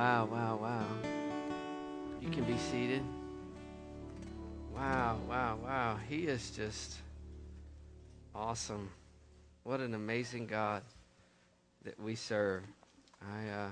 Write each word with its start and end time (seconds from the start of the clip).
Wow, 0.00 0.28
wow, 0.32 0.56
wow. 0.56 0.86
You 2.22 2.30
can 2.30 2.44
be 2.44 2.56
seated. 2.56 3.02
Wow, 4.74 5.18
wow, 5.28 5.58
wow. 5.62 5.98
He 6.08 6.20
is 6.20 6.52
just 6.52 6.96
awesome. 8.34 8.88
What 9.62 9.80
an 9.80 9.92
amazing 9.92 10.46
God 10.46 10.84
that 11.84 12.00
we 12.00 12.14
serve. 12.14 12.62
I, 13.20 13.50
uh, 13.50 13.68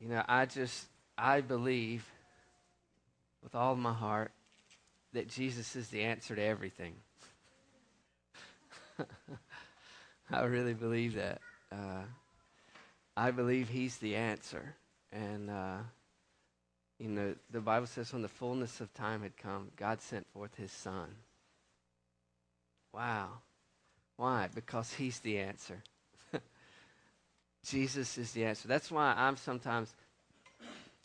you 0.00 0.08
know, 0.08 0.24
I 0.26 0.46
just, 0.46 0.84
I 1.16 1.40
believe 1.40 2.04
with 3.44 3.54
all 3.54 3.76
my 3.76 3.92
heart 3.92 4.32
that 5.12 5.28
Jesus 5.28 5.76
is 5.76 5.86
the 5.86 6.02
answer 6.02 6.34
to 6.34 6.42
everything. 6.42 6.94
I 10.32 10.42
really 10.46 10.74
believe 10.74 11.14
that. 11.14 11.40
Uh, 11.70 12.02
I 13.16 13.30
believe 13.30 13.68
He's 13.68 13.96
the 13.98 14.16
answer. 14.16 14.74
And, 15.12 15.50
uh, 15.50 15.78
you 16.98 17.08
know, 17.08 17.34
the 17.50 17.60
Bible 17.60 17.86
says 17.86 18.12
when 18.12 18.22
the 18.22 18.28
fullness 18.28 18.80
of 18.80 18.92
time 18.94 19.22
had 19.22 19.36
come, 19.36 19.68
God 19.76 20.00
sent 20.00 20.26
forth 20.32 20.54
His 20.56 20.72
Son. 20.72 21.08
Wow. 22.92 23.28
Why? 24.16 24.48
Because 24.54 24.92
He's 24.92 25.18
the 25.20 25.38
answer. 25.38 25.82
Jesus 27.66 28.16
is 28.18 28.32
the 28.32 28.44
answer. 28.44 28.68
That's 28.68 28.90
why 28.90 29.14
I'm 29.16 29.36
sometimes, 29.36 29.92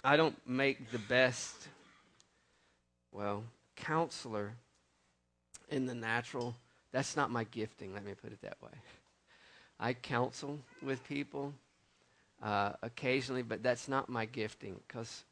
I 0.03 0.17
don't 0.17 0.38
make 0.47 0.91
the 0.91 0.99
best, 0.99 1.55
well, 3.11 3.44
counselor 3.75 4.53
in 5.69 5.85
the 5.85 5.95
natural. 5.95 6.55
That's 6.91 7.17
not 7.17 7.31
my 7.31 7.44
gifting, 7.44 7.94
let 7.94 8.05
me 8.05 8.13
put 8.13 8.31
it 8.31 8.41
that 8.41 8.58
way. 8.61 8.71
I 9.80 9.94
counsel 9.94 10.59
with 10.81 11.03
people 11.08 11.53
uh, 12.41 12.73
occasionally, 12.81 13.41
but 13.41 13.63
that's 13.63 13.87
not 13.87 14.09
my 14.09 14.25
gifting 14.25 14.79
because 14.87 15.23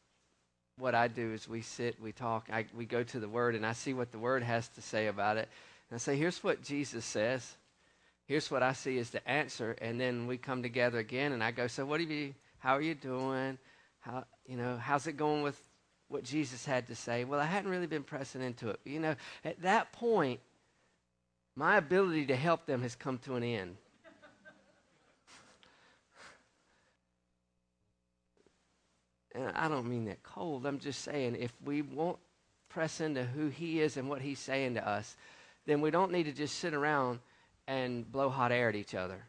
what 0.77 0.95
I 0.95 1.07
do 1.07 1.33
is 1.33 1.47
we 1.47 1.61
sit, 1.61 2.01
we 2.01 2.11
talk, 2.11 2.49
I, 2.51 2.65
we 2.75 2.85
go 2.85 3.03
to 3.03 3.19
the 3.19 3.29
Word, 3.29 3.55
and 3.55 3.65
I 3.65 3.73
see 3.73 3.93
what 3.93 4.11
the 4.11 4.19
Word 4.19 4.43
has 4.43 4.67
to 4.69 4.81
say 4.81 5.07
about 5.07 5.37
it. 5.37 5.47
And 5.89 5.95
I 5.95 5.99
say, 5.99 6.17
here's 6.17 6.43
what 6.43 6.63
Jesus 6.63 7.05
says. 7.05 7.55
Here's 8.27 8.49
what 8.49 8.63
I 8.63 8.73
see 8.73 8.97
is 8.97 9.11
the 9.11 9.25
answer. 9.29 9.75
And 9.81 9.99
then 9.99 10.27
we 10.27 10.37
come 10.37 10.63
together 10.63 10.99
again, 10.99 11.31
and 11.31 11.43
I 11.43 11.51
go, 11.51 11.67
so 11.67 11.85
what 11.85 11.99
are 11.99 12.03
you, 12.03 12.33
how 12.59 12.75
are 12.75 12.81
you 12.81 12.95
doing? 12.95 13.57
How, 13.99 14.25
you 14.47 14.57
know, 14.57 14.77
how's 14.77 15.07
it 15.07 15.15
going 15.15 15.43
with 15.43 15.59
what 16.09 16.23
Jesus 16.23 16.65
had 16.65 16.87
to 16.87 16.95
say? 16.95 17.23
Well, 17.23 17.39
I 17.39 17.45
hadn't 17.45 17.71
really 17.71 17.87
been 17.87 18.03
pressing 18.03 18.41
into 18.41 18.69
it. 18.69 18.79
You 18.83 18.99
know, 18.99 19.15
at 19.43 19.61
that 19.61 19.91
point, 19.93 20.39
my 21.55 21.77
ability 21.77 22.25
to 22.27 22.35
help 22.35 22.65
them 22.65 22.81
has 22.81 22.95
come 22.95 23.17
to 23.19 23.35
an 23.35 23.43
end. 23.43 23.77
And 29.35 29.51
I 29.55 29.67
don't 29.67 29.89
mean 29.89 30.05
that 30.05 30.23
cold. 30.23 30.65
I'm 30.65 30.79
just 30.79 31.01
saying 31.01 31.35
if 31.39 31.51
we 31.63 31.81
won't 31.81 32.19
press 32.69 33.01
into 33.01 33.23
who 33.23 33.49
he 33.49 33.81
is 33.81 33.97
and 33.97 34.09
what 34.09 34.21
he's 34.21 34.39
saying 34.39 34.75
to 34.75 34.87
us, 34.87 35.15
then 35.65 35.81
we 35.81 35.91
don't 35.91 36.11
need 36.11 36.23
to 36.23 36.31
just 36.31 36.59
sit 36.59 36.73
around 36.73 37.19
and 37.67 38.09
blow 38.11 38.29
hot 38.29 38.51
air 38.51 38.69
at 38.69 38.75
each 38.75 38.95
other. 38.95 39.21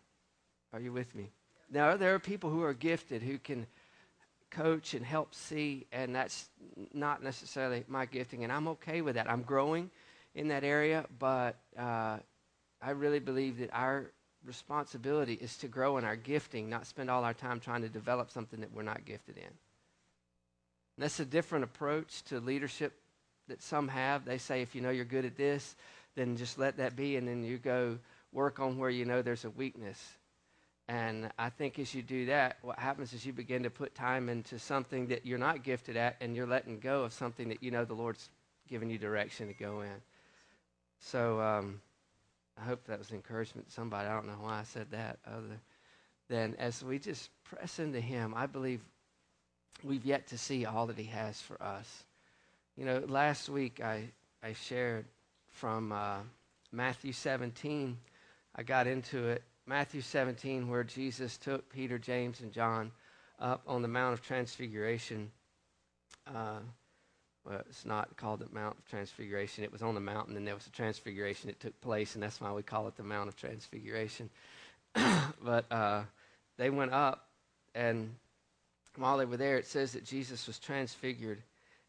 Are 0.72 0.80
you 0.80 0.92
with 0.92 1.14
me? 1.14 1.30
Now, 1.70 1.96
there 1.96 2.14
are 2.14 2.18
people 2.18 2.50
who 2.50 2.62
are 2.62 2.74
gifted 2.74 3.22
who 3.22 3.38
can 3.38 3.66
coach 4.50 4.94
and 4.94 5.04
help 5.04 5.34
see, 5.34 5.86
and 5.90 6.14
that's 6.14 6.48
not 6.92 7.22
necessarily 7.22 7.84
my 7.88 8.06
gifting, 8.06 8.44
and 8.44 8.52
I'm 8.52 8.68
okay 8.68 9.00
with 9.00 9.16
that. 9.16 9.28
I'm 9.28 9.42
growing 9.42 9.90
in 10.34 10.48
that 10.48 10.64
area, 10.64 11.06
but 11.18 11.56
uh, 11.78 12.18
I 12.80 12.90
really 12.90 13.18
believe 13.18 13.58
that 13.58 13.70
our 13.72 14.12
responsibility 14.44 15.34
is 15.34 15.56
to 15.58 15.68
grow 15.68 15.98
in 15.98 16.04
our 16.04 16.16
gifting, 16.16 16.68
not 16.68 16.86
spend 16.86 17.10
all 17.10 17.24
our 17.24 17.34
time 17.34 17.58
trying 17.58 17.82
to 17.82 17.88
develop 17.88 18.30
something 18.30 18.60
that 18.60 18.72
we're 18.72 18.82
not 18.82 19.04
gifted 19.04 19.36
in. 19.36 19.65
And 20.96 21.04
that's 21.04 21.20
a 21.20 21.24
different 21.24 21.64
approach 21.64 22.22
to 22.24 22.40
leadership 22.40 22.94
that 23.48 23.62
some 23.62 23.88
have. 23.88 24.24
They 24.24 24.38
say, 24.38 24.62
if 24.62 24.74
you 24.74 24.80
know 24.80 24.90
you're 24.90 25.04
good 25.04 25.24
at 25.24 25.36
this, 25.36 25.76
then 26.14 26.36
just 26.36 26.58
let 26.58 26.78
that 26.78 26.96
be, 26.96 27.16
and 27.16 27.28
then 27.28 27.44
you 27.44 27.58
go 27.58 27.98
work 28.32 28.58
on 28.60 28.78
where 28.78 28.90
you 28.90 29.04
know 29.04 29.22
there's 29.22 29.44
a 29.44 29.50
weakness. 29.50 30.02
And 30.88 31.30
I 31.38 31.50
think 31.50 31.78
as 31.78 31.94
you 31.94 32.02
do 32.02 32.26
that, 32.26 32.58
what 32.62 32.78
happens 32.78 33.12
is 33.12 33.26
you 33.26 33.32
begin 33.32 33.64
to 33.64 33.70
put 33.70 33.94
time 33.94 34.28
into 34.28 34.58
something 34.58 35.08
that 35.08 35.26
you're 35.26 35.38
not 35.38 35.64
gifted 35.64 35.96
at, 35.96 36.16
and 36.20 36.34
you're 36.34 36.46
letting 36.46 36.78
go 36.78 37.04
of 37.04 37.12
something 37.12 37.48
that 37.48 37.62
you 37.62 37.70
know 37.70 37.84
the 37.84 37.94
Lord's 37.94 38.30
given 38.68 38.88
you 38.88 38.98
direction 38.98 39.48
to 39.48 39.54
go 39.54 39.82
in. 39.82 40.00
So 41.00 41.40
um, 41.40 41.80
I 42.60 42.64
hope 42.64 42.84
that 42.86 42.98
was 42.98 43.10
encouragement 43.10 43.68
to 43.68 43.74
somebody. 43.74 44.08
I 44.08 44.14
don't 44.14 44.26
know 44.26 44.38
why 44.40 44.60
I 44.60 44.62
said 44.62 44.90
that, 44.92 45.18
other 45.26 45.60
than 46.28 46.54
as 46.56 46.82
we 46.82 46.98
just 46.98 47.30
press 47.44 47.78
into 47.78 48.00
Him, 48.00 48.32
I 48.34 48.46
believe 48.46 48.80
we've 49.82 50.04
yet 50.04 50.26
to 50.28 50.38
see 50.38 50.64
all 50.64 50.86
that 50.86 50.98
He 50.98 51.04
has 51.04 51.40
for 51.40 51.60
us. 51.62 52.04
You 52.76 52.84
know, 52.84 53.02
last 53.08 53.48
week 53.48 53.80
I, 53.82 54.04
I 54.42 54.52
shared 54.52 55.06
from 55.50 55.92
uh, 55.92 56.18
Matthew 56.72 57.12
17. 57.12 57.96
I 58.54 58.62
got 58.62 58.86
into 58.86 59.28
it. 59.28 59.42
Matthew 59.66 60.00
17, 60.00 60.68
where 60.68 60.84
Jesus 60.84 61.36
took 61.36 61.68
Peter, 61.70 61.98
James, 61.98 62.40
and 62.40 62.52
John 62.52 62.92
up 63.40 63.62
on 63.66 63.82
the 63.82 63.88
Mount 63.88 64.12
of 64.12 64.22
Transfiguration. 64.22 65.30
Uh, 66.26 66.60
well, 67.44 67.62
it's 67.68 67.84
not 67.84 68.16
called 68.16 68.40
the 68.40 68.48
Mount 68.52 68.76
of 68.78 68.84
Transfiguration. 68.86 69.64
It 69.64 69.72
was 69.72 69.82
on 69.82 69.94
the 69.94 70.00
mountain, 70.00 70.36
and 70.36 70.46
there 70.46 70.54
was 70.54 70.66
a 70.66 70.70
transfiguration 70.70 71.48
that 71.48 71.60
took 71.60 71.80
place, 71.80 72.14
and 72.14 72.22
that's 72.22 72.40
why 72.40 72.52
we 72.52 72.62
call 72.62 72.88
it 72.88 72.96
the 72.96 73.02
Mount 73.02 73.28
of 73.28 73.36
Transfiguration. 73.36 74.30
but 75.42 75.70
uh, 75.70 76.02
they 76.56 76.70
went 76.70 76.92
up, 76.92 77.28
and 77.74 78.14
while 78.98 79.18
they 79.18 79.24
were 79.24 79.36
there, 79.36 79.58
it 79.58 79.66
says 79.66 79.92
that 79.92 80.04
Jesus 80.04 80.46
was 80.46 80.58
transfigured 80.58 81.42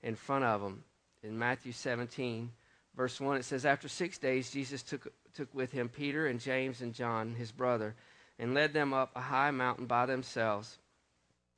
in 0.03 0.15
front 0.15 0.43
of 0.45 0.61
them. 0.61 0.83
In 1.23 1.37
Matthew 1.37 1.71
17, 1.71 2.51
verse 2.95 3.19
1, 3.19 3.37
it 3.37 3.45
says, 3.45 3.65
After 3.65 3.87
six 3.87 4.17
days, 4.17 4.51
Jesus 4.51 4.83
took, 4.83 5.11
took 5.33 5.53
with 5.53 5.71
him 5.71 5.89
Peter 5.89 6.27
and 6.27 6.39
James 6.39 6.81
and 6.81 6.93
John, 6.93 7.35
his 7.35 7.51
brother, 7.51 7.95
and 8.39 8.53
led 8.53 8.73
them 8.73 8.93
up 8.93 9.11
a 9.15 9.21
high 9.21 9.51
mountain 9.51 9.85
by 9.85 10.05
themselves. 10.05 10.77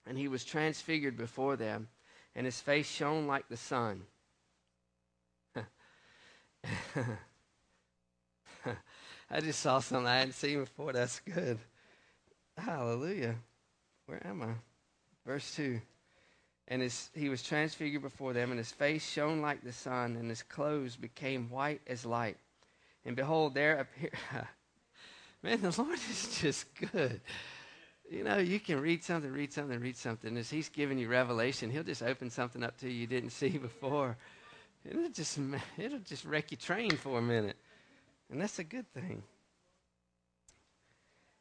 And 0.06 0.18
he 0.18 0.28
was 0.28 0.46
transfigured 0.46 1.18
before 1.18 1.56
them, 1.56 1.88
and 2.36 2.46
his 2.46 2.60
face 2.60 2.90
shone 2.90 3.28
like 3.28 3.48
the 3.50 3.58
sun. 3.58 4.04
I 9.32 9.42
just 9.42 9.60
saw 9.60 9.80
something 9.80 10.08
I 10.08 10.20
hadn't 10.20 10.34
seen 10.34 10.60
before. 10.60 10.94
That's 10.94 11.20
good. 11.20 11.60
Hallelujah. 12.58 13.36
Where 14.06 14.26
am 14.26 14.42
I? 14.42 14.69
Verse 15.26 15.56
2. 15.56 15.80
And 16.68 16.82
his, 16.82 17.10
he 17.16 17.30
was 17.30 17.42
transfigured 17.42 18.02
before 18.02 18.34
them, 18.34 18.52
and 18.52 18.60
his 18.60 18.72
face 18.72 19.08
shone 19.08 19.42
like 19.42 19.64
the 19.64 19.72
sun, 19.72 20.16
and 20.16 20.30
his 20.30 20.44
clothes 20.44 20.96
became 20.96 21.50
white 21.50 21.82
as 21.88 22.06
light. 22.06 22.38
And 23.06 23.16
behold, 23.16 23.56
there 23.56 23.80
appeared. 23.80 24.14
Man, 25.44 25.62
the 25.62 25.74
Lord 25.82 26.00
is 26.10 26.40
just 26.42 26.66
good. 26.92 27.22
You 28.10 28.24
know, 28.24 28.38
you 28.38 28.60
can 28.60 28.80
read 28.80 29.04
something, 29.04 29.32
read 29.32 29.54
something, 29.54 29.80
read 29.80 29.98
something. 29.98 30.36
As 30.38 30.50
He's 30.50 30.70
giving 30.70 30.98
you 30.98 31.08
revelation, 31.08 31.70
He'll 31.70 31.84
just 31.84 32.04
open 32.04 32.30
something 32.30 32.64
up 32.64 32.78
to 32.80 32.88
you 32.88 33.02
you 33.02 33.08
didn't 33.08 33.32
see 33.32 33.58
before. 33.58 34.18
It'll 34.84 35.10
just, 35.10 35.40
it'll 35.78 36.00
just 36.00 36.26
wreck 36.26 36.52
your 36.52 36.60
train 36.60 36.92
for 36.92 37.20
a 37.20 37.22
minute. 37.22 37.58
And 38.32 38.42
that's 38.42 38.60
a 38.60 38.64
good 38.64 38.92
thing. 38.94 39.24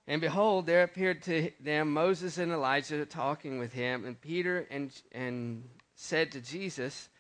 And 0.08 0.22
behold, 0.22 0.64
there 0.64 0.84
appeared 0.84 1.20
to 1.24 1.50
them 1.60 1.92
Moses 1.92 2.38
and 2.38 2.50
Elijah 2.50 3.04
talking 3.04 3.58
with 3.58 3.74
him, 3.74 4.06
and 4.06 4.19
Peter 4.19 4.66
and, 4.70 4.91
and 5.12 5.69
said 5.96 6.32
to 6.32 6.41
Jesus, 6.41 7.10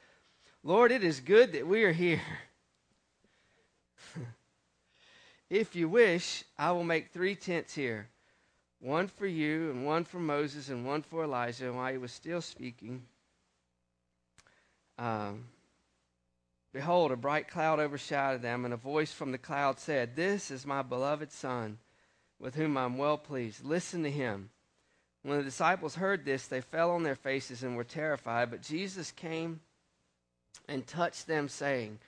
Lord, 0.64 0.90
it 0.90 1.04
is 1.04 1.20
good 1.20 1.52
that 1.52 1.66
we 1.66 1.84
are 1.84 1.92
here. 1.92 2.22
if 5.50 5.76
you 5.76 5.86
wish, 5.86 6.44
I 6.58 6.72
will 6.72 6.82
make 6.82 7.12
three 7.12 7.34
tents 7.34 7.74
here 7.74 8.08
one 8.80 9.08
for 9.08 9.26
you, 9.26 9.70
and 9.70 9.84
one 9.84 10.04
for 10.04 10.18
Moses, 10.18 10.70
and 10.70 10.86
one 10.86 11.02
for 11.02 11.24
Elijah. 11.24 11.66
And 11.66 11.76
while 11.76 11.92
he 11.92 11.98
was 11.98 12.12
still 12.12 12.40
speaking, 12.40 13.02
um, 14.98 15.44
behold, 16.72 17.12
a 17.12 17.16
bright 17.16 17.48
cloud 17.48 17.80
overshadowed 17.80 18.40
them, 18.40 18.64
and 18.64 18.72
a 18.72 18.78
voice 18.78 19.12
from 19.12 19.32
the 19.32 19.36
cloud 19.36 19.78
said, 19.78 20.16
This 20.16 20.50
is 20.50 20.64
my 20.64 20.80
beloved 20.80 21.32
Son 21.32 21.76
with 22.40 22.54
whom 22.54 22.76
I'm 22.76 22.98
well 22.98 23.18
pleased. 23.18 23.64
Listen 23.64 24.02
to 24.02 24.10
him. 24.10 24.50
When 25.22 25.38
the 25.38 25.44
disciples 25.44 25.96
heard 25.96 26.24
this, 26.24 26.46
they 26.46 26.60
fell 26.60 26.92
on 26.92 27.02
their 27.02 27.16
faces 27.16 27.62
and 27.62 27.76
were 27.76 27.84
terrified. 27.84 28.50
But 28.50 28.62
Jesus 28.62 29.10
came 29.10 29.60
and 30.68 30.86
touched 30.86 31.26
them, 31.26 31.48
saying, 31.48 31.98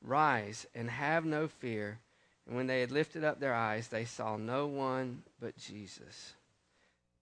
Rise 0.00 0.66
and 0.74 0.88
have 0.88 1.24
no 1.24 1.48
fear. 1.48 1.98
And 2.46 2.56
when 2.56 2.66
they 2.66 2.80
had 2.80 2.90
lifted 2.90 3.24
up 3.24 3.40
their 3.40 3.54
eyes, 3.54 3.88
they 3.88 4.04
saw 4.04 4.36
no 4.36 4.66
one 4.66 5.22
but 5.40 5.56
Jesus. 5.56 6.34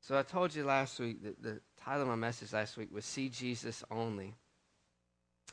So 0.01 0.19
I 0.19 0.23
told 0.23 0.55
you 0.55 0.65
last 0.65 0.99
week 0.99 1.23
that 1.25 1.43
the 1.43 1.61
title 1.85 2.03
of 2.03 2.09
my 2.09 2.15
message 2.15 2.53
last 2.53 2.77
week 2.77 2.89
was 2.93 3.05
See 3.05 3.29
Jesus 3.29 3.85
Only. 3.91 4.35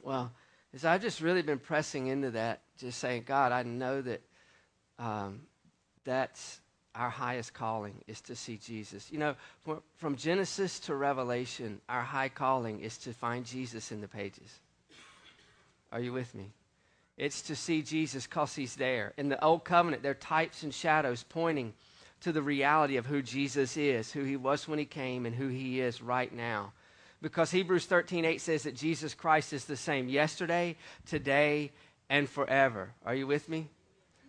Well, 0.01 0.31
as 0.73 0.85
I've 0.85 1.01
just 1.01 1.21
really 1.21 1.41
been 1.41 1.59
pressing 1.59 2.07
into 2.07 2.31
that, 2.31 2.61
just 2.77 2.99
saying, 2.99 3.23
God, 3.25 3.51
I 3.51 3.63
know 3.63 4.01
that 4.01 4.21
um, 4.99 5.41
that's 6.05 6.61
our 6.97 7.09
highest 7.09 7.53
calling 7.53 7.93
is 8.07 8.21
to 8.21 8.35
see 8.35 8.57
Jesus. 8.57 9.11
You 9.11 9.19
know, 9.19 9.35
from 9.97 10.15
Genesis 10.15 10.79
to 10.81 10.95
Revelation, 10.95 11.79
our 11.87 12.01
high 12.01 12.29
calling 12.29 12.79
is 12.79 12.97
to 12.99 13.13
find 13.13 13.45
Jesus 13.45 13.91
in 13.91 14.01
the 14.01 14.07
pages. 14.07 14.59
Are 15.91 15.99
you 15.99 16.11
with 16.11 16.33
me? 16.33 16.51
It's 17.17 17.43
to 17.43 17.55
see 17.55 17.81
Jesus 17.81 18.25
because 18.25 18.55
he's 18.55 18.75
there. 18.75 19.13
In 19.17 19.29
the 19.29 19.43
Old 19.43 19.63
Covenant, 19.63 20.03
there 20.03 20.11
are 20.11 20.15
types 20.15 20.63
and 20.63 20.73
shadows 20.73 21.23
pointing 21.27 21.73
to 22.21 22.31
the 22.31 22.41
reality 22.41 22.97
of 22.97 23.05
who 23.05 23.21
Jesus 23.21 23.77
is, 23.77 24.11
who 24.11 24.23
he 24.23 24.35
was 24.35 24.67
when 24.67 24.79
he 24.79 24.85
came, 24.85 25.25
and 25.25 25.35
who 25.35 25.47
he 25.47 25.79
is 25.79 26.01
right 26.01 26.33
now. 26.33 26.73
Because 27.21 27.49
Hebrews 27.51 27.85
13 27.85 28.25
8 28.25 28.41
says 28.41 28.63
that 28.63 28.75
Jesus 28.75 29.13
Christ 29.13 29.53
is 29.53 29.65
the 29.65 29.77
same 29.77 30.09
yesterday, 30.09 30.75
today, 31.07 31.71
and 32.09 32.29
forever. 32.29 32.91
Are 33.05 33.15
you 33.15 33.25
with 33.25 33.49
me? 33.49 33.69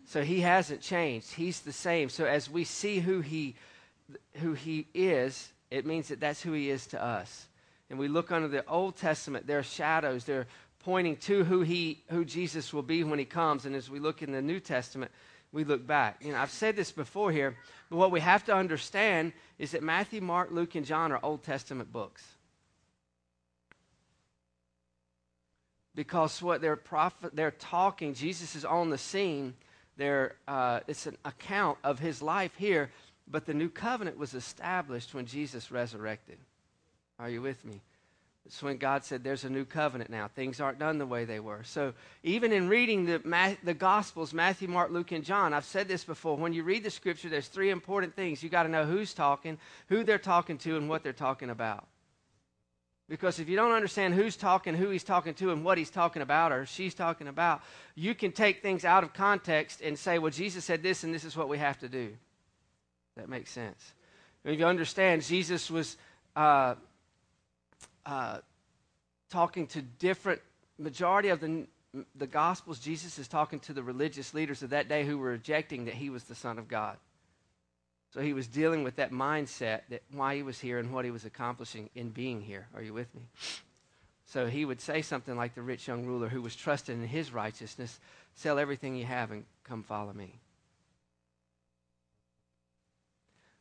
So 0.09 0.23
he 0.23 0.41
hasn't 0.41 0.81
changed. 0.81 1.35
He's 1.35 1.61
the 1.61 1.73
same. 1.73 2.09
So 2.09 2.25
as 2.25 2.49
we 2.49 2.65
see 2.65 2.99
who 2.99 3.21
he 3.21 3.57
who 4.37 4.55
he 4.55 4.87
is, 4.95 5.53
it 5.71 5.85
means 5.85 6.09
that 6.09 6.19
that's 6.19 6.41
who 6.41 6.53
he 6.53 6.71
is 6.71 6.87
to 6.89 7.05
us. 7.05 7.47
And 7.91 7.99
we 7.99 8.09
look 8.09 8.33
under 8.33 8.49
the 8.49 8.67
Old 8.67 8.97
Testament, 8.97 9.47
there 9.47 9.59
are 9.59 9.63
shadows, 9.63 10.25
they're 10.25 10.47
pointing 10.83 11.17
to 11.17 11.45
who 11.45 11.61
he 11.61 12.03
who 12.09 12.25
Jesus 12.25 12.73
will 12.73 12.83
be 12.83 13.05
when 13.05 13.19
he 13.19 13.27
comes. 13.27 13.67
And 13.67 13.77
as 13.77 13.91
we 13.91 13.99
look 13.99 14.23
in 14.23 14.33
the 14.33 14.41
New 14.41 14.61
Testament, 14.61 15.11
we 15.53 15.63
look 15.63 15.87
back. 15.87 16.25
You 16.25 16.33
know, 16.33 16.39
I've 16.39 16.51
said 16.51 16.75
this 16.75 16.91
before 16.91 17.31
here, 17.31 17.55
but 17.91 17.97
what 17.99 18.11
we 18.11 18.21
have 18.21 18.47
to 18.47 18.55
understand 18.55 19.35
is 19.59 19.73
that 19.73 19.83
Matthew, 19.83 20.23
Mark, 20.23 20.51
Luke, 20.51 20.75
and 20.75 20.87
John 20.87 21.13
are 21.13 21.21
Old 21.23 21.43
Testament 21.43 21.93
books. 21.93 22.25
Because 25.95 26.41
what 26.41 26.63
they're 26.63 26.77
prophet, 26.77 27.37
they're 27.37 27.51
talking, 27.51 28.15
Jesus 28.15 28.57
is 28.57 28.65
on 28.65 28.89
the 28.89 28.97
scene 28.97 29.53
there, 29.99 30.37
uh, 30.47 30.81
it's 30.87 31.07
an 31.07 31.17
account 31.25 31.77
of 31.85 31.99
his 31.99 32.23
life 32.23 32.53
here, 32.57 32.91
but 33.31 33.45
the 33.45 33.53
new 33.53 33.69
covenant 33.69 34.17
was 34.17 34.33
established 34.33 35.13
when 35.13 35.27
Jesus 35.27 35.71
resurrected. 35.71 36.39
Are 37.19 37.29
you 37.29 37.43
with 37.43 37.63
me? 37.65 37.81
It's 38.47 38.63
when 38.63 38.79
God 38.79 39.05
said, 39.05 39.23
There's 39.23 39.45
a 39.45 39.51
new 39.51 39.67
covenant 39.67 40.09
now. 40.09 40.29
Things 40.29 40.59
aren't 40.59 40.79
done 40.79 40.97
the 40.97 41.05
way 41.05 41.27
they 41.27 41.41
were. 41.41 41.63
So, 41.65 41.93
even 42.23 42.51
in 42.51 42.69
reading 42.69 43.05
the, 43.05 43.57
the 43.63 43.75
Gospels, 43.75 44.33
Matthew, 44.33 44.69
Mark, 44.69 44.91
Luke, 44.91 45.13
and 45.13 45.23
John, 45.23 45.53
I've 45.53 45.67
said 45.67 45.87
this 45.87 46.05
before. 46.05 46.37
When 46.37 46.55
you 46.55 46.63
read 46.63 46.83
the 46.83 46.91
scripture, 46.91 47.29
there's 47.29 47.49
three 47.49 47.69
important 47.69 48.17
things. 48.17 48.43
You 48.43 48.49
got 48.49 48.63
to 48.63 48.71
know 48.71 48.87
who's 48.87 49.13
talking, 49.13 49.59
who 49.89 50.03
they're 50.03 50.17
talking 50.17 50.57
to, 50.59 50.79
and 50.79 50.89
what 50.89 51.03
they're 51.03 51.13
talking 51.13 51.51
about. 51.51 51.87
Because 53.09 53.41
if 53.41 53.49
you 53.49 53.57
don't 53.57 53.73
understand 53.73 54.15
who's 54.15 54.37
talking, 54.37 54.75
who 54.75 54.91
he's 54.91 55.05
talking 55.05 55.33
to, 55.35 55.51
and 55.51 55.65
what 55.65 55.79
he's 55.79 55.91
talking 55.91 56.21
about 56.21 56.53
or 56.53 56.67
she's 56.67 56.95
talking 56.95 57.27
about, 57.27 57.63
you 57.95 58.15
can 58.15 58.33
take 58.33 58.61
things 58.61 58.85
out 58.85 59.03
of 59.03 59.15
context 59.15 59.81
and 59.81 59.99
say, 59.99 60.19
well, 60.19 60.31
Jesus 60.31 60.65
said 60.65 60.83
this, 60.83 61.05
and 61.05 61.15
this 61.15 61.25
is 61.25 61.37
what 61.37 61.49
we 61.49 61.57
have 61.57 61.79
to 61.79 61.89
do. 61.89 62.15
That 63.17 63.29
makes 63.29 63.51
sense. 63.51 63.95
If 64.45 64.59
you 64.59 64.67
understand, 64.67 65.23
Jesus 65.23 65.71
was 65.71 65.97
uh, 66.37 66.75
uh, 68.05 68.39
talking 69.31 69.67
to 69.69 69.83
different, 69.83 70.41
majority 70.79 71.31
of 71.31 71.41
the, 71.41 71.67
the 72.15 72.27
Gospels, 72.27 72.79
Jesus 72.79 73.19
is 73.19 73.27
talking 73.27 73.59
to 73.61 73.73
the 73.73 73.83
religious 73.83 74.35
leaders 74.35 74.63
of 74.63 74.71
that 74.71 74.89
day 74.89 75.05
who 75.05 75.19
were 75.19 75.31
rejecting 75.31 75.87
that 75.87 75.95
he 75.95 76.11
was 76.11 76.25
the 76.25 76.35
Son 76.35 76.59
of 76.59 76.69
God. 76.69 76.99
So 78.19 78.25
he 78.25 78.33
was 78.33 78.49
dealing 78.49 78.83
with 78.83 78.97
that 78.97 79.13
mindset 79.13 79.83
that 79.91 80.03
why 80.11 80.35
he 80.35 80.43
was 80.43 80.59
here 80.59 80.81
and 80.81 80.93
what 80.93 81.05
he 81.05 81.13
was 81.13 81.25
accomplishing 81.25 81.89
in 81.95 82.09
being 82.09 82.41
here. 82.41 82.67
Are 82.75 82.83
you 82.83 82.93
with 82.93 83.15
me? 83.15 83.23
So 84.27 84.49
he 84.49 84.65
would 84.65 84.81
say 84.81 85.03
something 85.03 85.37
like 85.37 85.55
the 85.55 85.63
rich 85.63 85.87
young 85.87 86.05
ruler 86.05 86.29
who 86.29 86.43
was 86.43 86.57
trusting 86.57 87.01
in 87.01 87.07
his 87.07 87.33
righteousness 87.33 88.01
sell 88.35 88.59
everything 88.59 88.97
you 88.97 89.05
have 89.05 89.31
and 89.31 89.45
come 89.63 89.85
follow 89.85 90.13
me. 90.13 90.41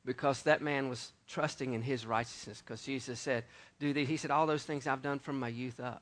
Because 0.03 0.41
that 0.41 0.63
man 0.63 0.89
was 0.89 1.11
trusting 1.27 1.75
in 1.75 1.83
his 1.83 2.07
righteousness. 2.07 2.63
Because 2.65 2.81
Jesus 2.81 3.19
said, 3.19 3.43
Do 3.79 3.93
these. 3.93 4.07
He 4.07 4.17
said, 4.17 4.31
All 4.31 4.47
those 4.47 4.63
things 4.63 4.87
I've 4.87 5.03
done 5.03 5.19
from 5.19 5.39
my 5.39 5.49
youth 5.49 5.79
up. 5.79 6.01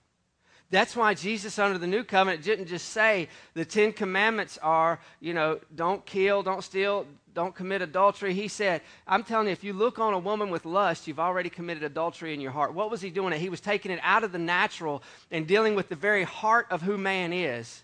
That's 0.71 0.95
why 0.95 1.13
Jesus, 1.13 1.59
under 1.59 1.77
the 1.77 1.87
new 1.87 2.03
covenant, 2.03 2.43
didn't 2.43 2.67
just 2.67 2.89
say 2.89 3.29
the 3.53 3.65
Ten 3.65 3.93
Commandments 3.93 4.57
are, 4.61 4.99
you 5.19 5.33
know, 5.33 5.59
don't 5.75 6.05
kill, 6.05 6.41
don't 6.41 6.63
steal, 6.63 7.05
don't 7.35 7.53
commit 7.53 7.81
adultery. 7.81 8.33
He 8.33 8.47
said, 8.47 8.81
I'm 9.05 9.23
telling 9.23 9.47
you, 9.47 9.53
if 9.53 9.63
you 9.63 9.73
look 9.73 9.99
on 9.99 10.13
a 10.13 10.19
woman 10.19 10.49
with 10.49 10.65
lust, 10.65 11.07
you've 11.07 11.19
already 11.19 11.49
committed 11.49 11.83
adultery 11.83 12.33
in 12.33 12.41
your 12.41 12.51
heart. 12.51 12.73
What 12.73 12.89
was 12.89 13.01
he 13.01 13.09
doing? 13.09 13.39
He 13.39 13.49
was 13.49 13.61
taking 13.61 13.91
it 13.91 13.99
out 14.01 14.23
of 14.23 14.31
the 14.31 14.39
natural 14.39 15.03
and 15.29 15.45
dealing 15.45 15.75
with 15.75 15.89
the 15.89 15.95
very 15.95 16.23
heart 16.23 16.67
of 16.71 16.81
who 16.81 16.97
man 16.97 17.31
is, 17.31 17.83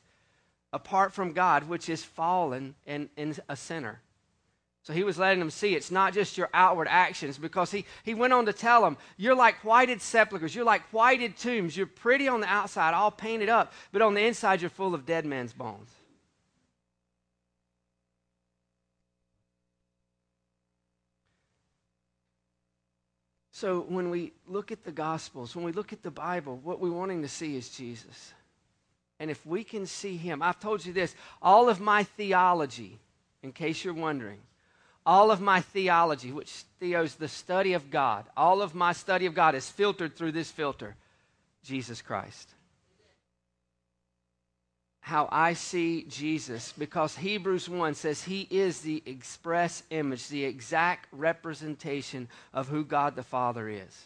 apart 0.74 1.14
from 1.14 1.34
God, 1.34 1.68
which 1.68 1.88
is 1.90 2.04
fallen 2.04 2.76
and, 2.88 3.10
and 3.16 3.40
a 3.48 3.56
sinner. 3.56 4.00
So 4.84 4.94
he 4.94 5.04
was 5.04 5.20
letting 5.20 5.40
them 5.40 5.52
see 5.52 5.76
it's 5.76 5.92
not 5.92 6.14
just 6.14 6.38
your 6.38 6.50
outward 6.54 6.88
actions 6.90 7.38
because 7.38 7.70
he, 7.70 7.86
he 8.04 8.16
went 8.16 8.34
on 8.34 8.48
to 8.48 8.54
tell 8.54 8.82
them, 8.82 8.98
You're 9.16 9.36
like 9.36 9.64
whited 9.64 10.02
sepulchres, 10.02 10.56
you're 10.56 10.66
like 10.66 10.82
whited 10.92 11.38
tombs. 11.38 11.78
You're 11.78 11.86
pretty 11.86 12.28
on 12.28 12.42
the 12.42 12.48
outside, 12.48 12.94
all 12.94 13.12
painted 13.12 13.50
up, 13.50 13.74
but 13.92 14.02
on 14.02 14.16
the 14.16 14.26
inside, 14.26 14.62
you're 14.62 14.72
full 14.72 14.96
of 14.96 15.06
dead 15.06 15.26
men's 15.26 15.54
bones. 15.54 15.90
So 23.62 23.82
when 23.82 24.10
we 24.10 24.34
look 24.48 24.72
at 24.72 24.84
the 24.84 24.92
Gospels, 24.92 25.56
when 25.56 25.64
we 25.64 25.72
look 25.72 25.94
at 25.94 26.02
the 26.02 26.10
Bible, 26.10 26.60
what 26.64 26.80
we're 26.80 26.90
wanting 26.90 27.22
to 27.22 27.28
see 27.28 27.56
is 27.56 27.70
Jesus. 27.70 28.34
And 29.20 29.30
if 29.30 29.46
we 29.46 29.64
can 29.64 29.86
see 29.86 30.18
him, 30.18 30.42
I've 30.42 30.60
told 30.60 30.84
you 30.84 30.92
this 30.92 31.14
all 31.44 31.70
of 31.70 31.80
my 31.80 32.02
theology, 32.02 32.98
in 33.44 33.52
case 33.52 33.84
you're 33.84 33.94
wondering, 33.94 34.40
all 35.06 35.32
of 35.32 35.42
my 35.42 35.62
theology, 35.62 36.32
which 36.32 36.52
theos 36.80 37.16
the 37.16 37.28
study 37.28 37.74
of 37.74 37.90
God, 37.90 38.26
all 38.38 38.62
of 38.62 38.76
my 38.76 38.94
study 38.94 39.26
of 39.26 39.34
God 39.34 39.56
is 39.56 39.70
filtered 39.70 40.16
through 40.16 40.32
this 40.32 40.52
filter 40.52 40.96
Jesus 41.64 42.02
Christ 42.02 42.50
how 45.02 45.28
I 45.32 45.54
see 45.54 46.04
Jesus 46.04 46.74
because 46.78 47.18
Hebrews 47.18 47.68
1 47.68 47.96
says 47.96 48.24
he 48.24 48.48
is 48.50 48.82
the 48.82 49.02
express 49.06 49.84
image, 49.90 50.28
the 50.28 50.46
exact 50.46 51.08
representation 51.12 52.30
of 52.54 52.68
who 52.68 52.86
God 52.86 53.16
the 53.16 53.24
Father 53.24 53.68
is. 53.68 54.06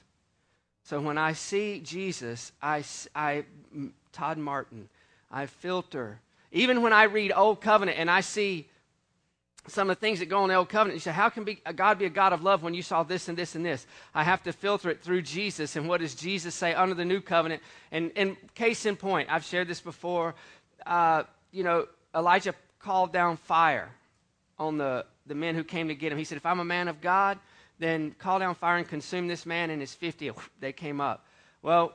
So 0.83 1.01
when 1.01 1.17
I 1.17 1.33
see 1.33 1.81
Jesus, 1.81 2.53
I, 2.61 2.83
I 3.13 3.43
mm, 3.75 3.91
Todd 4.13 4.37
Martin, 4.37 4.87
I 5.29 5.47
filter. 5.47 6.19
Even 6.51 6.81
when 6.81 6.93
I 6.93 7.03
read 7.03 7.33
Old 7.35 7.59
Covenant 7.59 7.99
and 7.99 8.09
I 8.09 8.21
see 8.21 8.69
some 9.67 9.89
of 9.89 9.95
the 9.97 9.99
things 9.99 10.19
that 10.19 10.27
go 10.27 10.43
in 10.43 10.49
the 10.49 10.55
Old 10.55 10.69
Covenant, 10.69 10.95
you 10.95 10.99
say, 10.99 11.11
how 11.11 11.29
can 11.29 11.43
be, 11.43 11.61
God 11.75 11.97
be 11.97 12.05
a 12.05 12.09
God 12.09 12.33
of 12.33 12.43
love 12.43 12.63
when 12.63 12.73
you 12.73 12.81
saw 12.81 13.03
this 13.03 13.27
and 13.27 13.37
this 13.37 13.55
and 13.55 13.65
this? 13.65 13.87
I 14.13 14.23
have 14.23 14.43
to 14.43 14.53
filter 14.53 14.89
it 14.89 15.01
through 15.01 15.23
Jesus. 15.23 15.75
And 15.75 15.87
what 15.87 16.01
does 16.01 16.15
Jesus 16.15 16.53
say 16.53 16.73
under 16.73 16.93
the 16.93 17.05
New 17.05 17.21
Covenant? 17.21 17.61
And, 17.91 18.11
and 18.15 18.37
case 18.53 18.85
in 18.85 18.95
point, 18.95 19.29
I've 19.31 19.43
shared 19.43 19.67
this 19.67 19.81
before 19.81 20.35
uh, 20.85 21.23
you 21.51 21.63
know, 21.63 21.87
Elijah 22.13 22.53
called 22.79 23.11
down 23.11 23.37
fire 23.37 23.89
on 24.59 24.77
the, 24.77 25.05
the 25.25 25.35
men 25.35 25.55
who 25.55 25.63
came 25.63 25.87
to 25.87 25.95
get 25.95 26.11
him. 26.11 26.17
He 26.17 26.23
said, 26.23 26.37
If 26.37 26.45
I'm 26.45 26.59
a 26.59 26.65
man 26.65 26.87
of 26.87 27.01
God, 27.01 27.39
then 27.79 28.11
call 28.11 28.39
down 28.39 28.55
fire 28.55 28.77
and 28.77 28.87
consume 28.87 29.27
this 29.27 29.45
man 29.45 29.69
and 29.69 29.81
his 29.81 29.93
50. 29.93 30.31
They 30.59 30.71
came 30.71 31.01
up. 31.01 31.25
Well, 31.61 31.93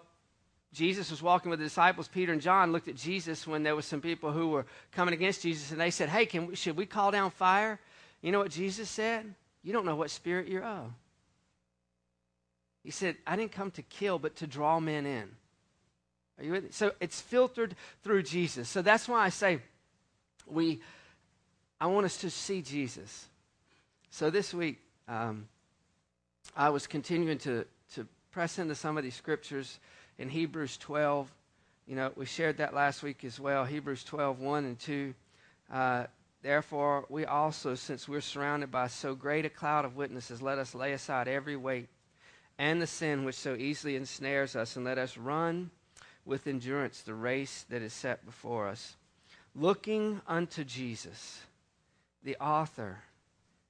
Jesus 0.72 1.10
was 1.10 1.20
walking 1.20 1.50
with 1.50 1.58
the 1.58 1.66
disciples, 1.66 2.06
Peter 2.06 2.32
and 2.32 2.40
John 2.40 2.70
looked 2.70 2.88
at 2.88 2.94
Jesus 2.94 3.46
when 3.46 3.62
there 3.62 3.74
was 3.74 3.86
some 3.86 4.00
people 4.00 4.30
who 4.30 4.48
were 4.48 4.66
coming 4.92 5.14
against 5.14 5.42
Jesus, 5.42 5.72
and 5.72 5.80
they 5.80 5.90
said, 5.90 6.08
Hey, 6.08 6.26
can 6.26 6.46
we, 6.46 6.54
should 6.54 6.76
we 6.76 6.86
call 6.86 7.10
down 7.10 7.30
fire? 7.30 7.80
You 8.22 8.30
know 8.30 8.38
what 8.38 8.50
Jesus 8.50 8.88
said? 8.88 9.34
You 9.64 9.72
don't 9.72 9.84
know 9.84 9.96
what 9.96 10.10
spirit 10.10 10.46
you're 10.46 10.64
of. 10.64 10.92
He 12.84 12.90
said, 12.90 13.16
I 13.26 13.36
didn't 13.36 13.52
come 13.52 13.70
to 13.72 13.82
kill, 13.82 14.18
but 14.18 14.36
to 14.36 14.46
draw 14.46 14.80
men 14.80 15.06
in. 15.06 15.28
Are 16.38 16.44
you 16.44 16.52
with 16.52 16.64
me? 16.64 16.70
So 16.72 16.92
it's 17.00 17.20
filtered 17.20 17.74
through 18.02 18.22
Jesus. 18.22 18.68
So 18.68 18.80
that's 18.80 19.08
why 19.08 19.24
I 19.24 19.28
say 19.28 19.60
we, 20.46 20.80
I 21.80 21.86
want 21.86 22.06
us 22.06 22.16
to 22.18 22.30
see 22.30 22.62
Jesus. 22.62 23.26
So 24.10 24.30
this 24.30 24.54
week, 24.54 24.78
um, 25.08 25.48
I 26.56 26.70
was 26.70 26.86
continuing 26.86 27.38
to, 27.38 27.66
to 27.94 28.06
press 28.30 28.58
into 28.58 28.74
some 28.74 28.96
of 28.96 29.04
these 29.04 29.14
scriptures 29.14 29.78
in 30.20 30.28
Hebrews 30.28 30.76
12. 30.76 31.28
You 31.88 31.96
know, 31.96 32.12
we 32.14 32.26
shared 32.26 32.58
that 32.58 32.74
last 32.74 33.02
week 33.02 33.24
as 33.24 33.40
well. 33.40 33.64
Hebrews 33.64 34.04
12, 34.04 34.38
1 34.38 34.64
and 34.64 34.78
2. 34.78 35.14
Uh, 35.72 36.04
Therefore, 36.42 37.04
we 37.10 37.26
also, 37.26 37.74
since 37.74 38.08
we're 38.08 38.22
surrounded 38.22 38.70
by 38.70 38.86
so 38.86 39.14
great 39.14 39.44
a 39.44 39.50
cloud 39.50 39.84
of 39.84 39.96
witnesses, 39.96 40.40
let 40.40 40.58
us 40.58 40.74
lay 40.74 40.92
aside 40.92 41.28
every 41.28 41.56
weight 41.56 41.88
and 42.58 42.80
the 42.80 42.86
sin 42.86 43.24
which 43.24 43.36
so 43.36 43.54
easily 43.54 43.96
ensnares 43.96 44.54
us, 44.54 44.76
and 44.76 44.84
let 44.84 44.98
us 44.98 45.16
run 45.16 45.70
with 46.26 46.46
endurance 46.46 47.00
the 47.00 47.14
race 47.14 47.64
that 47.70 47.80
is 47.80 47.92
set 47.92 48.24
before 48.26 48.68
us, 48.68 48.96
looking 49.54 50.20
unto 50.26 50.62
Jesus, 50.62 51.40
the 52.22 52.36
author 52.36 52.98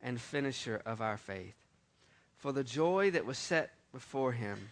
and 0.02 0.20
finisher 0.20 0.82
of 0.84 1.00
our 1.00 1.16
faith. 1.16 1.54
For 2.36 2.52
the 2.52 2.64
joy 2.64 3.12
that 3.12 3.26
was 3.26 3.38
set 3.38 3.74
before 3.92 4.32
him, 4.32 4.70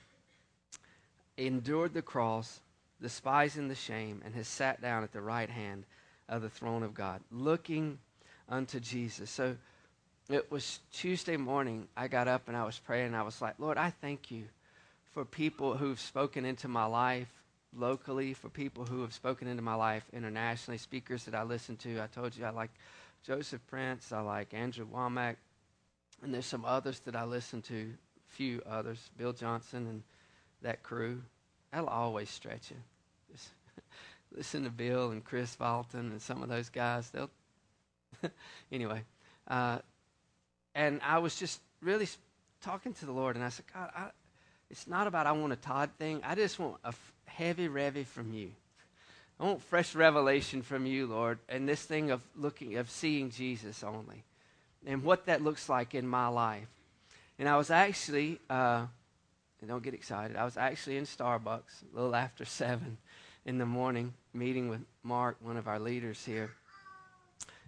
endured 1.46 1.94
the 1.94 2.02
cross, 2.02 2.60
despising 3.00 3.68
the 3.68 3.74
shame, 3.74 4.22
and 4.24 4.34
has 4.34 4.48
sat 4.48 4.82
down 4.82 5.04
at 5.04 5.12
the 5.12 5.20
right 5.20 5.48
hand 5.48 5.84
of 6.28 6.42
the 6.42 6.50
throne 6.50 6.82
of 6.82 6.94
God, 6.94 7.20
looking 7.30 7.98
unto 8.48 8.80
Jesus. 8.80 9.30
So 9.30 9.56
it 10.28 10.50
was 10.50 10.80
Tuesday 10.92 11.36
morning. 11.36 11.88
I 11.96 12.08
got 12.08 12.28
up 12.28 12.48
and 12.48 12.56
I 12.56 12.64
was 12.64 12.78
praying. 12.78 13.14
I 13.14 13.22
was 13.22 13.40
like, 13.40 13.54
Lord, 13.58 13.78
I 13.78 13.90
thank 13.90 14.30
you 14.30 14.44
for 15.12 15.24
people 15.24 15.76
who've 15.76 16.00
spoken 16.00 16.44
into 16.44 16.68
my 16.68 16.84
life 16.84 17.28
locally, 17.76 18.34
for 18.34 18.48
people 18.48 18.84
who 18.84 19.02
have 19.02 19.12
spoken 19.12 19.48
into 19.48 19.62
my 19.62 19.74
life 19.74 20.04
internationally, 20.12 20.78
speakers 20.78 21.24
that 21.24 21.34
I 21.34 21.42
listen 21.44 21.76
to. 21.78 22.00
I 22.00 22.06
told 22.06 22.36
you 22.36 22.44
I 22.44 22.50
like 22.50 22.70
Joseph 23.24 23.60
Prince, 23.66 24.12
I 24.12 24.20
like 24.20 24.54
Andrew 24.54 24.86
Wommack, 24.86 25.36
and 26.22 26.32
there's 26.32 26.46
some 26.46 26.64
others 26.64 27.00
that 27.00 27.16
I 27.16 27.24
listen 27.24 27.62
to, 27.62 27.92
a 27.92 28.32
few 28.34 28.62
others, 28.68 29.10
Bill 29.16 29.32
Johnson 29.32 29.86
and 29.86 30.02
that 30.62 30.82
crew. 30.82 31.22
That'll 31.72 31.88
always 31.88 32.30
stretch 32.30 32.70
you. 32.70 32.76
Just 33.32 33.48
listen 34.36 34.64
to 34.64 34.70
Bill 34.70 35.10
and 35.10 35.24
Kris 35.24 35.56
Vallotton 35.56 36.10
and 36.10 36.22
some 36.22 36.42
of 36.42 36.48
those 36.48 36.68
guys. 36.68 37.10
They'll 37.10 37.30
anyway. 38.72 39.02
Uh, 39.46 39.78
and 40.74 41.00
I 41.02 41.18
was 41.18 41.36
just 41.36 41.60
really 41.82 42.08
talking 42.62 42.92
to 42.94 43.06
the 43.06 43.12
Lord, 43.12 43.36
and 43.36 43.44
I 43.44 43.48
said, 43.48 43.64
God, 43.72 43.90
I, 43.96 44.08
it's 44.70 44.86
not 44.86 45.06
about 45.06 45.26
I 45.26 45.32
want 45.32 45.52
a 45.52 45.56
Todd 45.56 45.90
thing. 45.98 46.20
I 46.24 46.34
just 46.34 46.58
want 46.58 46.76
a 46.84 46.88
f- 46.88 47.12
heavy 47.26 47.68
revy 47.68 48.04
from 48.04 48.32
you. 48.32 48.50
I 49.40 49.44
want 49.44 49.62
fresh 49.62 49.94
revelation 49.94 50.62
from 50.62 50.84
you, 50.84 51.06
Lord, 51.06 51.38
and 51.48 51.68
this 51.68 51.82
thing 51.82 52.10
of 52.10 52.20
looking, 52.36 52.76
of 52.76 52.90
seeing 52.90 53.30
Jesus 53.30 53.84
only, 53.84 54.24
and 54.84 55.04
what 55.04 55.26
that 55.26 55.42
looks 55.42 55.68
like 55.68 55.94
in 55.94 56.06
my 56.06 56.28
life. 56.28 56.68
And 57.38 57.48
I 57.48 57.56
was 57.56 57.70
actually, 57.70 58.40
uh, 58.50 58.86
and 59.60 59.68
don't 59.68 59.82
get 59.82 59.94
excited, 59.94 60.36
I 60.36 60.44
was 60.44 60.56
actually 60.56 60.96
in 60.96 61.04
Starbucks 61.04 61.82
a 61.92 61.96
little 61.96 62.14
after 62.14 62.44
seven 62.44 62.98
in 63.44 63.58
the 63.58 63.66
morning, 63.66 64.12
meeting 64.34 64.68
with 64.68 64.80
Mark, 65.02 65.36
one 65.40 65.56
of 65.56 65.68
our 65.68 65.78
leaders 65.78 66.24
here. 66.24 66.50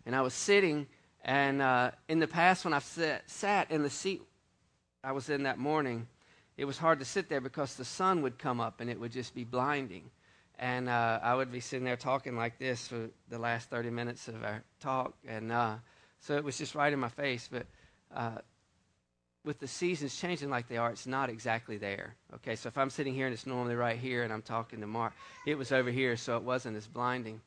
And 0.06 0.14
I 0.14 0.22
was 0.22 0.34
sitting, 0.34 0.86
and 1.24 1.62
uh, 1.62 1.90
in 2.08 2.18
the 2.18 2.26
past, 2.26 2.64
when 2.64 2.78
sat, 2.80 3.28
sat 3.30 3.70
in 3.70 3.82
the 3.82 3.90
seat 3.90 4.22
I 5.02 5.12
was 5.12 5.30
in 5.30 5.44
that 5.44 5.58
morning, 5.58 6.06
it 6.58 6.66
was 6.66 6.76
hard 6.76 6.98
to 6.98 7.06
sit 7.06 7.30
there 7.30 7.40
because 7.40 7.74
the 7.74 7.84
sun 7.86 8.20
would 8.20 8.38
come 8.38 8.60
up 8.60 8.82
and 8.82 8.90
it 8.90 9.00
would 9.00 9.12
just 9.12 9.34
be 9.34 9.44
blinding. 9.44 10.10
And 10.58 10.90
uh, 10.90 11.20
I 11.22 11.34
would 11.34 11.50
be 11.50 11.60
sitting 11.60 11.86
there 11.86 11.96
talking 11.96 12.36
like 12.36 12.58
this 12.58 12.86
for 12.86 13.08
the 13.30 13.38
last 13.38 13.70
30 13.70 13.88
minutes 13.88 14.28
of 14.28 14.44
our 14.44 14.62
talk. 14.78 15.14
And 15.26 15.50
uh, 15.50 15.76
so 16.18 16.36
it 16.36 16.44
was 16.44 16.58
just 16.58 16.74
right 16.74 16.92
in 16.92 16.98
my 16.98 17.08
face. 17.08 17.48
But 17.50 17.66
uh, 18.14 18.38
with 19.44 19.58
the 19.58 19.66
seasons 19.66 20.14
changing 20.18 20.50
like 20.50 20.68
they 20.68 20.76
are, 20.76 20.90
it's 20.90 21.06
not 21.06 21.30
exactly 21.30 21.78
there. 21.78 22.14
Okay, 22.34 22.56
so 22.56 22.68
if 22.68 22.76
I'm 22.76 22.90
sitting 22.90 23.14
here 23.14 23.26
and 23.26 23.32
it's 23.32 23.46
normally 23.46 23.74
right 23.74 23.98
here 23.98 24.22
and 24.22 24.32
I'm 24.32 24.42
talking 24.42 24.80
to 24.80 24.86
Mark, 24.86 25.12
it 25.46 25.56
was 25.56 25.72
over 25.72 25.90
here, 25.90 26.16
so 26.16 26.36
it 26.36 26.42
wasn't 26.42 26.76
as 26.76 26.86
blinding. 26.86 27.40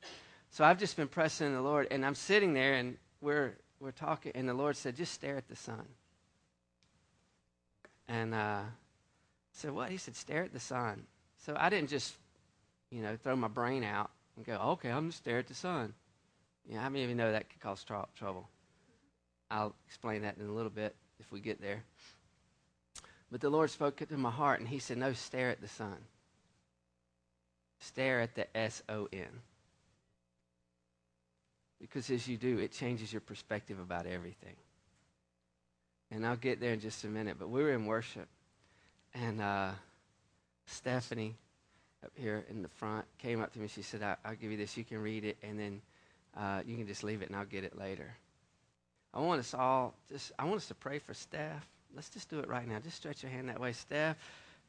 So 0.50 0.64
I've 0.64 0.80
just 0.80 0.98
been 0.98 1.08
pressing 1.08 1.54
the 1.54 1.62
Lord, 1.62 1.88
and 1.92 2.06
I'm 2.06 2.16
sitting 2.16 2.54
there 2.54 2.76
and 2.76 2.98
we're, 3.22 3.54
we're 3.80 3.92
talking, 3.92 4.32
and 4.36 4.50
the 4.50 4.54
Lord 4.54 4.76
said, 4.76 4.96
just 4.96 5.14
stare 5.14 5.38
at 5.38 5.48
the 5.48 5.56
sun. 5.56 5.86
And 8.08 8.34
uh, 8.34 8.62
said, 9.54 9.72
What? 9.72 9.90
He 9.90 9.98
said, 9.98 10.16
Stare 10.16 10.44
at 10.44 10.54
the 10.54 10.60
sun. 10.60 11.04
So 11.38 11.56
I 11.58 11.70
didn't 11.70 11.90
just, 11.90 12.16
you 12.92 13.02
know, 13.02 13.18
throw 13.24 13.36
my 13.36 13.48
brain 13.48 13.84
out 13.84 14.12
and 14.36 14.46
go, 14.46 14.56
Okay, 14.56 14.90
I'm 14.90 15.04
going 15.04 15.12
to 15.12 15.18
stare 15.18 15.40
at 15.40 15.48
the 15.48 15.54
sun. 15.54 15.94
Yeah, 16.68 16.82
how 16.82 16.90
many 16.90 17.04
even 17.04 17.18
know 17.18 17.32
that 17.32 17.50
could 17.50 17.62
cause 17.62 17.84
tr- 17.84 17.94
trouble? 18.16 18.48
I'll 19.52 19.76
explain 19.88 20.24
that 20.24 20.38
in 20.38 20.48
a 20.48 20.52
little 20.52 20.70
bit 20.72 20.96
if 21.20 21.32
we 21.32 21.40
get 21.40 21.62
there. 21.62 21.84
But 23.32 23.42
the 23.42 23.50
Lord 23.50 23.72
spoke 23.72 24.02
it 24.02 24.10
to 24.10 24.18
my 24.18 24.30
heart, 24.30 24.60
and 24.60 24.70
He 24.70 24.80
said, 24.80 24.98
No, 24.98 25.14
stare 25.14 25.50
at 25.50 25.62
the 25.62 25.68
sun. 25.68 25.98
Stare 27.80 28.22
at 28.22 28.36
the 28.36 28.56
S 28.56 28.84
O 28.88 29.08
N. 29.12 29.42
Because 31.82 32.10
as 32.10 32.28
you 32.28 32.38
do, 32.38 32.60
it 32.60 32.72
changes 32.72 33.12
your 33.12 33.20
perspective 33.22 33.80
about 33.80 34.06
everything. 34.06 34.56
And 36.12 36.26
I'll 36.26 36.38
get 36.38 36.60
there 36.62 36.74
in 36.74 36.80
just 36.80 37.04
a 37.04 37.08
minute. 37.08 37.38
But 37.40 37.50
we 37.50 37.62
were 37.62 37.74
in 37.74 37.86
worship, 37.88 38.28
and 39.14 39.42
uh, 39.42 39.72
Stephanie 40.66 41.36
up 42.06 42.12
here 42.16 42.46
in 42.50 42.62
the 42.62 42.70
front 42.70 43.06
came 43.18 43.42
up 43.42 43.52
to 43.54 43.60
me. 43.60 43.68
She 43.68 43.82
said, 43.82 44.02
I- 44.02 44.16
will 44.30 44.36
give 44.36 44.52
you 44.52 44.58
this. 44.58 44.78
You 44.78 44.84
can 44.84 45.00
read 45.00 45.26
it, 45.26 45.38
and 45.42 45.60
then 45.60 45.82
uh, 46.38 46.62
you 46.66 46.78
can 46.78 46.88
just 46.88 47.04
leave 47.04 47.22
it, 47.22 47.30
and 47.30 47.36
I'll 47.36 47.46
get 47.46 47.64
it 47.64 47.78
later. 47.78 48.14
I 49.14 49.20
want 49.20 49.40
us 49.40 49.54
all 49.54 49.94
just. 50.10 50.32
I 50.40 50.46
want 50.46 50.58
us 50.58 50.68
to 50.68 50.76
pray 50.76 51.00
for 51.00 51.14
Steph. 51.14 51.68
Let's 51.96 52.10
just 52.10 52.30
do 52.30 52.40
it 52.40 52.48
right 52.48 52.68
now. 52.68 52.80
Just 52.80 52.98
stretch 52.98 53.22
your 53.22 53.32
hand 53.32 53.50
that 53.50 53.60
way. 53.60 53.74
Steph 53.74 54.18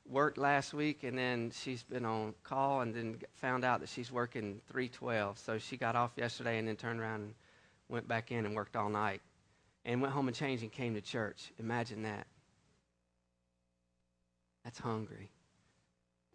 worked 0.07 0.37
last 0.37 0.75
week, 0.75 1.03
and 1.03 1.17
then 1.17 1.51
she's 1.51 1.83
been 1.83 2.05
on 2.05 2.35
call, 2.43 2.83
and 2.83 2.95
then 2.95 3.17
found 3.35 3.65
out 3.65 3.81
that 3.81 3.89
she's 3.89 4.13
working 4.13 4.61
three 4.71 4.89
twelve. 4.89 5.39
So 5.39 5.59
she 5.59 5.77
got 5.77 5.97
off 5.97 6.13
yesterday, 6.17 6.59
and 6.59 6.69
then 6.69 6.77
turned 6.77 7.01
around 7.01 7.23
and 7.23 7.35
went 7.89 8.07
back 8.07 8.31
in 8.31 8.45
and 8.45 8.55
worked 8.55 8.77
all 8.77 8.91
night, 8.91 9.23
and 9.85 10.03
went 10.03 10.13
home 10.13 10.29
and 10.29 10.37
changed 10.37 10.63
and 10.63 10.71
came 10.73 10.95
to 10.95 11.01
church. 11.01 11.53
Imagine 11.59 12.03
that. 12.03 12.27
That's 14.65 14.79
hungry. 14.79 15.31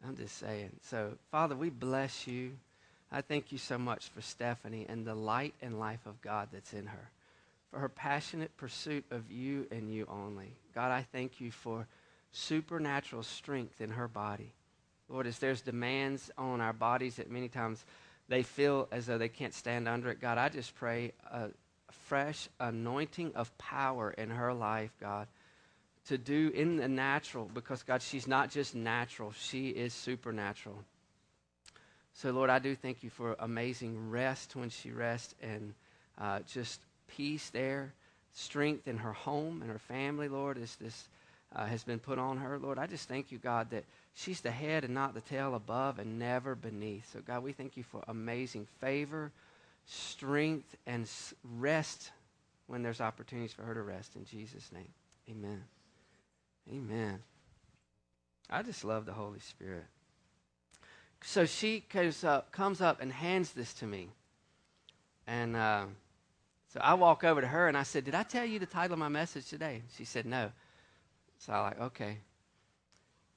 I'm 0.07 0.15
just 0.15 0.37
saying. 0.37 0.71
So, 0.83 1.11
Father, 1.31 1.55
we 1.55 1.69
bless 1.69 2.25
you. 2.25 2.53
I 3.11 3.21
thank 3.21 3.51
you 3.51 3.57
so 3.57 3.77
much 3.77 4.09
for 4.09 4.21
Stephanie 4.21 4.85
and 4.87 5.05
the 5.05 5.15
light 5.15 5.55
and 5.61 5.79
life 5.79 6.05
of 6.05 6.21
God 6.21 6.49
that's 6.53 6.73
in 6.73 6.85
her, 6.85 7.09
for 7.71 7.79
her 7.79 7.89
passionate 7.89 8.55
pursuit 8.57 9.05
of 9.11 9.31
you 9.31 9.67
and 9.71 9.93
you 9.93 10.07
only. 10.09 10.55
God, 10.73 10.91
I 10.91 11.05
thank 11.11 11.39
you 11.39 11.51
for 11.51 11.87
supernatural 12.31 13.23
strength 13.23 13.81
in 13.81 13.91
her 13.91 14.07
body. 14.07 14.53
Lord, 15.07 15.27
as 15.27 15.39
there's 15.39 15.61
demands 15.61 16.29
on 16.37 16.61
our 16.61 16.73
bodies 16.73 17.15
that 17.15 17.31
many 17.31 17.47
times 17.47 17.83
they 18.27 18.43
feel 18.43 18.87
as 18.91 19.07
though 19.07 19.17
they 19.17 19.29
can't 19.29 19.53
stand 19.53 19.87
under 19.87 20.09
it, 20.09 20.21
God, 20.21 20.37
I 20.37 20.49
just 20.49 20.75
pray 20.75 21.13
a 21.31 21.49
fresh 21.91 22.47
anointing 22.59 23.33
of 23.35 23.55
power 23.57 24.11
in 24.11 24.29
her 24.29 24.53
life, 24.53 24.91
God 24.99 25.27
to 26.09 26.17
do 26.17 26.51
in 26.55 26.77
the 26.77 26.87
natural 26.87 27.49
because, 27.53 27.83
God, 27.83 28.01
she's 28.01 28.27
not 28.27 28.49
just 28.49 28.73
natural, 28.73 29.31
she 29.31 29.69
is 29.69 29.93
supernatural. 29.93 30.83
So, 32.13 32.31
Lord, 32.31 32.49
I 32.49 32.57
do 32.57 32.75
thank 32.75 33.03
you 33.03 33.11
for 33.11 33.35
amazing 33.39 34.09
rest 34.09 34.55
when 34.55 34.69
she 34.69 34.89
rests 34.89 35.35
and 35.39 35.75
uh, 36.17 36.39
just 36.51 36.81
peace 37.15 37.49
there, 37.49 37.93
strength 38.33 38.87
in 38.87 38.97
her 38.97 39.13
home 39.13 39.61
and 39.61 39.71
her 39.71 39.79
family, 39.79 40.27
Lord, 40.27 40.57
as 40.57 40.75
this 40.75 41.07
uh, 41.55 41.65
has 41.65 41.83
been 41.83 41.99
put 41.99 42.19
on 42.19 42.37
her. 42.37 42.59
Lord, 42.59 42.77
I 42.77 42.87
just 42.87 43.07
thank 43.07 43.31
you, 43.31 43.37
God, 43.37 43.71
that 43.71 43.85
she's 44.13 44.41
the 44.41 44.51
head 44.51 44.83
and 44.83 44.93
not 44.93 45.13
the 45.13 45.21
tail, 45.21 45.55
above 45.55 45.99
and 45.99 46.19
never 46.19 46.55
beneath. 46.55 47.11
So, 47.11 47.19
God, 47.19 47.43
we 47.43 47.51
thank 47.51 47.75
you 47.75 47.83
for 47.83 48.03
amazing 48.07 48.67
favor, 48.79 49.31
strength, 49.85 50.75
and 50.85 51.09
rest 51.57 52.11
when 52.67 52.83
there's 52.83 53.01
opportunities 53.01 53.53
for 53.53 53.63
her 53.63 53.73
to 53.73 53.81
rest. 53.81 54.15
In 54.15 54.25
Jesus' 54.25 54.71
name, 54.71 54.93
amen. 55.29 55.63
Amen. 56.71 57.19
I 58.49 58.61
just 58.61 58.83
love 58.83 59.05
the 59.05 59.13
Holy 59.13 59.39
Spirit. 59.39 59.85
So 61.21 61.45
she 61.45 61.81
comes 61.81 62.23
up, 62.23 62.51
comes 62.51 62.81
up 62.81 63.01
and 63.01 63.11
hands 63.11 63.51
this 63.51 63.73
to 63.75 63.87
me. 63.87 64.09
And 65.27 65.55
uh, 65.55 65.85
so 66.69 66.79
I 66.83 66.93
walk 66.93 67.23
over 67.23 67.41
to 67.41 67.47
her 67.47 67.67
and 67.67 67.75
I 67.75 67.83
said, 67.83 68.05
Did 68.05 68.15
I 68.15 68.23
tell 68.23 68.45
you 68.45 68.59
the 68.59 68.65
title 68.67 68.93
of 68.93 68.99
my 68.99 69.09
message 69.09 69.47
today? 69.47 69.81
She 69.97 70.05
said, 70.05 70.25
No. 70.25 70.51
So 71.39 71.53
I'm 71.53 71.63
like, 71.63 71.81
Okay. 71.81 72.17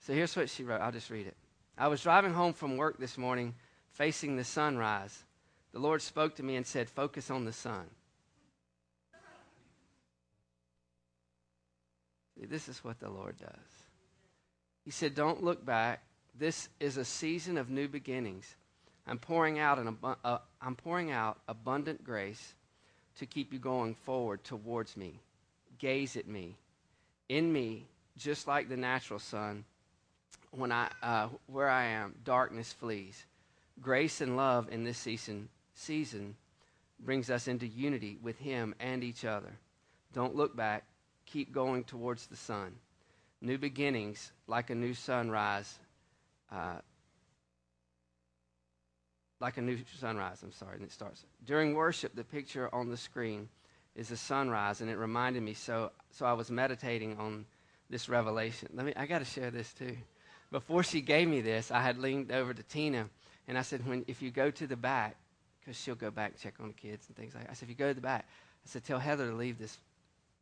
So 0.00 0.12
here's 0.12 0.36
what 0.36 0.50
she 0.50 0.64
wrote. 0.64 0.80
I'll 0.80 0.92
just 0.92 1.10
read 1.10 1.26
it. 1.26 1.36
I 1.78 1.88
was 1.88 2.02
driving 2.02 2.34
home 2.34 2.52
from 2.52 2.76
work 2.76 2.98
this 2.98 3.16
morning 3.16 3.54
facing 3.92 4.36
the 4.36 4.44
sunrise. 4.44 5.24
The 5.72 5.78
Lord 5.78 6.02
spoke 6.02 6.36
to 6.36 6.42
me 6.42 6.56
and 6.56 6.66
said, 6.66 6.90
Focus 6.90 7.30
on 7.30 7.46
the 7.46 7.52
sun. 7.52 7.86
This 12.36 12.68
is 12.68 12.82
what 12.84 12.98
the 12.98 13.08
Lord 13.08 13.38
does. 13.38 13.48
He 14.84 14.90
said, 14.90 15.14
Don't 15.14 15.42
look 15.42 15.64
back. 15.64 16.02
This 16.38 16.68
is 16.80 16.98
a 16.98 17.04
season 17.04 17.56
of 17.56 17.70
new 17.70 17.88
beginnings. 17.88 18.56
I'm 19.06 19.18
pouring 19.18 19.58
out 19.58 19.78
an 19.78 19.88
abu- 19.88 20.16
uh, 20.22 20.38
I'm 20.60 20.76
pouring 20.76 21.10
out 21.10 21.38
abundant 21.48 22.04
grace 22.04 22.54
to 23.18 23.26
keep 23.26 23.52
you 23.52 23.58
going 23.58 23.94
forward 23.94 24.44
towards 24.44 24.96
me. 24.96 25.20
Gaze 25.78 26.16
at 26.16 26.26
me. 26.26 26.56
In 27.28 27.52
me, 27.52 27.86
just 28.16 28.46
like 28.46 28.68
the 28.68 28.76
natural 28.76 29.18
sun, 29.18 29.64
when 30.50 30.70
I 30.70 30.90
uh, 31.02 31.28
where 31.46 31.68
I 31.68 31.84
am, 31.84 32.14
darkness 32.24 32.72
flees. 32.72 33.24
Grace 33.80 34.20
and 34.20 34.36
love 34.36 34.68
in 34.70 34.84
this 34.84 34.98
season 34.98 35.48
season 35.74 36.36
brings 37.00 37.30
us 37.30 37.48
into 37.48 37.66
unity 37.66 38.18
with 38.22 38.38
him 38.38 38.74
and 38.78 39.02
each 39.02 39.24
other. 39.24 39.52
Don't 40.12 40.36
look 40.36 40.54
back 40.54 40.84
keep 41.32 41.52
going 41.52 41.82
towards 41.84 42.26
the 42.26 42.36
sun. 42.36 42.74
New 43.40 43.58
beginnings, 43.58 44.32
like 44.46 44.70
a 44.70 44.74
new 44.74 44.94
sunrise. 44.94 45.78
Uh, 46.50 46.76
like 49.42 49.58
a 49.58 49.60
new 49.60 49.76
sunrise, 49.98 50.42
I'm 50.42 50.52
sorry, 50.52 50.76
and 50.76 50.84
it 50.84 50.92
starts. 50.92 51.24
During 51.44 51.74
worship, 51.74 52.14
the 52.14 52.24
picture 52.24 52.72
on 52.72 52.88
the 52.88 52.96
screen 52.96 53.48
is 53.96 54.10
a 54.10 54.16
sunrise, 54.16 54.80
and 54.80 54.88
it 54.88 54.96
reminded 54.96 55.42
me, 55.42 55.52
so, 55.52 55.90
so 56.12 56.24
I 56.24 56.32
was 56.32 56.50
meditating 56.50 57.18
on 57.18 57.44
this 57.90 58.08
revelation. 58.08 58.68
Let 58.72 58.86
me, 58.86 58.92
I 58.96 59.04
got 59.04 59.18
to 59.18 59.24
share 59.24 59.50
this 59.50 59.72
too. 59.74 59.96
Before 60.50 60.82
she 60.82 61.00
gave 61.00 61.28
me 61.28 61.40
this, 61.40 61.70
I 61.70 61.82
had 61.82 61.98
leaned 61.98 62.30
over 62.30 62.54
to 62.54 62.62
Tina, 62.62 63.08
and 63.48 63.58
I 63.58 63.62
said, 63.62 63.86
when, 63.86 64.04
if 64.06 64.22
you 64.22 64.30
go 64.30 64.50
to 64.50 64.66
the 64.66 64.76
back, 64.76 65.16
because 65.60 65.78
she'll 65.78 65.94
go 65.94 66.10
back 66.10 66.38
check 66.38 66.54
on 66.60 66.68
the 66.68 66.74
kids 66.74 67.06
and 67.08 67.16
things 67.16 67.34
like 67.34 67.44
that. 67.44 67.50
I 67.50 67.54
said, 67.54 67.64
if 67.64 67.70
you 67.70 67.76
go 67.76 67.88
to 67.88 67.94
the 67.94 68.00
back, 68.00 68.26
I 68.64 68.68
said, 68.68 68.84
tell 68.84 68.98
Heather 68.98 69.28
to 69.28 69.36
leave 69.36 69.58
this 69.58 69.76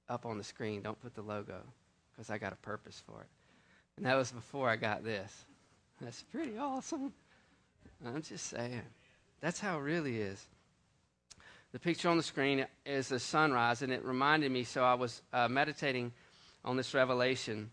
up 0.08 0.26
on 0.26 0.38
the 0.38 0.44
screen. 0.44 0.82
Don't 0.82 1.00
put 1.00 1.14
the 1.14 1.22
logo 1.22 1.60
because 2.12 2.30
I 2.30 2.38
got 2.38 2.52
a 2.52 2.56
purpose 2.56 3.02
for 3.06 3.22
it. 3.22 3.28
And 3.96 4.06
that 4.06 4.16
was 4.16 4.30
before 4.30 4.68
I 4.68 4.76
got 4.76 5.04
this. 5.04 5.44
That's 6.00 6.22
pretty 6.22 6.56
awesome. 6.58 7.12
I'm 8.04 8.22
just 8.22 8.46
saying. 8.46 8.82
That's 9.40 9.60
how 9.60 9.78
it 9.78 9.82
really 9.82 10.20
is. 10.20 10.44
The 11.72 11.78
picture 11.78 12.08
on 12.08 12.16
the 12.16 12.22
screen 12.22 12.66
is 12.84 13.08
the 13.08 13.20
sunrise, 13.20 13.82
and 13.82 13.92
it 13.92 14.04
reminded 14.04 14.50
me. 14.50 14.64
So 14.64 14.82
I 14.82 14.94
was 14.94 15.22
uh, 15.32 15.48
meditating 15.48 16.12
on 16.64 16.76
this 16.76 16.94
revelation 16.94 17.70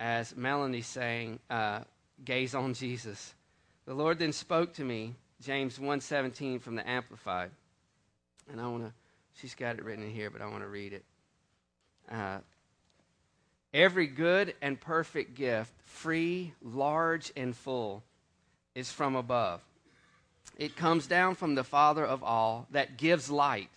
as 0.00 0.34
Melanie 0.36 0.82
sang, 0.82 1.38
uh, 1.50 1.80
"Gaze 2.24 2.54
on 2.54 2.74
Jesus." 2.74 3.34
The 3.86 3.94
Lord 3.94 4.18
then 4.18 4.32
spoke 4.32 4.74
to 4.74 4.84
me, 4.84 5.14
James 5.42 5.78
1:17 5.78 6.60
from 6.60 6.76
the 6.76 6.88
Amplified, 6.88 7.50
and 8.50 8.60
I 8.60 8.66
want 8.68 8.84
to. 8.84 8.92
She's 9.40 9.54
got 9.54 9.78
it 9.78 9.84
written 9.84 10.04
in 10.04 10.10
here, 10.10 10.30
but 10.30 10.40
I 10.40 10.46
want 10.46 10.62
to 10.62 10.68
read 10.68 10.92
it. 10.92 11.04
Uh, 12.10 12.38
Every 13.74 14.06
good 14.06 14.54
and 14.62 14.80
perfect 14.80 15.34
gift, 15.34 15.72
free, 15.82 16.54
large, 16.62 17.32
and 17.36 17.56
full, 17.56 18.04
is 18.74 18.90
from 18.90 19.16
above. 19.16 19.60
It 20.56 20.76
comes 20.76 21.06
down 21.06 21.34
from 21.34 21.54
the 21.54 21.64
Father 21.64 22.04
of 22.04 22.22
all 22.22 22.66
that 22.70 22.96
gives 22.96 23.30
light, 23.30 23.70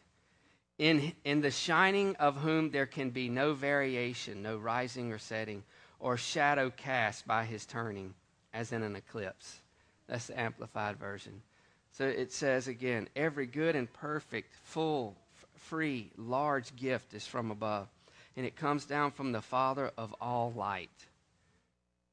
in, 0.78 1.14
in 1.26 1.42
the 1.42 1.52
shining 1.52 2.16
of 2.18 2.38
whom 2.38 2.70
there 2.70 2.86
can 2.86 3.10
be 3.10 3.30
no 3.30 3.54
variation, 3.54 4.44
no 4.44 4.58
rising 4.58 5.12
or 5.12 5.18
setting, 5.18 5.64
or 6.00 6.18
shadow 6.18 6.70
cast 6.70 7.26
by 7.26 7.46
his 7.46 7.66
turning, 7.66 8.14
as 8.54 8.72
in 8.72 8.84
an 8.84 8.96
eclipse. 8.96 9.62
That's 10.08 10.28
the 10.28 10.40
amplified 10.40 10.98
version. 10.98 11.42
So 11.92 12.06
it 12.06 12.32
says 12.32 12.68
again 12.68 13.10
every 13.16 13.48
good 13.48 13.76
and 13.76 13.92
perfect, 13.92 14.54
full, 14.64 15.16
free, 15.56 16.12
large 16.16 16.76
gift 16.76 17.16
is 17.16 17.26
from 17.26 17.50
above 17.50 17.88
and 18.38 18.46
it 18.46 18.56
comes 18.56 18.86
down 18.86 19.12
from 19.12 19.32
the 19.32 19.42
Father 19.42 19.92
of 19.98 20.16
all 20.22 20.54
light. 20.56 21.08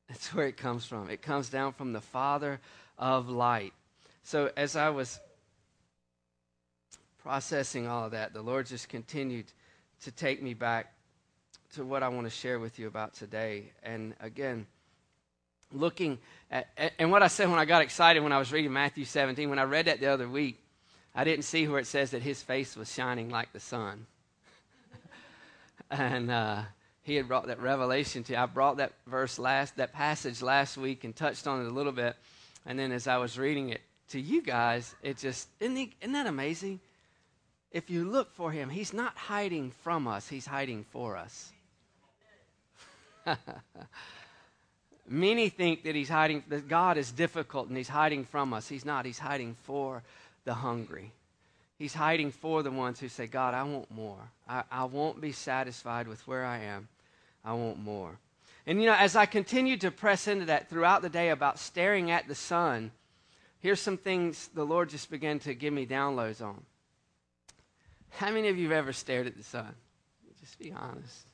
That's 0.08 0.34
where 0.34 0.46
it 0.46 0.56
comes 0.56 0.84
from. 0.84 1.10
It 1.10 1.22
comes 1.22 1.48
down 1.48 1.72
from 1.72 1.92
the 1.92 2.00
Father 2.00 2.60
of 2.98 3.28
light. 3.28 3.72
So 4.22 4.50
as 4.56 4.76
I 4.76 4.90
was 4.90 5.18
processing 7.22 7.86
all 7.86 8.04
of 8.04 8.12
that, 8.12 8.32
the 8.34 8.42
Lord 8.42 8.66
just 8.66 8.88
continued 8.88 9.46
to 10.02 10.10
take 10.10 10.42
me 10.42 10.54
back 10.54 10.92
to 11.74 11.84
what 11.84 12.02
I 12.02 12.08
want 12.08 12.26
to 12.26 12.30
share 12.30 12.58
with 12.58 12.78
you 12.78 12.86
about 12.86 13.14
today. 13.14 13.72
And 13.82 14.14
again, 14.20 14.66
looking 15.72 16.18
at, 16.50 16.68
and 16.98 17.10
what 17.10 17.22
I 17.22 17.28
said 17.28 17.48
when 17.50 17.58
I 17.58 17.64
got 17.64 17.82
excited 17.82 18.22
when 18.22 18.32
I 18.32 18.38
was 18.38 18.52
reading 18.52 18.72
Matthew 18.72 19.04
17, 19.04 19.48
when 19.50 19.58
I 19.58 19.64
read 19.64 19.86
that 19.86 20.00
the 20.00 20.06
other 20.06 20.28
week, 20.28 20.60
I 21.14 21.24
didn't 21.24 21.44
see 21.44 21.66
where 21.66 21.80
it 21.80 21.86
says 21.86 22.10
that 22.10 22.22
his 22.22 22.42
face 22.42 22.76
was 22.76 22.92
shining 22.92 23.30
like 23.30 23.52
the 23.52 23.60
sun 23.60 24.06
and 25.90 26.30
uh, 26.30 26.62
he 27.04 27.14
had 27.16 27.28
brought 27.28 27.46
that 27.46 27.60
revelation 27.60 28.24
to 28.24 28.32
you. 28.32 28.38
I 28.38 28.46
brought 28.46 28.78
that 28.78 28.92
verse 29.06 29.38
last, 29.38 29.76
that 29.76 29.92
passage 29.92 30.42
last 30.42 30.76
week, 30.76 31.04
and 31.04 31.14
touched 31.14 31.46
on 31.46 31.60
it 31.64 31.68
a 31.68 31.70
little 31.70 31.92
bit. 31.92 32.16
And 32.66 32.78
then 32.78 32.92
as 32.92 33.06
I 33.06 33.18
was 33.18 33.38
reading 33.38 33.68
it 33.68 33.82
to 34.08 34.20
you 34.20 34.42
guys, 34.42 34.94
it 35.02 35.18
just 35.18 35.46
isn't, 35.60 35.76
he, 35.76 35.92
isn't 36.00 36.12
that 36.12 36.26
amazing? 36.26 36.80
If 37.70 37.90
you 37.90 38.04
look 38.04 38.34
for 38.34 38.50
him, 38.50 38.70
he's 38.70 38.94
not 38.94 39.16
hiding 39.16 39.72
from 39.82 40.08
us; 40.08 40.28
he's 40.28 40.46
hiding 40.46 40.84
for 40.90 41.16
us. 41.16 41.52
Many 45.08 45.50
think 45.50 45.84
that 45.84 45.94
he's 45.94 46.08
hiding, 46.08 46.42
that 46.48 46.68
God 46.68 46.96
is 46.96 47.12
difficult 47.12 47.68
and 47.68 47.76
he's 47.76 47.88
hiding 47.88 48.24
from 48.24 48.54
us. 48.54 48.68
He's 48.68 48.84
not. 48.84 49.04
He's 49.04 49.18
hiding 49.18 49.56
for 49.64 50.02
the 50.44 50.54
hungry. 50.54 51.12
He's 51.78 51.92
hiding 51.92 52.30
for 52.30 52.62
the 52.62 52.70
ones 52.70 53.00
who 53.00 53.08
say, 53.08 53.26
God, 53.26 53.52
I 53.52 53.64
want 53.64 53.90
more. 53.90 54.30
I, 54.48 54.62
I 54.70 54.84
won't 54.84 55.20
be 55.20 55.32
satisfied 55.32 56.08
with 56.08 56.26
where 56.26 56.44
I 56.44 56.60
am. 56.60 56.88
I 57.44 57.52
want 57.52 57.78
more. 57.78 58.18
And 58.66 58.80
you 58.80 58.86
know, 58.86 58.94
as 58.94 59.14
I 59.14 59.26
continued 59.26 59.82
to 59.82 59.90
press 59.90 60.26
into 60.26 60.46
that 60.46 60.70
throughout 60.70 61.02
the 61.02 61.10
day 61.10 61.28
about 61.28 61.58
staring 61.58 62.10
at 62.10 62.26
the 62.26 62.34
sun, 62.34 62.92
here's 63.60 63.80
some 63.80 63.98
things 63.98 64.48
the 64.54 64.64
Lord 64.64 64.88
just 64.88 65.10
began 65.10 65.38
to 65.40 65.54
give 65.54 65.72
me 65.72 65.86
downloads 65.86 66.40
on. 66.42 66.62
How 68.10 68.30
many 68.30 68.48
of 68.48 68.56
you 68.56 68.68
have 68.68 68.78
ever 68.78 68.92
stared 68.92 69.26
at 69.26 69.36
the 69.36 69.42
sun? 69.42 69.74
Just 70.40 70.58
be 70.58 70.72
honest. 70.72 71.26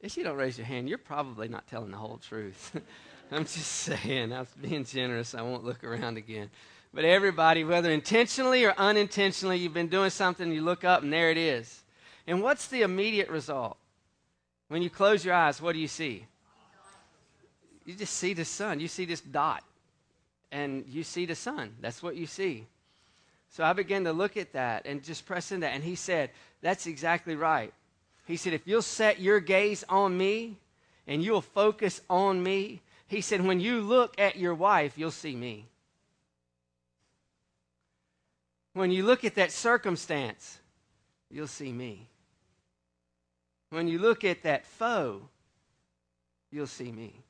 If 0.00 0.16
you 0.16 0.24
don't 0.24 0.36
raise 0.36 0.58
your 0.58 0.66
hand, 0.66 0.88
you're 0.88 0.98
probably 0.98 1.48
not 1.48 1.66
telling 1.66 1.90
the 1.90 1.96
whole 1.96 2.18
truth. 2.18 2.78
I'm 3.32 3.44
just 3.44 3.66
saying, 3.66 4.32
I'm 4.32 4.46
being 4.60 4.84
generous. 4.84 5.34
I 5.34 5.42
won't 5.42 5.64
look 5.64 5.82
around 5.82 6.16
again. 6.16 6.50
But 6.92 7.04
everybody, 7.04 7.64
whether 7.64 7.90
intentionally 7.90 8.64
or 8.64 8.74
unintentionally, 8.76 9.58
you've 9.58 9.74
been 9.74 9.88
doing 9.88 10.10
something, 10.10 10.52
you 10.52 10.62
look 10.62 10.84
up 10.84 11.02
and 11.02 11.12
there 11.12 11.30
it 11.30 11.38
is. 11.38 11.82
And 12.26 12.42
what's 12.42 12.68
the 12.68 12.82
immediate 12.82 13.28
result? 13.28 13.76
When 14.74 14.82
you 14.82 14.90
close 14.90 15.24
your 15.24 15.34
eyes, 15.34 15.62
what 15.62 15.74
do 15.74 15.78
you 15.78 15.86
see? 15.86 16.26
You 17.84 17.94
just 17.94 18.14
see 18.14 18.34
the 18.34 18.44
sun. 18.44 18.80
You 18.80 18.88
see 18.88 19.04
this 19.04 19.20
dot. 19.20 19.62
And 20.50 20.84
you 20.88 21.04
see 21.04 21.26
the 21.26 21.36
sun. 21.36 21.76
That's 21.80 22.02
what 22.02 22.16
you 22.16 22.26
see. 22.26 22.66
So 23.50 23.62
I 23.62 23.72
began 23.72 24.02
to 24.02 24.12
look 24.12 24.36
at 24.36 24.52
that 24.54 24.84
and 24.84 25.04
just 25.04 25.26
press 25.26 25.52
into 25.52 25.64
that. 25.64 25.74
And 25.74 25.84
he 25.84 25.94
said, 25.94 26.30
That's 26.60 26.88
exactly 26.88 27.36
right. 27.36 27.72
He 28.26 28.36
said, 28.36 28.52
If 28.52 28.66
you'll 28.66 28.82
set 28.82 29.20
your 29.20 29.38
gaze 29.38 29.84
on 29.88 30.18
me 30.18 30.56
and 31.06 31.22
you'll 31.22 31.40
focus 31.40 32.00
on 32.10 32.42
me, 32.42 32.80
he 33.06 33.20
said, 33.20 33.46
When 33.46 33.60
you 33.60 33.80
look 33.80 34.18
at 34.18 34.34
your 34.34 34.56
wife, 34.56 34.98
you'll 34.98 35.12
see 35.12 35.36
me. 35.36 35.66
When 38.72 38.90
you 38.90 39.04
look 39.04 39.24
at 39.24 39.36
that 39.36 39.52
circumstance, 39.52 40.58
you'll 41.30 41.46
see 41.46 41.70
me. 41.70 42.08
When 43.74 43.88
you 43.88 43.98
look 43.98 44.22
at 44.22 44.44
that 44.44 44.64
foe, 44.66 45.22
you'll 46.52 46.68
see 46.68 46.92
me. 46.92 47.24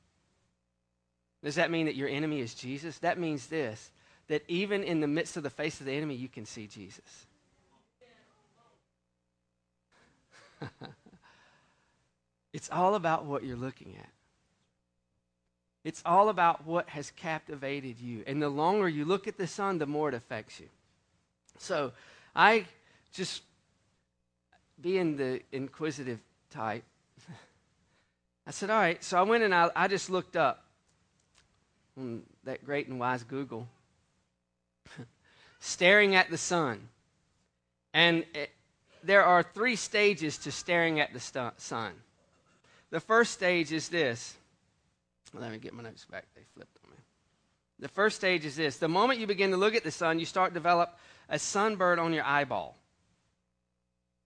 Does 1.43 1.55
that 1.55 1.71
mean 1.71 1.87
that 1.87 1.95
your 1.95 2.07
enemy 2.07 2.39
is 2.39 2.53
Jesus? 2.53 2.99
That 2.99 3.17
means 3.19 3.47
this 3.47 3.89
that 4.27 4.43
even 4.47 4.83
in 4.83 5.01
the 5.01 5.07
midst 5.07 5.37
of 5.37 5.43
the 5.43 5.49
face 5.49 5.79
of 5.79 5.85
the 5.85 5.91
enemy, 5.91 6.15
you 6.15 6.27
can 6.27 6.45
see 6.45 6.67
Jesus. 6.67 7.25
it's 12.53 12.69
all 12.71 12.95
about 12.95 13.25
what 13.25 13.43
you're 13.43 13.55
looking 13.55 13.95
at. 13.99 14.09
It's 15.83 16.01
all 16.05 16.29
about 16.29 16.65
what 16.65 16.89
has 16.89 17.11
captivated 17.11 17.99
you. 17.99 18.23
And 18.25 18.41
the 18.41 18.49
longer 18.49 18.89
you 18.89 19.05
look 19.05 19.27
at 19.27 19.37
the 19.37 19.45
sun, 19.45 19.77
the 19.77 19.85
more 19.85 20.09
it 20.09 20.15
affects 20.15 20.59
you. 20.59 20.69
So 21.59 21.91
I 22.35 22.65
just, 23.13 23.43
being 24.81 25.17
the 25.17 25.41
inquisitive 25.51 26.19
type, 26.55 26.83
I 28.47 28.51
said, 28.51 28.69
all 28.69 28.79
right. 28.79 29.03
So 29.03 29.17
I 29.17 29.23
went 29.23 29.43
and 29.43 29.53
I, 29.53 29.69
I 29.75 29.87
just 29.87 30.09
looked 30.09 30.35
up 30.35 30.63
on 31.97 32.21
that 32.43 32.63
great 32.63 32.87
and 32.87 32.99
wise 32.99 33.23
Google, 33.23 33.67
staring 35.59 36.15
at 36.15 36.29
the 36.29 36.37
sun. 36.37 36.87
And 37.93 38.25
it, 38.33 38.51
there 39.03 39.23
are 39.23 39.41
three 39.41 39.75
stages 39.75 40.37
to 40.39 40.51
staring 40.51 40.99
at 40.99 41.13
the 41.13 41.19
stu- 41.19 41.51
sun. 41.57 41.93
The 42.91 42.99
first 42.99 43.33
stage 43.33 43.71
is 43.71 43.89
this. 43.89 44.35
Let 45.33 45.51
me 45.51 45.57
get 45.57 45.73
my 45.73 45.83
notes 45.83 46.05
back. 46.05 46.25
They 46.35 46.43
flipped 46.53 46.77
on 46.83 46.91
me. 46.91 46.97
The 47.79 47.87
first 47.87 48.15
stage 48.15 48.45
is 48.45 48.55
this. 48.55 48.77
The 48.77 48.87
moment 48.87 49.19
you 49.19 49.27
begin 49.27 49.51
to 49.51 49.57
look 49.57 49.75
at 49.75 49.83
the 49.83 49.91
sun, 49.91 50.19
you 50.19 50.25
start 50.25 50.51
to 50.51 50.53
develop 50.53 50.97
a 51.29 51.39
sunburn 51.39 51.99
on 51.99 52.13
your 52.13 52.23
eyeball. 52.23 52.77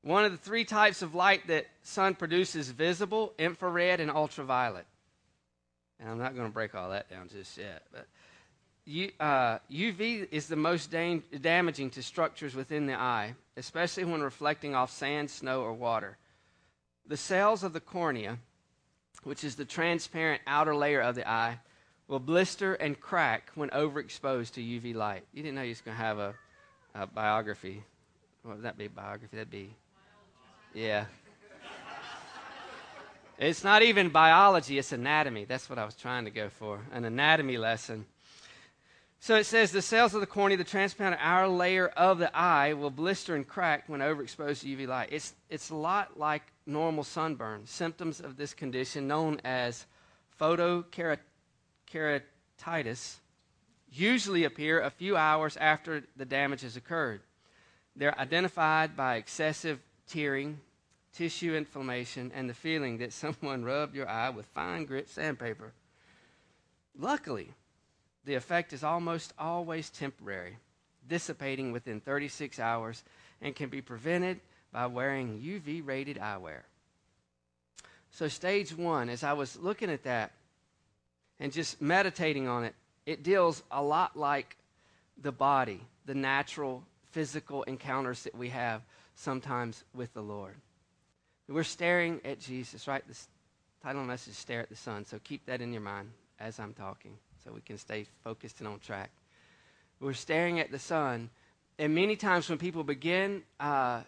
One 0.01 0.23
of 0.23 0.31
the 0.31 0.37
three 0.37 0.63
types 0.63 1.01
of 1.01 1.13
light 1.13 1.47
that 1.47 1.67
sun 1.83 2.15
produces 2.15 2.69
visible, 2.69 3.33
infrared, 3.37 3.99
and 3.99 4.09
ultraviolet. 4.09 4.85
And 5.99 6.09
I'm 6.09 6.17
not 6.17 6.35
going 6.35 6.47
to 6.47 6.53
break 6.53 6.73
all 6.73 6.91
that 6.91 7.09
down 7.09 7.27
just 7.27 7.57
yet. 7.57 7.83
But 7.91 8.07
U, 8.85 9.11
uh, 9.19 9.59
UV 9.69 10.27
is 10.31 10.47
the 10.47 10.55
most 10.55 10.89
dam- 10.89 11.23
damaging 11.41 11.89
to 11.91 12.01
structures 12.01 12.55
within 12.55 12.85
the 12.85 12.95
eye, 12.95 13.35
especially 13.57 14.05
when 14.05 14.21
reflecting 14.21 14.73
off 14.73 14.91
sand, 14.91 15.29
snow, 15.29 15.61
or 15.61 15.73
water. 15.73 16.17
The 17.05 17.17
cells 17.17 17.63
of 17.63 17.73
the 17.73 17.81
cornea, 17.81 18.39
which 19.23 19.43
is 19.43 19.55
the 19.55 19.65
transparent 19.65 20.41
outer 20.47 20.75
layer 20.75 21.01
of 21.01 21.15
the 21.15 21.29
eye, 21.29 21.59
will 22.07 22.19
blister 22.19 22.73
and 22.75 22.99
crack 22.99 23.51
when 23.55 23.69
overexposed 23.69 24.53
to 24.53 24.61
UV 24.61 24.95
light. 24.95 25.23
You 25.33 25.43
didn't 25.43 25.55
know 25.55 25.61
you 25.61 25.69
was 25.69 25.81
going 25.81 25.97
to 25.97 26.03
have 26.03 26.17
a 26.17 26.33
uh, 26.95 27.05
biography. 27.07 27.83
What 28.43 28.55
would 28.55 28.65
that 28.65 28.77
be? 28.77 28.87
Biography? 28.87 29.35
That'd 29.35 29.51
be. 29.51 29.75
Yeah. 30.73 31.05
It's 33.37 33.63
not 33.63 33.83
even 33.83 34.09
biology, 34.09 34.77
it's 34.77 34.91
anatomy. 34.91 35.45
That's 35.45 35.69
what 35.69 35.79
I 35.79 35.85
was 35.85 35.95
trying 35.95 36.25
to 36.25 36.31
go 36.31 36.49
for 36.49 36.81
an 36.91 37.05
anatomy 37.05 37.57
lesson. 37.57 38.05
So 39.21 39.35
it 39.35 39.45
says 39.45 39.71
the 39.71 39.81
cells 39.81 40.13
of 40.13 40.21
the 40.21 40.27
cornea, 40.27 40.57
the 40.57 40.63
transparent 40.63 41.17
outer 41.21 41.47
layer 41.47 41.87
of 41.87 42.19
the 42.19 42.35
eye, 42.35 42.73
will 42.73 42.89
blister 42.89 43.35
and 43.35 43.47
crack 43.47 43.83
when 43.87 44.01
overexposed 44.01 44.61
to 44.61 44.67
UV 44.67 44.87
light. 44.87 45.09
It's, 45.11 45.33
it's 45.49 45.69
a 45.69 45.75
lot 45.75 46.19
like 46.19 46.43
normal 46.65 47.03
sunburn. 47.03 47.65
Symptoms 47.65 48.19
of 48.19 48.37
this 48.37 48.53
condition, 48.53 49.07
known 49.07 49.39
as 49.43 49.85
photokeratitis, 50.39 51.19
usually 53.91 54.43
appear 54.43 54.81
a 54.81 54.89
few 54.89 55.17
hours 55.17 55.57
after 55.57 56.03
the 56.15 56.25
damage 56.25 56.61
has 56.61 56.77
occurred. 56.77 57.21
They're 57.95 58.17
identified 58.17 58.95
by 58.95 59.15
excessive 59.15 59.79
tearing, 60.09 60.59
tissue 61.13 61.55
inflammation, 61.55 62.31
and 62.35 62.49
the 62.49 62.53
feeling 62.53 62.97
that 62.97 63.13
someone 63.13 63.63
rubbed 63.65 63.95
your 63.95 64.09
eye 64.09 64.29
with 64.29 64.45
fine 64.47 64.85
grit 64.85 65.07
sandpaper. 65.07 65.71
Luckily, 66.97 67.53
the 68.25 68.35
effect 68.35 68.73
is 68.73 68.83
almost 68.83 69.33
always 69.39 69.89
temporary, 69.89 70.57
dissipating 71.07 71.71
within 71.71 72.01
36 72.01 72.59
hours, 72.59 73.03
and 73.41 73.55
can 73.55 73.69
be 73.69 73.81
prevented 73.81 74.39
by 74.71 74.85
wearing 74.85 75.39
UV 75.39 75.85
rated 75.85 76.17
eyewear. 76.17 76.61
So, 78.11 78.27
stage 78.27 78.75
one, 78.75 79.09
as 79.09 79.23
I 79.23 79.33
was 79.33 79.57
looking 79.57 79.89
at 79.89 80.03
that 80.03 80.31
and 81.39 81.53
just 81.53 81.81
meditating 81.81 82.47
on 82.47 82.65
it, 82.65 82.75
it 83.05 83.23
deals 83.23 83.63
a 83.71 83.81
lot 83.81 84.17
like 84.17 84.57
the 85.21 85.31
body, 85.31 85.81
the 86.05 86.15
natural 86.15 86.83
physical 87.11 87.63
encounters 87.63 88.23
that 88.23 88.35
we 88.35 88.49
have 88.49 88.81
sometimes 89.19 89.83
with 89.93 90.13
the 90.13 90.21
Lord. 90.21 90.55
We're 91.47 91.63
staring 91.63 92.21
at 92.23 92.39
Jesus, 92.39 92.87
right? 92.87 93.03
The 93.05 93.17
title 93.83 94.03
message 94.03 94.31
is 94.31 94.37
Stare 94.37 94.61
at 94.61 94.69
the 94.69 94.75
Sun. 94.75 95.05
So 95.05 95.19
keep 95.23 95.45
that 95.47 95.61
in 95.61 95.73
your 95.73 95.81
mind 95.81 96.11
as 96.39 96.59
I'm 96.59 96.73
talking 96.73 97.17
so 97.43 97.51
we 97.51 97.61
can 97.61 97.77
stay 97.77 98.05
focused 98.23 98.59
and 98.59 98.67
on 98.67 98.79
track. 98.79 99.11
We're 99.99 100.13
staring 100.13 100.59
at 100.59 100.71
the 100.71 100.79
sun. 100.79 101.29
And 101.77 101.93
many 101.93 102.15
times 102.15 102.47
when 102.47 102.57
people 102.57 102.83
begin 102.83 103.43
uh, 103.59 104.03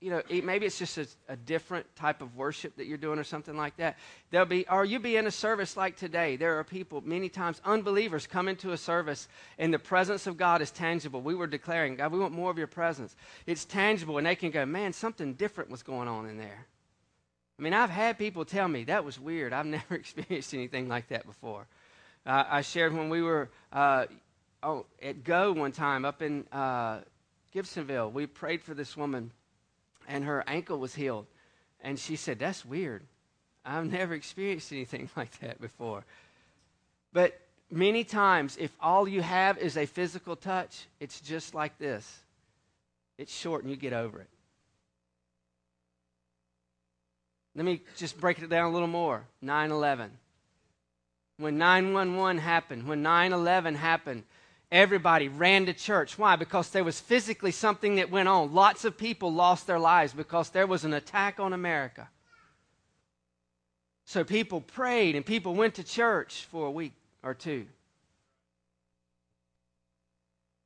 you 0.00 0.10
know, 0.10 0.22
maybe 0.30 0.66
it's 0.66 0.78
just 0.78 0.96
a, 0.96 1.08
a, 1.28 1.36
different 1.36 1.84
type 1.96 2.22
of 2.22 2.36
worship 2.36 2.76
that 2.76 2.86
you're 2.86 2.96
doing 2.96 3.18
or 3.18 3.24
something 3.24 3.56
like 3.56 3.76
that. 3.78 3.96
There'll 4.30 4.46
be, 4.46 4.64
or 4.68 4.84
you 4.84 5.00
be 5.00 5.16
in 5.16 5.26
a 5.26 5.30
service 5.30 5.76
like 5.76 5.96
today. 5.96 6.36
There 6.36 6.58
are 6.58 6.64
people, 6.64 7.00
many 7.00 7.28
times, 7.28 7.60
unbelievers 7.64 8.26
come 8.26 8.46
into 8.46 8.70
a 8.72 8.76
service 8.76 9.26
and 9.58 9.74
the 9.74 9.78
presence 9.78 10.28
of 10.28 10.36
God 10.36 10.62
is 10.62 10.70
tangible. 10.70 11.20
We 11.20 11.34
were 11.34 11.48
declaring, 11.48 11.96
God, 11.96 12.12
we 12.12 12.20
want 12.20 12.32
more 12.32 12.50
of 12.50 12.58
your 12.58 12.68
presence. 12.68 13.16
It's 13.46 13.64
tangible 13.64 14.18
and 14.18 14.26
they 14.26 14.36
can 14.36 14.52
go, 14.52 14.64
man, 14.64 14.92
something 14.92 15.34
different 15.34 15.68
was 15.68 15.82
going 15.82 16.06
on 16.06 16.28
in 16.28 16.38
there. 16.38 16.66
I 17.58 17.62
mean, 17.62 17.74
I've 17.74 17.90
had 17.90 18.18
people 18.18 18.44
tell 18.44 18.68
me 18.68 18.84
that 18.84 19.04
was 19.04 19.18
weird. 19.18 19.52
I've 19.52 19.66
never 19.78 19.96
experienced 19.96 20.54
anything 20.54 20.88
like 20.88 21.08
that 21.08 21.26
before. 21.26 21.66
Uh, 22.24 22.44
I 22.48 22.60
shared 22.60 22.94
when 22.94 23.08
we 23.08 23.20
were 23.20 23.50
uh, 23.72 24.06
oh, 24.62 24.86
at 25.02 25.24
Go 25.24 25.52
one 25.52 25.72
time 25.72 26.04
up 26.04 26.22
in 26.22 26.46
uh, 26.52 27.00
Gibsonville. 27.52 28.12
We 28.12 28.26
prayed 28.26 28.62
for 28.62 28.74
this 28.74 28.96
woman 28.96 29.32
and 30.08 30.24
her 30.24 30.42
ankle 30.48 30.78
was 30.78 30.94
healed. 30.94 31.26
And 31.80 31.98
she 31.98 32.16
said, 32.16 32.40
That's 32.40 32.64
weird. 32.64 33.04
I've 33.64 33.90
never 33.90 34.14
experienced 34.14 34.72
anything 34.72 35.10
like 35.16 35.38
that 35.40 35.60
before. 35.60 36.04
But 37.12 37.38
many 37.70 38.02
times, 38.02 38.56
if 38.58 38.74
all 38.80 39.06
you 39.06 39.22
have 39.22 39.58
is 39.58 39.76
a 39.76 39.86
physical 39.86 40.34
touch, 40.34 40.86
it's 40.98 41.20
just 41.20 41.54
like 41.54 41.78
this 41.78 42.20
it's 43.18 43.34
short 43.34 43.62
and 43.62 43.70
you 43.70 43.76
get 43.76 43.92
over 43.92 44.20
it. 44.20 44.28
Let 47.54 47.64
me 47.64 47.82
just 47.96 48.20
break 48.20 48.38
it 48.40 48.48
down 48.48 48.70
a 48.70 48.72
little 48.72 48.88
more 48.88 49.24
9 49.42 49.70
11. 49.70 50.10
When 51.38 51.58
911 51.58 52.38
happened, 52.38 52.88
when 52.88 53.02
9 53.02 53.32
11 53.32 53.74
happened, 53.74 54.22
Everybody 54.70 55.28
ran 55.28 55.66
to 55.66 55.72
church. 55.72 56.18
Why? 56.18 56.36
Because 56.36 56.70
there 56.70 56.84
was 56.84 57.00
physically 57.00 57.52
something 57.52 57.96
that 57.96 58.10
went 58.10 58.28
on. 58.28 58.52
Lots 58.52 58.84
of 58.84 58.98
people 58.98 59.32
lost 59.32 59.66
their 59.66 59.78
lives 59.78 60.12
because 60.12 60.50
there 60.50 60.66
was 60.66 60.84
an 60.84 60.92
attack 60.92 61.40
on 61.40 61.54
America. 61.54 62.08
So 64.04 64.24
people 64.24 64.60
prayed 64.60 65.16
and 65.16 65.24
people 65.24 65.54
went 65.54 65.74
to 65.74 65.84
church 65.84 66.46
for 66.50 66.66
a 66.66 66.70
week 66.70 66.92
or 67.22 67.34
two. 67.34 67.66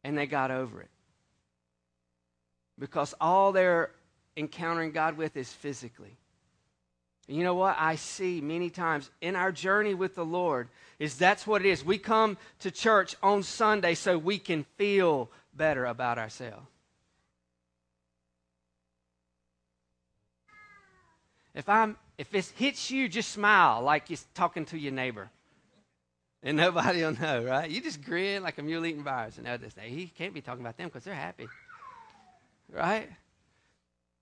And 0.02 0.18
they 0.18 0.26
got 0.26 0.50
over 0.50 0.80
it. 0.80 0.90
Because 2.78 3.14
all 3.20 3.52
they're 3.52 3.90
encountering 4.36 4.90
God 4.90 5.16
with 5.16 5.36
is 5.36 5.52
physically. 5.52 6.16
And 7.28 7.36
you 7.36 7.44
know 7.44 7.54
what? 7.54 7.76
I 7.78 7.96
see 7.96 8.40
many 8.40 8.70
times 8.70 9.10
in 9.20 9.36
our 9.36 9.52
journey 9.52 9.94
with 9.94 10.14
the 10.14 10.24
Lord 10.24 10.68
is 10.98 11.16
that's 11.16 11.46
what 11.46 11.64
it 11.64 11.68
is. 11.68 11.84
We 11.84 11.98
come 11.98 12.36
to 12.60 12.70
church 12.70 13.16
on 13.22 13.42
Sunday 13.42 13.94
so 13.94 14.18
we 14.18 14.38
can 14.38 14.64
feel 14.76 15.30
better 15.54 15.84
about 15.86 16.18
ourselves. 16.18 16.66
If 21.54 21.68
I'm 21.68 21.96
if 22.18 22.34
it 22.34 22.52
hits 22.56 22.90
you, 22.90 23.08
just 23.08 23.30
smile 23.30 23.82
like 23.82 24.08
you're 24.08 24.18
talking 24.34 24.64
to 24.66 24.78
your 24.78 24.92
neighbor. 24.92 25.30
And 26.42 26.56
nobody 26.56 27.02
will 27.02 27.18
know, 27.18 27.44
right? 27.44 27.70
You 27.70 27.80
just 27.80 28.02
grin 28.02 28.42
like 28.42 28.58
a 28.58 28.62
mule 28.62 28.84
eating 28.84 29.02
virus 29.04 29.38
and 29.38 29.46
others 29.46 29.74
say, 29.74 29.88
he 29.88 30.06
can't 30.06 30.34
be 30.34 30.40
talking 30.40 30.60
about 30.60 30.76
them 30.76 30.88
because 30.88 31.04
they're 31.04 31.14
happy. 31.14 31.48
Right? 32.70 33.08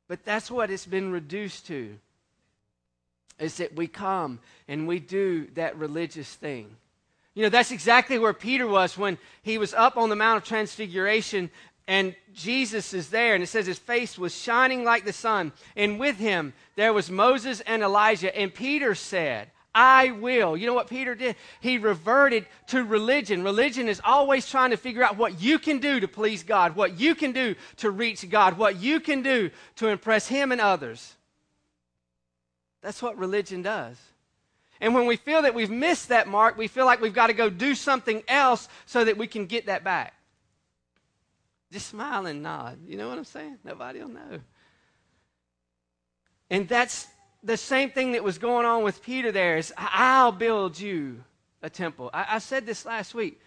But 0.09 0.25
that's 0.25 0.51
what 0.51 0.71
it's 0.71 0.87
been 0.87 1.13
reduced 1.13 1.67
to 1.69 1.99
is 3.41 3.57
that 3.57 3.75
we 3.75 3.87
come 3.87 4.39
and 4.69 4.87
we 4.87 4.99
do 4.99 5.49
that 5.55 5.77
religious 5.77 6.33
thing. 6.35 6.77
You 7.35 7.45
know, 7.45 7.49
that's 7.49 7.71
exactly 7.71 8.19
where 8.19 8.33
Peter 8.33 8.67
was 8.67 8.99
when 8.99 9.19
he 9.43 9.59
was 9.59 9.73
up 9.73 9.97
on 9.97 10.09
the 10.09 10.17
Mount 10.17 10.39
of 10.39 10.45
Transfiguration 10.45 11.51
and 11.87 12.15
Jesus 12.35 12.93
is 12.93 13.09
there. 13.09 13.35
And 13.35 13.43
it 13.43 13.49
says 13.49 13.67
his 13.67 13.79
face 13.79 14.19
was 14.19 14.37
shining 14.37 14.85
like 14.85 15.05
the 15.05 15.13
sun. 15.13 15.53
And 15.77 15.99
with 15.99 16.17
him 16.17 16.53
there 16.77 16.93
was 16.93 17.11
Moses 17.11 17.61
and 17.63 17.83
Elijah. 17.83 18.37
And 18.37 18.55
Peter 18.55 18.95
said, 18.95 19.51
I 19.75 20.11
will. 20.11 20.57
You 20.57 20.67
know 20.67 20.75
what 20.75 20.91
Peter 20.91 21.15
did? 21.15 21.37
He 21.61 21.79
reverted 21.79 22.47
to 22.69 22.83
religion. 22.83 23.45
Religion 23.45 23.89
is 23.89 24.01
always 24.05 24.49
trying 24.49 24.71
to 24.71 24.77
figure 24.77 25.05
out 25.05 25.17
what 25.17 25.41
you 25.41 25.59
can 25.59 25.79
do 25.79 26.01
to 26.01 26.09
please 26.09 26.43
God, 26.43 26.75
what 26.75 26.99
you 26.99 27.15
can 27.15 27.33
do 27.33 27.55
to 27.77 27.91
reach 27.91 28.29
God, 28.29 28.59
what 28.59 28.81
you 28.81 28.99
can 28.99 29.23
do 29.23 29.51
to 29.77 29.89
impress 29.89 30.27
Him 30.27 30.51
and 30.51 30.61
others. 30.61 31.15
That's 32.83 33.03
what 33.03 33.19
religion 33.19 33.63
does. 33.63 33.97
And 34.81 34.95
when 34.95 35.07
we 35.07 35.17
feel 35.17 35.43
that 35.43 35.55
we've 35.55 35.71
missed 35.71 36.09
that 36.09 36.27
mark, 36.27 36.57
we 36.57 36.67
feel 36.67 36.87
like 36.87 37.01
we've 37.01 37.15
got 37.15 37.27
to 37.27 37.35
go 37.35 37.51
do 37.51 37.75
something 37.75 38.23
else 38.27 38.69
so 38.87 39.05
that 39.05 39.19
we 39.19 39.27
can 39.27 39.47
get 39.47 39.67
that 39.67 39.85
back. 39.85 40.15
Just 41.71 41.89
smile 41.89 42.27
and 42.27 42.43
nod. 42.43 42.79
You 42.87 42.97
know 42.97 43.09
what 43.09 43.19
I'm 43.19 43.25
saying? 43.25 43.59
Nobody 43.63 44.01
will 44.01 44.09
know. 44.09 44.41
And 46.49 46.67
that's 46.67 47.07
the 47.43 47.57
same 47.57 47.91
thing 47.91 48.13
that 48.13 48.25
was 48.25 48.39
going 48.39 48.67
on 48.67 48.83
with 48.83 49.03
Peter 49.03 49.31
there 49.31 49.57
is 49.57 49.73
I'll 49.77 50.33
build 50.33 50.79
you 50.79 51.23
a 51.63 51.71
temple. 51.71 52.11
I, 52.13 52.27
I 52.31 52.39
said 52.39 52.67
this 52.67 52.85
last 52.85 53.15
week. 53.15 53.41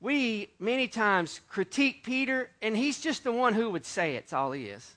We 0.00 0.50
many 0.58 0.88
times 0.88 1.40
critique 1.48 2.02
Peter, 2.02 2.50
and 2.60 2.76
he's 2.76 3.00
just 3.00 3.22
the 3.22 3.32
one 3.32 3.54
who 3.54 3.70
would 3.70 3.86
say 3.86 4.16
it. 4.16 4.24
It's 4.24 4.32
all 4.32 4.50
he 4.50 4.64
is. 4.64 4.96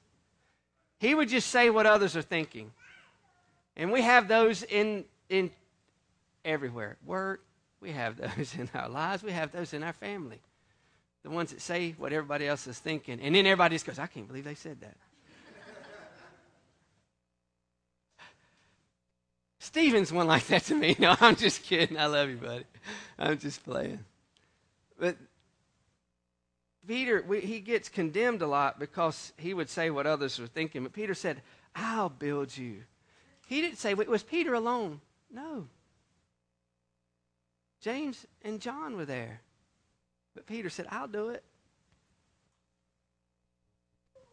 He 0.99 1.13
would 1.13 1.29
just 1.29 1.49
say 1.49 1.69
what 1.69 1.85
others 1.85 2.17
are 2.17 2.23
thinking. 2.23 2.71
And 3.77 3.91
we 3.91 4.01
have 4.01 4.27
those 4.27 4.63
in, 4.63 5.05
in 5.29 5.51
everywhere. 6.43 6.97
Work, 7.05 7.43
we 7.81 7.91
have 7.91 8.17
those 8.37 8.55
in 8.55 8.67
our 8.73 8.89
lives, 8.89 9.21
we 9.23 9.31
have 9.31 9.51
those 9.51 9.73
in 9.73 9.83
our 9.83 9.93
family. 9.93 10.39
The 11.23 11.29
ones 11.31 11.51
that 11.51 11.61
say 11.61 11.95
what 11.97 12.13
everybody 12.13 12.47
else 12.47 12.67
is 12.67 12.77
thinking. 12.77 13.19
And 13.19 13.33
then 13.33 13.47
everybody 13.47 13.75
just 13.75 13.85
goes, 13.85 13.97
I 13.97 14.07
can't 14.07 14.27
believe 14.27 14.43
they 14.43 14.55
said 14.55 14.81
that. 14.81 14.95
Stephen's 19.59 20.13
one 20.13 20.27
like 20.27 20.45
that 20.47 20.63
to 20.65 20.75
me. 20.75 20.95
No, 20.99 21.15
I'm 21.19 21.35
just 21.35 21.63
kidding. 21.63 21.97
I 21.97 22.05
love 22.05 22.29
you, 22.29 22.37
buddy. 22.37 22.65
I'm 23.17 23.39
just 23.39 23.63
playing. 23.63 24.05
But 24.99 25.17
Peter, 26.87 27.25
we, 27.27 27.41
he 27.41 27.59
gets 27.59 27.89
condemned 27.89 28.43
a 28.43 28.47
lot 28.47 28.79
because 28.79 29.33
he 29.37 29.55
would 29.55 29.69
say 29.69 29.89
what 29.89 30.05
others 30.05 30.39
were 30.39 30.45
thinking. 30.45 30.83
But 30.83 30.93
Peter 30.93 31.15
said, 31.15 31.41
I'll 31.75 32.09
build 32.09 32.55
you 32.55 32.83
he 33.45 33.61
didn't 33.61 33.77
say, 33.77 33.91
it 33.91 34.07
was 34.07 34.23
Peter 34.23 34.53
alone. 34.53 35.01
No. 35.31 35.67
James 37.81 38.25
and 38.43 38.59
John 38.59 38.97
were 38.97 39.05
there. 39.05 39.41
But 40.33 40.47
Peter 40.47 40.69
said, 40.69 40.87
I'll 40.89 41.07
do 41.07 41.29
it. 41.29 41.43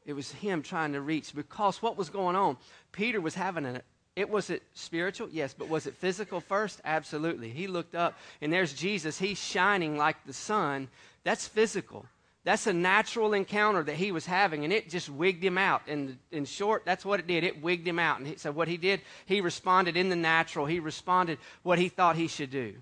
It 0.04 0.14
was 0.14 0.32
him 0.32 0.62
trying 0.62 0.94
to 0.94 1.00
reach 1.00 1.34
because 1.34 1.80
what 1.80 1.96
was 1.96 2.10
going 2.10 2.34
on? 2.34 2.56
Peter 2.90 3.20
was 3.20 3.34
having 3.34 3.66
an 3.66 3.82
it 4.14 4.28
was 4.28 4.50
it 4.50 4.62
spiritual? 4.74 5.28
Yes, 5.30 5.54
but 5.56 5.70
was 5.70 5.86
it 5.86 5.94
physical 5.94 6.40
first? 6.40 6.82
Absolutely. 6.84 7.48
He 7.48 7.66
looked 7.66 7.94
up 7.94 8.18
and 8.42 8.52
there's 8.52 8.74
Jesus. 8.74 9.18
He's 9.18 9.38
shining 9.38 9.96
like 9.96 10.16
the 10.26 10.34
sun. 10.34 10.88
That's 11.24 11.48
physical. 11.48 12.04
That's 12.44 12.66
a 12.66 12.72
natural 12.72 13.34
encounter 13.34 13.84
that 13.84 13.94
he 13.94 14.10
was 14.10 14.26
having, 14.26 14.64
and 14.64 14.72
it 14.72 14.90
just 14.90 15.08
wigged 15.08 15.44
him 15.44 15.58
out. 15.58 15.82
And 15.86 16.18
in 16.32 16.44
short, 16.44 16.84
that's 16.84 17.04
what 17.04 17.20
it 17.20 17.28
did. 17.28 17.44
It 17.44 17.62
wigged 17.62 17.86
him 17.86 18.00
out. 18.00 18.18
And 18.18 18.26
he, 18.26 18.36
so 18.36 18.50
what 18.50 18.66
he 18.66 18.76
did, 18.76 19.00
he 19.26 19.40
responded 19.40 19.96
in 19.96 20.08
the 20.08 20.16
natural. 20.16 20.66
He 20.66 20.80
responded 20.80 21.38
what 21.62 21.78
he 21.78 21.88
thought 21.88 22.16
he 22.16 22.26
should 22.26 22.50
do. 22.50 22.74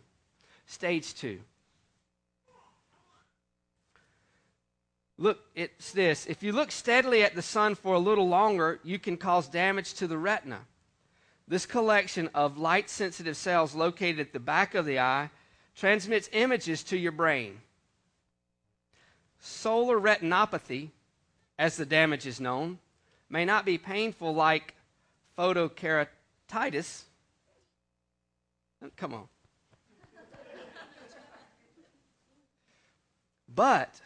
Stage 0.67 1.15
two. 1.15 1.41
Look, 5.19 5.41
it's 5.55 5.93
this. 5.93 6.25
If 6.25 6.43
you 6.43 6.53
look 6.53 6.73
steadily 6.73 7.23
at 7.23 7.35
the 7.35 7.43
sun 7.43 7.75
for 7.75 7.95
a 7.95 7.99
little 7.99 8.27
longer, 8.27 8.81
you 8.83 8.99
can 8.99 9.19
cause 9.19 9.47
damage 9.47 9.93
to 9.95 10.07
the 10.07 10.17
retina. 10.17 10.61
This 11.47 11.67
collection 11.67 12.31
of 12.35 12.57
light 12.57 12.89
sensitive 12.89 13.37
cells 13.37 13.75
located 13.75 14.21
at 14.21 14.33
the 14.33 14.41
back 14.41 14.75
of 14.75 14.87
the 14.87 15.01
eye 15.01 15.29
transmits 15.77 16.31
images 16.33 16.83
to 16.85 16.97
your 16.97 17.13
brain. 17.13 17.61
Solar 19.41 19.99
retinopathy, 19.99 20.91
as 21.59 21.77
the 21.77 21.87
damage 21.87 22.27
is 22.27 22.41
known, 22.41 22.79
may 23.29 23.45
not 23.45 23.65
be 23.65 23.79
painful 23.79 24.35
like 24.35 24.75
photokeratitis. 25.39 27.03
Come 28.97 29.15
on. 29.15 29.29
but 33.55 34.01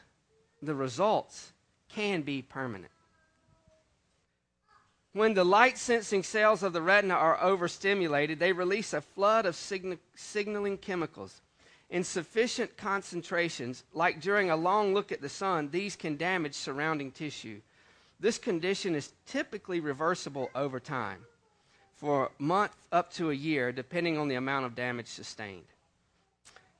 the 0.62 0.74
results 0.74 1.52
can 1.88 2.22
be 2.22 2.42
permanent. 2.42 2.90
When 5.12 5.34
the 5.34 5.44
light 5.44 5.78
sensing 5.78 6.24
cells 6.24 6.64
of 6.64 6.72
the 6.72 6.82
retina 6.82 7.14
are 7.14 7.40
overstimulated, 7.40 8.40
they 8.40 8.52
release 8.52 8.92
a 8.92 9.00
flood 9.00 9.46
of 9.46 9.54
sign- 9.54 10.00
signaling 10.16 10.78
chemicals. 10.78 11.40
In 11.90 12.02
sufficient 12.02 12.76
concentrations, 12.76 13.84
like 13.92 14.20
during 14.20 14.50
a 14.50 14.56
long 14.56 14.94
look 14.94 15.12
at 15.12 15.20
the 15.20 15.28
sun, 15.28 15.68
these 15.70 15.96
can 15.96 16.16
damage 16.16 16.54
surrounding 16.54 17.10
tissue. 17.10 17.60
This 18.20 18.38
condition 18.38 18.94
is 18.94 19.12
typically 19.26 19.80
reversible 19.80 20.50
over 20.54 20.80
time, 20.80 21.20
for 21.94 22.26
a 22.26 22.42
month 22.42 22.74
up 22.90 23.12
to 23.14 23.30
a 23.30 23.34
year, 23.34 23.70
depending 23.70 24.18
on 24.18 24.28
the 24.28 24.34
amount 24.36 24.66
of 24.66 24.74
damage 24.74 25.08
sustained. 25.08 25.66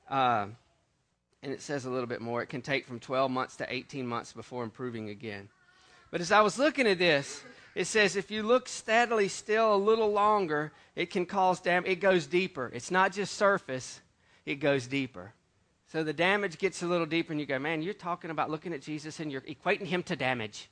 Uh, 0.09 0.47
and 1.43 1.53
it 1.53 1.61
says 1.61 1.85
a 1.85 1.91
little 1.91 2.07
bit 2.07 2.23
more. 2.23 2.43
It 2.43 2.49
can 2.49 2.63
take 2.63 2.87
from 2.87 2.99
12 2.99 3.31
months 3.31 3.57
to 3.57 3.73
18 3.73 4.07
months 4.07 4.33
before 4.33 4.65
improving 4.65 5.11
again. 5.11 5.49
But 6.11 6.21
as 6.21 6.33
I 6.33 6.41
was 6.41 6.59
looking 6.59 6.87
at 6.87 6.99
this, 6.99 7.43
it 7.75 7.87
says 7.87 8.17
if 8.17 8.31
you 8.31 8.43
look 8.43 8.69
steadily 8.69 9.29
still 9.29 9.75
a 9.75 9.77
little 9.77 10.11
longer, 10.11 10.73
it 10.97 11.11
can 11.11 11.27
cause 11.27 11.61
damage. 11.61 11.91
It 11.91 12.01
goes 12.01 12.27
deeper. 12.27 12.71
It's 12.73 12.91
not 12.91 13.13
just 13.13 13.35
surface, 13.35 14.01
it 14.47 14.57
goes 14.57 14.87
deeper. 14.87 15.33
So 15.87 16.03
the 16.03 16.13
damage 16.13 16.59
gets 16.59 16.83
a 16.83 16.87
little 16.87 17.07
deeper, 17.07 17.33
and 17.33 17.41
you 17.41 17.47
go, 17.47 17.59
man, 17.59 17.83
you're 17.83 17.95
talking 17.95 18.31
about 18.31 18.51
looking 18.51 18.73
at 18.73 18.83
Jesus 18.83 19.21
and 19.21 19.31
you're 19.31 19.43
equating 19.43 19.87
him 19.87 20.03
to 20.05 20.17
damage. 20.17 20.69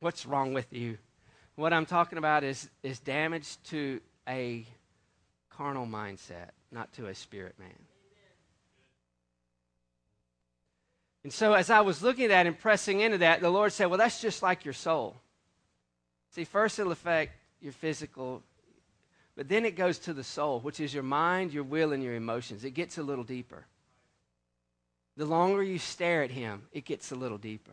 What's 0.00 0.26
wrong 0.26 0.52
with 0.54 0.72
you? 0.72 0.98
What 1.56 1.72
I'm 1.72 1.86
talking 1.86 2.18
about 2.18 2.44
is, 2.44 2.68
is 2.82 2.98
damage 2.98 3.56
to 3.64 4.00
a 4.28 4.66
carnal 5.50 5.86
mindset, 5.86 6.50
not 6.70 6.92
to 6.94 7.06
a 7.06 7.14
spirit 7.14 7.54
man. 7.58 7.70
And 11.22 11.32
so, 11.32 11.54
as 11.54 11.70
I 11.70 11.80
was 11.80 12.02
looking 12.02 12.26
at 12.26 12.28
that 12.28 12.46
and 12.46 12.58
pressing 12.58 13.00
into 13.00 13.18
that, 13.18 13.40
the 13.40 13.48
Lord 13.48 13.72
said, 13.72 13.86
Well, 13.86 13.98
that's 13.98 14.20
just 14.20 14.42
like 14.42 14.64
your 14.64 14.74
soul. 14.74 15.16
See, 16.34 16.44
first 16.44 16.78
it'll 16.78 16.92
affect 16.92 17.32
your 17.62 17.72
physical, 17.72 18.42
but 19.36 19.48
then 19.48 19.64
it 19.64 19.76
goes 19.76 19.98
to 20.00 20.12
the 20.12 20.24
soul, 20.24 20.60
which 20.60 20.80
is 20.80 20.94
your 20.94 21.02
mind, 21.02 21.52
your 21.52 21.64
will, 21.64 21.92
and 21.92 22.02
your 22.02 22.14
emotions. 22.14 22.64
It 22.64 22.72
gets 22.72 22.98
a 22.98 23.02
little 23.02 23.24
deeper. 23.24 23.66
The 25.16 25.26
longer 25.26 25.62
you 25.62 25.78
stare 25.78 26.22
at 26.22 26.30
Him, 26.30 26.62
it 26.72 26.84
gets 26.84 27.12
a 27.12 27.16
little 27.16 27.38
deeper. 27.38 27.72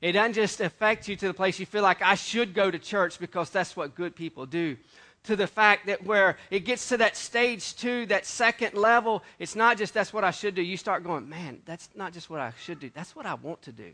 It 0.00 0.12
doesn't 0.12 0.34
just 0.34 0.60
affect 0.60 1.08
you 1.08 1.16
to 1.16 1.28
the 1.28 1.34
place 1.34 1.58
you 1.58 1.66
feel 1.66 1.82
like 1.82 2.02
I 2.02 2.14
should 2.14 2.54
go 2.54 2.70
to 2.70 2.78
church 2.78 3.18
because 3.18 3.50
that's 3.50 3.76
what 3.76 3.94
good 3.94 4.14
people 4.14 4.46
do 4.46 4.76
to 5.24 5.36
the 5.36 5.46
fact 5.46 5.86
that 5.86 6.04
where 6.04 6.36
it 6.50 6.60
gets 6.60 6.88
to 6.90 6.98
that 6.98 7.16
stage 7.16 7.74
two, 7.76 8.06
that 8.06 8.26
second 8.26 8.74
level, 8.74 9.22
it's 9.38 9.56
not 9.56 9.78
just 9.78 9.94
that's 9.94 10.12
what 10.12 10.22
I 10.22 10.30
should 10.30 10.54
do. 10.54 10.62
You 10.62 10.76
start 10.76 11.02
going, 11.02 11.28
man, 11.28 11.62
that's 11.64 11.88
not 11.94 12.12
just 12.12 12.28
what 12.30 12.40
I 12.40 12.52
should 12.60 12.78
do. 12.78 12.90
That's 12.92 13.16
what 13.16 13.26
I 13.26 13.34
want 13.34 13.62
to 13.62 13.72
do. 13.72 13.90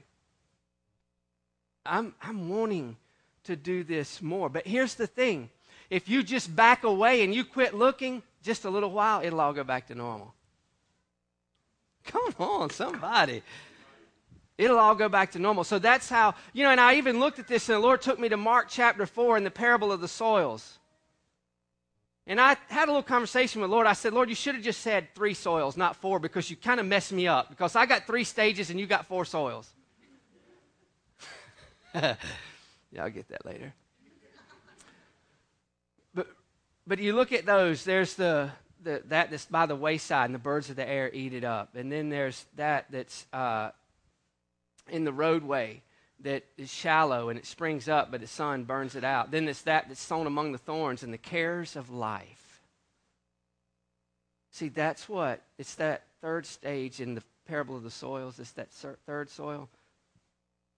I'm, 1.86 2.14
I'm 2.20 2.48
wanting 2.48 2.96
to 3.44 3.56
do 3.56 3.84
this 3.84 4.20
more. 4.20 4.48
But 4.48 4.66
here's 4.66 4.94
the 4.94 5.06
thing 5.06 5.48
if 5.90 6.08
you 6.08 6.22
just 6.22 6.54
back 6.54 6.84
away 6.84 7.22
and 7.22 7.34
you 7.34 7.44
quit 7.44 7.74
looking, 7.74 8.22
just 8.42 8.64
a 8.64 8.70
little 8.70 8.90
while, 8.90 9.22
it'll 9.22 9.40
all 9.40 9.52
go 9.52 9.64
back 9.64 9.88
to 9.88 9.94
normal. 9.94 10.32
Come 12.04 12.34
on, 12.38 12.70
somebody. 12.70 13.42
It'll 14.56 14.78
all 14.78 14.94
go 14.94 15.08
back 15.08 15.32
to 15.32 15.38
normal. 15.38 15.64
So 15.64 15.78
that's 15.78 16.08
how, 16.08 16.34
you 16.52 16.64
know, 16.64 16.70
and 16.70 16.80
I 16.80 16.94
even 16.96 17.18
looked 17.18 17.38
at 17.38 17.48
this, 17.48 17.68
and 17.68 17.76
the 17.76 17.80
Lord 17.80 18.02
took 18.02 18.18
me 18.18 18.28
to 18.28 18.36
Mark 18.36 18.66
chapter 18.68 19.06
4 19.06 19.36
in 19.36 19.44
the 19.44 19.50
parable 19.50 19.90
of 19.90 20.00
the 20.00 20.08
soils. 20.08 20.78
And 22.26 22.40
I 22.40 22.56
had 22.68 22.84
a 22.84 22.92
little 22.92 23.02
conversation 23.02 23.60
with 23.60 23.70
the 23.70 23.74
Lord. 23.74 23.86
I 23.86 23.94
said, 23.94 24.12
Lord, 24.12 24.28
you 24.28 24.34
should 24.34 24.54
have 24.54 24.62
just 24.62 24.82
said 24.82 25.08
three 25.14 25.34
soils, 25.34 25.76
not 25.76 25.96
four, 25.96 26.20
because 26.20 26.50
you 26.50 26.56
kind 26.56 26.78
of 26.78 26.86
messed 26.86 27.12
me 27.12 27.26
up. 27.26 27.48
Because 27.48 27.74
I 27.74 27.86
got 27.86 28.06
three 28.06 28.22
stages 28.24 28.70
and 28.70 28.78
you 28.78 28.86
got 28.86 29.06
four 29.06 29.24
soils. 29.24 29.68
yeah, 31.94 32.14
I'll 33.00 33.10
get 33.10 33.28
that 33.28 33.44
later. 33.44 33.74
But, 36.14 36.28
but 36.90 36.98
you 36.98 37.12
look 37.12 37.32
at 37.32 37.46
those, 37.46 37.84
there's 37.84 38.14
the, 38.14 38.50
the, 38.82 39.00
that 39.06 39.30
that's 39.30 39.44
by 39.44 39.64
the 39.64 39.76
wayside, 39.76 40.24
and 40.24 40.34
the 40.34 40.40
birds 40.40 40.70
of 40.70 40.74
the 40.74 40.88
air 40.88 41.08
eat 41.14 41.32
it 41.32 41.44
up. 41.44 41.76
And 41.76 41.92
then 41.92 42.08
there's 42.08 42.44
that 42.56 42.86
that's 42.90 43.26
uh, 43.32 43.70
in 44.88 45.04
the 45.04 45.12
roadway 45.12 45.82
that 46.24 46.42
is 46.58 46.68
shallow 46.68 47.28
and 47.28 47.38
it 47.38 47.46
springs 47.46 47.88
up, 47.88 48.10
but 48.10 48.20
the 48.20 48.26
sun 48.26 48.64
burns 48.64 48.96
it 48.96 49.04
out. 49.04 49.30
Then 49.30 49.46
it's 49.46 49.62
that 49.62 49.86
that's 49.86 50.00
sown 50.00 50.26
among 50.26 50.50
the 50.50 50.58
thorns 50.58 51.04
and 51.04 51.12
the 51.12 51.18
cares 51.18 51.76
of 51.76 51.90
life. 51.90 52.60
See, 54.50 54.68
that's 54.68 55.08
what, 55.08 55.42
it's 55.58 55.76
that 55.76 56.02
third 56.20 56.44
stage 56.44 57.00
in 57.00 57.14
the 57.14 57.22
parable 57.46 57.76
of 57.76 57.84
the 57.84 57.90
soils. 57.92 58.40
It's 58.40 58.50
that 58.52 58.72
third 59.06 59.30
soil 59.30 59.68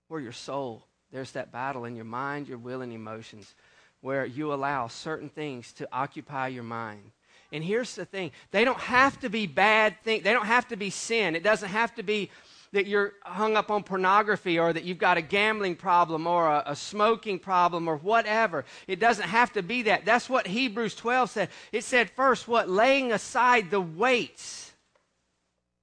where 0.09 0.20
your 0.20 0.33
soul, 0.33 0.85
there's 1.11 1.33
that 1.33 1.53
battle 1.53 1.87
in 1.87 1.96
your 1.96 2.05
mind, 2.05 2.48
your 2.48 2.59
will, 2.59 2.83
and 2.83 2.92
emotions, 2.92 3.55
where 4.02 4.26
you 4.26 4.52
allow 4.52 4.88
certain 4.88 5.30
things 5.30 5.72
to 5.74 5.88
occupy 5.90 6.48
your 6.48 6.64
mind. 6.64 7.12
And 7.52 7.64
here's 7.64 7.94
the 7.94 8.04
thing 8.04 8.32
they 8.50 8.64
don't 8.64 8.78
have 8.78 9.18
to 9.20 9.30
be 9.30 9.46
bad 9.46 9.96
things, 10.04 10.22
they 10.22 10.32
don't 10.32 10.46
have 10.46 10.68
to 10.68 10.76
be 10.76 10.90
sin. 10.90 11.34
It 11.34 11.42
doesn't 11.42 11.70
have 11.70 11.94
to 11.94 12.02
be 12.02 12.30
that 12.72 12.86
you're 12.86 13.12
hung 13.22 13.54
up 13.54 13.70
on 13.70 13.82
pornography 13.82 14.58
or 14.58 14.72
that 14.72 14.84
you've 14.84 14.98
got 14.98 15.18
a 15.18 15.22
gambling 15.22 15.76
problem 15.76 16.26
or 16.26 16.48
a, 16.48 16.62
a, 16.66 16.76
smoking 16.76 17.38
problem 17.38 17.86
or 17.86 17.96
whatever. 17.96 18.64
It 18.86 18.98
doesn't 18.98 19.28
have 19.28 19.52
to 19.52 19.62
be 19.62 19.82
that. 19.82 20.06
That's 20.06 20.28
what 20.28 20.46
Hebrews 20.46 20.94
12 20.94 21.30
said. 21.30 21.48
It 21.70 21.84
said 21.84 22.10
first, 22.10 22.48
what? 22.48 22.70
Laying 22.70 23.12
aside 23.12 23.70
the 23.70 23.80
weights. 23.80 24.72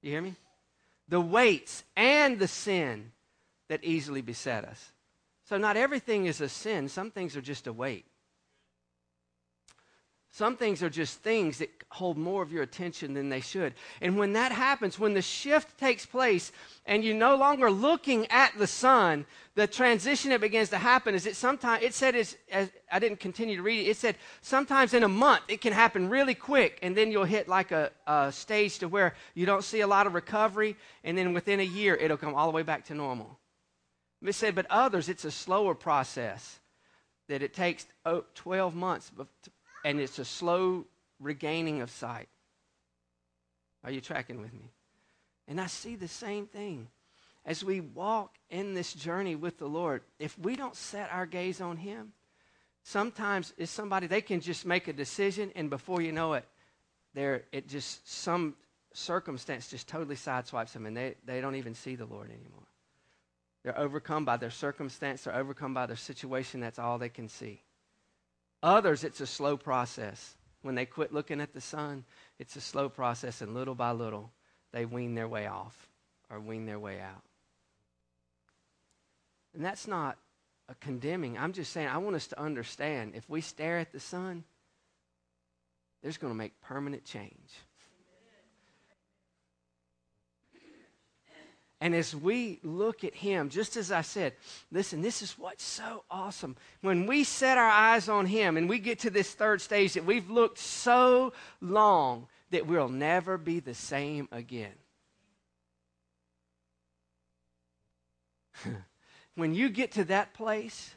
You 0.02 0.10
hear 0.10 0.22
me? 0.22 0.34
The 1.08 1.20
weights 1.20 1.84
and 1.96 2.40
the 2.40 2.48
sin 2.48 3.12
that 3.68 3.84
easily 3.84 4.20
beset 4.20 4.64
us. 4.64 4.92
So, 5.44 5.58
not 5.58 5.76
everything 5.76 6.26
is 6.26 6.40
a 6.40 6.48
sin, 6.48 6.88
some 6.88 7.10
things 7.10 7.36
are 7.36 7.40
just 7.40 7.66
a 7.66 7.72
weight. 7.72 8.06
Some 10.32 10.56
things 10.56 10.80
are 10.82 10.90
just 10.90 11.18
things 11.18 11.58
that 11.58 11.70
hold 11.90 12.16
more 12.16 12.40
of 12.40 12.52
your 12.52 12.62
attention 12.62 13.14
than 13.14 13.30
they 13.30 13.40
should. 13.40 13.74
And 14.00 14.16
when 14.16 14.34
that 14.34 14.52
happens, 14.52 14.96
when 14.96 15.12
the 15.12 15.22
shift 15.22 15.76
takes 15.76 16.06
place 16.06 16.52
and 16.86 17.02
you're 17.02 17.16
no 17.16 17.34
longer 17.34 17.68
looking 17.68 18.28
at 18.28 18.56
the 18.56 18.68
sun, 18.68 19.26
the 19.56 19.66
transition 19.66 20.30
that 20.30 20.40
begins 20.40 20.68
to 20.68 20.78
happen 20.78 21.16
is 21.16 21.26
it 21.26 21.34
sometimes, 21.34 21.82
it 21.82 21.94
said, 21.94 22.14
as, 22.14 22.36
as 22.52 22.70
I 22.92 23.00
didn't 23.00 23.18
continue 23.18 23.56
to 23.56 23.62
read 23.62 23.80
it, 23.80 23.90
it 23.90 23.96
said 23.96 24.14
sometimes 24.40 24.94
in 24.94 25.02
a 25.02 25.08
month 25.08 25.42
it 25.48 25.60
can 25.60 25.72
happen 25.72 26.08
really 26.08 26.36
quick 26.36 26.78
and 26.80 26.96
then 26.96 27.10
you'll 27.10 27.24
hit 27.24 27.48
like 27.48 27.72
a, 27.72 27.90
a 28.06 28.30
stage 28.30 28.78
to 28.78 28.88
where 28.88 29.14
you 29.34 29.46
don't 29.46 29.64
see 29.64 29.80
a 29.80 29.86
lot 29.88 30.06
of 30.06 30.14
recovery 30.14 30.76
and 31.02 31.18
then 31.18 31.34
within 31.34 31.58
a 31.58 31.64
year 31.64 31.96
it'll 31.96 32.16
come 32.16 32.36
all 32.36 32.46
the 32.46 32.54
way 32.54 32.62
back 32.62 32.84
to 32.84 32.94
normal. 32.94 33.36
It 34.24 34.34
said, 34.36 34.54
but 34.54 34.66
others, 34.70 35.08
it's 35.08 35.24
a 35.24 35.30
slower 35.32 35.74
process 35.74 36.60
that 37.28 37.42
it 37.42 37.52
takes 37.52 37.86
oh, 38.04 38.24
12 38.34 38.76
months 38.76 39.10
and 39.84 40.00
it's 40.00 40.18
a 40.18 40.24
slow 40.24 40.86
regaining 41.18 41.80
of 41.80 41.90
sight. 41.90 42.28
Are 43.84 43.90
you 43.90 44.00
tracking 44.00 44.40
with 44.40 44.52
me? 44.52 44.70
And 45.48 45.60
I 45.60 45.66
see 45.66 45.96
the 45.96 46.08
same 46.08 46.46
thing. 46.46 46.88
As 47.44 47.64
we 47.64 47.80
walk 47.80 48.36
in 48.50 48.74
this 48.74 48.92
journey 48.92 49.34
with 49.34 49.58
the 49.58 49.66
Lord, 49.66 50.02
if 50.18 50.38
we 50.38 50.56
don't 50.56 50.76
set 50.76 51.10
our 51.10 51.26
gaze 51.26 51.60
on 51.60 51.78
Him, 51.78 52.12
sometimes 52.82 53.52
it's 53.56 53.72
somebody, 53.72 54.06
they 54.06 54.20
can 54.20 54.40
just 54.40 54.66
make 54.66 54.88
a 54.88 54.92
decision, 54.92 55.50
and 55.56 55.70
before 55.70 56.02
you 56.02 56.12
know 56.12 56.34
it, 56.34 56.44
there 57.14 57.44
it 57.50 57.66
just, 57.66 58.08
some 58.08 58.54
circumstance 58.92 59.68
just 59.68 59.88
totally 59.88 60.16
sideswipes 60.16 60.72
them, 60.72 60.86
and 60.86 60.96
they, 60.96 61.14
they 61.24 61.40
don't 61.40 61.56
even 61.56 61.74
see 61.74 61.96
the 61.96 62.04
Lord 62.04 62.28
anymore. 62.28 62.66
They're 63.64 63.78
overcome 63.78 64.24
by 64.24 64.36
their 64.36 64.50
circumstance, 64.50 65.24
they're 65.24 65.34
overcome 65.34 65.74
by 65.74 65.86
their 65.86 65.96
situation, 65.96 66.60
that's 66.60 66.78
all 66.78 66.98
they 66.98 67.08
can 67.08 67.28
see. 67.28 67.62
Others, 68.62 69.04
it's 69.04 69.20
a 69.20 69.26
slow 69.26 69.56
process. 69.56 70.34
When 70.62 70.74
they 70.74 70.84
quit 70.84 71.12
looking 71.12 71.40
at 71.40 71.54
the 71.54 71.60
sun, 71.60 72.04
it's 72.38 72.56
a 72.56 72.60
slow 72.60 72.88
process, 72.88 73.40
and 73.40 73.54
little 73.54 73.74
by 73.74 73.92
little, 73.92 74.30
they 74.72 74.84
wean 74.84 75.14
their 75.14 75.28
way 75.28 75.46
off 75.46 75.88
or 76.30 76.38
wean 76.38 76.66
their 76.66 76.78
way 76.78 77.00
out. 77.00 77.22
And 79.54 79.64
that's 79.64 79.88
not 79.88 80.18
a 80.68 80.74
condemning. 80.74 81.38
I'm 81.38 81.52
just 81.52 81.72
saying, 81.72 81.88
I 81.88 81.98
want 81.98 82.16
us 82.16 82.28
to 82.28 82.40
understand 82.40 83.14
if 83.14 83.28
we 83.28 83.40
stare 83.40 83.78
at 83.78 83.92
the 83.92 84.00
sun, 84.00 84.44
there's 86.02 86.18
going 86.18 86.32
to 86.32 86.36
make 86.36 86.60
permanent 86.60 87.04
change. 87.04 87.50
And 91.80 91.94
as 91.94 92.14
we 92.14 92.60
look 92.62 93.04
at 93.04 93.14
him, 93.14 93.48
just 93.48 93.78
as 93.78 93.90
I 93.90 94.02
said, 94.02 94.34
listen, 94.70 95.00
this 95.00 95.22
is 95.22 95.38
what's 95.38 95.64
so 95.64 96.04
awesome. 96.10 96.56
When 96.82 97.06
we 97.06 97.24
set 97.24 97.56
our 97.56 97.70
eyes 97.70 98.08
on 98.08 98.26
him 98.26 98.58
and 98.58 98.68
we 98.68 98.78
get 98.78 98.98
to 99.00 99.10
this 99.10 99.32
third 99.32 99.62
stage 99.62 99.94
that 99.94 100.04
we've 100.04 100.30
looked 100.30 100.58
so 100.58 101.32
long 101.62 102.26
that 102.50 102.66
we'll 102.66 102.90
never 102.90 103.38
be 103.38 103.60
the 103.60 103.72
same 103.74 104.28
again. 104.30 104.74
when 109.34 109.54
you 109.54 109.70
get 109.70 109.92
to 109.92 110.04
that 110.04 110.34
place, 110.34 110.94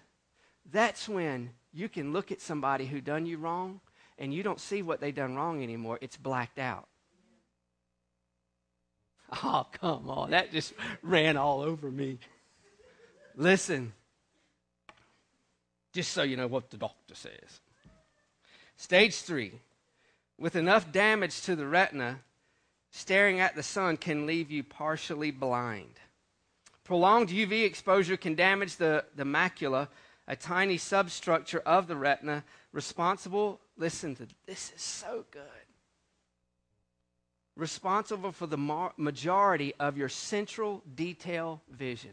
that's 0.70 1.08
when 1.08 1.52
you 1.72 1.88
can 1.88 2.12
look 2.12 2.30
at 2.32 2.42
somebody 2.42 2.86
who 2.86 3.00
done 3.00 3.26
you 3.26 3.38
wrong 3.38 3.80
and 4.18 4.34
you 4.34 4.44
don't 4.44 4.60
see 4.60 4.82
what 4.82 5.00
they 5.00 5.14
done 5.14 5.36
wrong 5.36 5.64
anymore. 5.64 5.98
It's 6.02 6.18
blacked 6.18 6.60
out. 6.60 6.90
Oh, 9.44 9.66
come 9.72 10.10
on. 10.10 10.32
That 10.32 10.52
just 10.52 10.74
ran 11.02 11.38
all 11.38 11.62
over 11.62 11.90
me. 11.90 12.20
Listen, 13.36 13.94
just 15.92 16.12
so 16.12 16.24
you 16.24 16.38
know 16.38 16.48
what 16.48 16.70
the 16.70 16.78
doctor 16.78 17.16
says. 17.16 17.62
Stage 18.78 19.16
three, 19.22 19.54
with 20.38 20.56
enough 20.56 20.92
damage 20.92 21.42
to 21.44 21.56
the 21.56 21.66
retina, 21.66 22.20
staring 22.92 23.40
at 23.40 23.56
the 23.56 23.64
sun 23.64 23.98
can 23.98 24.26
leave 24.26 24.52
you 24.52 24.64
partially 24.64 25.32
blind. 25.32 26.00
Prolonged 26.84 27.30
UV 27.30 27.64
exposure 27.64 28.18
can 28.18 28.36
damage 28.36 28.76
the, 28.76 29.06
the 29.16 29.24
macula, 29.24 29.88
a 30.28 30.36
tiny 30.36 30.78
substructure 30.78 31.60
of 31.60 31.88
the 31.88 31.96
retina 31.96 32.44
responsible. 32.72 33.60
Listen 33.78 34.16
to 34.16 34.28
this 34.46 34.74
is 34.76 34.82
so 34.82 35.26
good. 35.32 35.63
Responsible 37.56 38.32
for 38.32 38.48
the 38.48 38.58
majority 38.98 39.74
of 39.80 39.98
your 39.98 40.10
central 40.10 40.82
detail 40.96 41.62
vision. 41.70 42.12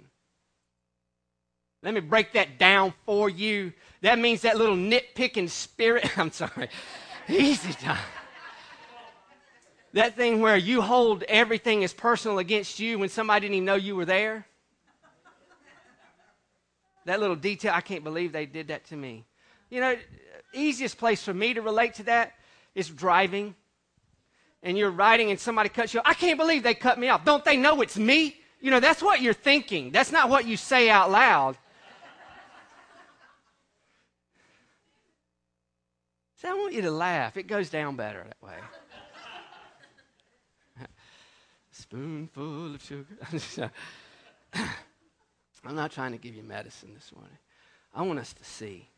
Let 1.82 1.94
me 1.94 2.00
break 2.00 2.34
that 2.34 2.58
down 2.58 2.92
for 3.06 3.30
you. 3.30 3.72
That 4.02 4.18
means 4.18 4.42
that 4.42 4.58
little 4.58 4.76
nitpicking 4.76 5.48
spirit. 5.48 6.18
I'm 6.18 6.30
sorry. 6.30 6.68
Easy 7.28 7.72
time. 7.72 7.98
That 9.92 10.14
thing 10.14 10.40
where 10.40 10.56
you 10.56 10.82
hold 10.82 11.24
everything 11.24 11.82
as 11.82 11.92
personal 11.92 12.38
against 12.38 12.78
you 12.78 12.98
when 12.98 13.08
somebody 13.08 13.46
didn't 13.46 13.56
even 13.56 13.64
know 13.64 13.74
you 13.74 13.96
were 13.96 14.04
there. 14.04 14.46
That 17.06 17.18
little 17.18 17.34
detail, 17.34 17.72
I 17.74 17.80
can't 17.80 18.04
believe 18.04 18.30
they 18.30 18.46
did 18.46 18.68
that 18.68 18.84
to 18.86 18.96
me. 18.96 19.24
You 19.70 19.80
know, 19.80 19.96
easiest 20.52 20.98
place 20.98 21.22
for 21.22 21.34
me 21.34 21.54
to 21.54 21.62
relate 21.62 21.94
to 21.94 22.02
that 22.04 22.34
is 22.74 22.88
driving. 22.88 23.54
And 24.62 24.76
you're 24.76 24.90
riding 24.90 25.30
and 25.30 25.40
somebody 25.40 25.68
cuts 25.68 25.94
you 25.94 26.00
off. 26.00 26.06
I 26.06 26.14
can't 26.14 26.38
believe 26.38 26.62
they 26.62 26.74
cut 26.74 26.98
me 26.98 27.08
off. 27.08 27.24
Don't 27.24 27.44
they 27.44 27.56
know 27.56 27.80
it's 27.80 27.96
me? 27.96 28.36
You 28.60 28.70
know, 28.70 28.80
that's 28.80 29.02
what 29.02 29.22
you're 29.22 29.32
thinking. 29.32 29.90
That's 29.90 30.12
not 30.12 30.28
what 30.28 30.46
you 30.46 30.56
say 30.56 30.90
out 30.90 31.10
loud. 31.10 31.56
See, 36.36 36.48
I 36.48 36.54
want 36.54 36.72
you 36.72 36.82
to 36.82 36.90
laugh. 36.90 37.36
It 37.36 37.46
goes 37.46 37.68
down 37.68 37.96
better 37.96 38.24
that 38.24 38.46
way. 38.46 38.56
Spoonful 41.70 42.74
of 42.74 42.82
sugar. 42.82 43.70
I'm 45.64 45.74
not 45.74 45.90
trying 45.92 46.12
to 46.12 46.18
give 46.18 46.34
you 46.34 46.42
medicine 46.42 46.92
this 46.94 47.12
morning. 47.14 47.36
I 47.94 48.02
want 48.02 48.18
us 48.18 48.32
to 48.32 48.44
see. 48.44 48.88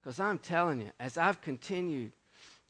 Because 0.00 0.20
I'm 0.20 0.38
telling 0.38 0.80
you, 0.80 0.90
as 1.00 1.18
I've 1.18 1.40
continued 1.40 2.12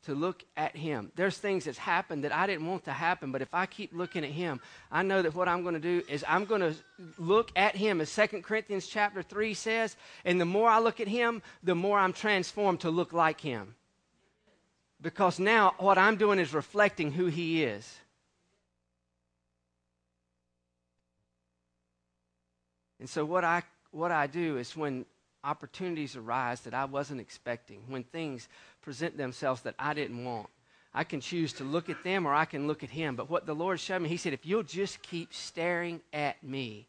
to 0.07 0.15
look 0.15 0.45
at 0.57 0.75
him. 0.75 1.13
There's 1.15 1.37
things 1.37 1.65
that's 1.65 1.79
happened 1.79 2.25
that 2.25 2.35
I 2.35 2.47
didn't 2.47 2.67
want 2.67 2.85
to 2.85 2.93
happen, 2.93 3.31
but 3.31 3.43
if 3.43 3.53
I 3.55 3.67
keep 3.67 3.93
looking 3.93 4.25
at 4.25 4.31
him, 4.31 4.61
I 4.91 5.03
know 5.03 5.23
that 5.23 5.35
what 5.35 5.49
I'm 5.49 5.63
going 5.63 5.75
to 5.75 5.81
do 5.81 6.03
is 6.09 6.25
I'm 6.27 6.45
going 6.45 6.63
to 6.63 6.75
look 7.19 7.51
at 7.55 7.77
him 7.77 8.01
as 8.01 8.15
2 8.15 8.43
Corinthians 8.43 8.87
chapter 8.87 9.23
3 9.23 9.55
says, 9.55 9.97
and 10.25 10.41
the 10.41 10.45
more 10.45 10.69
I 10.69 10.79
look 10.79 11.01
at 11.01 11.09
him, 11.09 11.43
the 11.63 11.75
more 11.75 11.99
I'm 11.99 12.13
transformed 12.13 12.81
to 12.81 12.91
look 12.91 13.13
like 13.13 13.41
him. 13.41 13.75
Because 15.01 15.39
now 15.39 15.75
what 15.79 15.99
I'm 15.99 16.17
doing 16.17 16.39
is 16.39 16.55
reflecting 16.55 17.13
who 17.13 17.27
he 17.27 17.63
is. 17.63 17.99
And 22.99 23.09
so 23.09 23.25
what 23.25 23.45
I 23.45 23.63
what 23.91 24.11
I 24.11 24.27
do 24.27 24.59
is 24.59 24.77
when 24.77 25.07
opportunities 25.47 26.17
arise 26.17 26.61
that 26.63 26.75
I 26.75 26.85
wasn't 26.85 27.21
expecting, 27.21 27.81
when 27.89 28.03
things 28.03 28.49
present 28.87 29.17
themselves 29.19 29.63
that 29.63 29.75
I 29.81 29.95
didn't 29.95 30.25
want, 30.25 30.49
I 30.95 31.03
can 31.03 31.21
choose 31.21 31.53
to 31.55 31.65
look 31.65 31.91
at 31.91 32.05
them 32.05 32.25
or 32.25 32.33
I 32.33 32.45
can 32.45 32.69
look 32.69 32.85
at 32.85 32.91
him. 32.91 33.17
But 33.17 33.29
what 33.29 33.45
the 33.45 33.53
Lord 33.53 33.81
showed 33.81 34.01
me, 34.01 34.09
he 34.09 34.17
said, 34.17 34.33
if 34.33 34.47
you'll 34.47 34.63
just 34.63 35.03
keep 35.03 35.35
staring 35.35 36.01
at 36.13 36.41
me, 36.41 36.87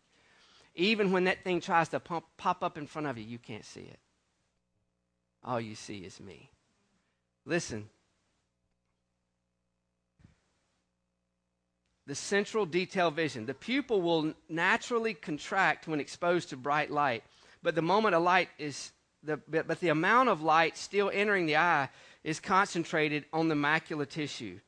even 0.76 1.12
when 1.12 1.24
that 1.24 1.44
thing 1.44 1.60
tries 1.60 1.90
to 1.90 2.00
pump, 2.00 2.26
pop 2.38 2.64
up 2.64 2.78
in 2.78 2.86
front 2.86 3.08
of 3.08 3.18
you, 3.18 3.26
you 3.26 3.40
can't 3.40 3.66
see 3.66 3.82
it. 3.82 3.98
All 5.44 5.60
you 5.60 5.74
see 5.74 5.98
is 5.98 6.20
me. 6.20 6.52
Listen, 7.46 7.90
the 12.06 12.14
central 12.14 12.68
detail 12.68 13.10
vision. 13.10 13.48
The 13.48 13.56
pupil 13.56 14.04
will 14.04 14.36
naturally 14.48 15.16
contract 15.16 15.88
when 15.88 16.00
exposed 16.00 16.50
to 16.50 16.58
bright 16.58 16.92
light, 16.92 17.24
but 17.64 17.74
the 17.74 17.82
moment 17.82 18.14
a 18.14 18.20
light 18.20 18.50
is 18.60 18.92
the, 19.28 19.38
but 19.38 19.80
the 19.80 19.90
amount 19.90 20.30
of 20.30 20.42
light 20.42 20.78
still 20.78 21.12
entering 21.14 21.46
the 21.46 21.58
eye 21.58 21.90
is 22.24 22.40
concentrated 22.40 23.26
on 23.32 23.48
the 23.48 23.56
macular 23.56 24.10
tissue. 24.10 24.60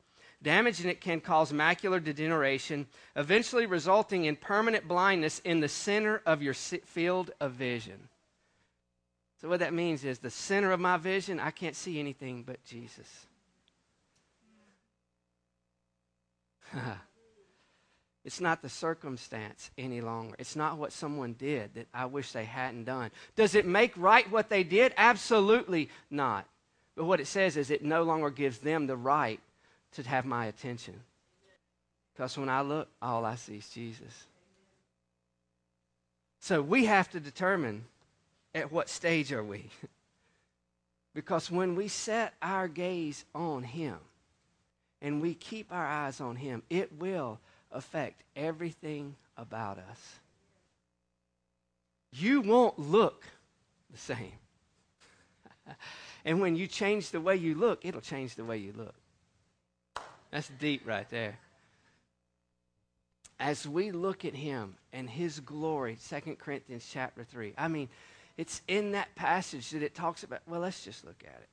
Damage 0.42 0.82
in 0.82 0.88
it 0.88 1.00
can 1.00 1.20
cause 1.20 1.52
macular 1.52 2.02
degeneration, 2.02 2.86
eventually 3.16 3.66
resulting 3.66 4.24
in 4.24 4.36
permanent 4.36 4.86
blindness 4.88 5.40
in 5.40 5.60
the 5.60 5.68
center 5.68 6.22
of 6.24 6.42
your 6.42 6.54
field 6.54 7.30
of 7.40 7.52
vision. 7.52 8.08
So, 9.40 9.48
what 9.48 9.60
that 9.60 9.74
means 9.74 10.04
is 10.04 10.18
the 10.18 10.30
center 10.30 10.70
of 10.72 10.80
my 10.80 10.96
vision, 10.96 11.40
I 11.40 11.50
can't 11.50 11.76
see 11.76 11.98
anything 11.98 12.42
but 12.42 12.62
Jesus. 12.64 13.26
It's 18.24 18.40
not 18.40 18.60
the 18.60 18.68
circumstance 18.68 19.70
any 19.78 20.00
longer. 20.00 20.34
It's 20.38 20.56
not 20.56 20.76
what 20.76 20.92
someone 20.92 21.34
did 21.34 21.74
that 21.74 21.86
I 21.94 22.04
wish 22.04 22.32
they 22.32 22.44
hadn't 22.44 22.84
done. 22.84 23.10
Does 23.34 23.54
it 23.54 23.64
make 23.64 23.92
right 23.96 24.30
what 24.30 24.50
they 24.50 24.62
did? 24.62 24.92
Absolutely 24.96 25.88
not. 26.10 26.46
But 26.96 27.06
what 27.06 27.20
it 27.20 27.26
says 27.26 27.56
is 27.56 27.70
it 27.70 27.82
no 27.82 28.02
longer 28.02 28.28
gives 28.28 28.58
them 28.58 28.86
the 28.86 28.96
right 28.96 29.40
to 29.92 30.02
have 30.02 30.26
my 30.26 30.46
attention. 30.46 31.00
Because 32.12 32.36
when 32.36 32.50
I 32.50 32.60
look, 32.60 32.88
all 33.00 33.24
I 33.24 33.36
see 33.36 33.56
is 33.56 33.68
Jesus. 33.70 34.26
So 36.40 36.60
we 36.60 36.84
have 36.86 37.08
to 37.10 37.20
determine 37.20 37.84
at 38.54 38.70
what 38.70 38.90
stage 38.90 39.32
are 39.32 39.44
we. 39.44 39.70
because 41.14 41.50
when 41.50 41.74
we 41.74 41.88
set 41.88 42.34
our 42.42 42.68
gaze 42.68 43.24
on 43.34 43.62
Him 43.62 43.96
and 45.00 45.22
we 45.22 45.32
keep 45.32 45.72
our 45.72 45.86
eyes 45.86 46.20
on 46.20 46.36
Him, 46.36 46.62
it 46.68 46.92
will 46.98 47.38
affect 47.72 48.22
everything 48.36 49.16
about 49.36 49.78
us. 49.78 50.18
You 52.12 52.40
won't 52.40 52.78
look 52.78 53.24
the 53.90 53.98
same. 53.98 54.32
and 56.24 56.40
when 56.40 56.56
you 56.56 56.66
change 56.66 57.10
the 57.10 57.20
way 57.20 57.36
you 57.36 57.54
look, 57.54 57.84
it'll 57.84 58.00
change 58.00 58.34
the 58.34 58.44
way 58.44 58.58
you 58.58 58.72
look. 58.76 58.94
That's 60.30 60.50
deep 60.58 60.86
right 60.86 61.08
there. 61.10 61.38
As 63.38 63.66
we 63.66 63.90
look 63.90 64.24
at 64.24 64.34
him 64.34 64.76
and 64.92 65.08
his 65.08 65.40
glory, 65.40 65.96
2 66.08 66.36
Corinthians 66.36 66.88
chapter 66.90 67.24
3, 67.24 67.54
I 67.56 67.68
mean, 67.68 67.88
it's 68.36 68.60
in 68.68 68.92
that 68.92 69.14
passage 69.14 69.70
that 69.70 69.82
it 69.82 69.94
talks 69.94 70.22
about. 70.22 70.40
Well, 70.46 70.60
let's 70.60 70.84
just 70.84 71.04
look 71.04 71.22
at 71.24 71.40
it. 71.40 71.48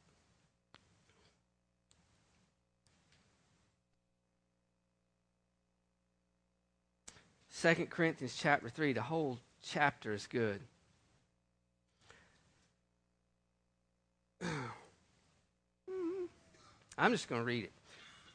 2 7.61 7.87
Corinthians 7.89 8.37
chapter 8.39 8.69
3, 8.69 8.93
the 8.93 9.01
whole 9.01 9.39
chapter 9.63 10.13
is 10.13 10.27
good. 10.27 10.61
I'm 16.99 17.11
just 17.11 17.27
going 17.27 17.41
to 17.41 17.45
read 17.45 17.63
it. 17.63 17.71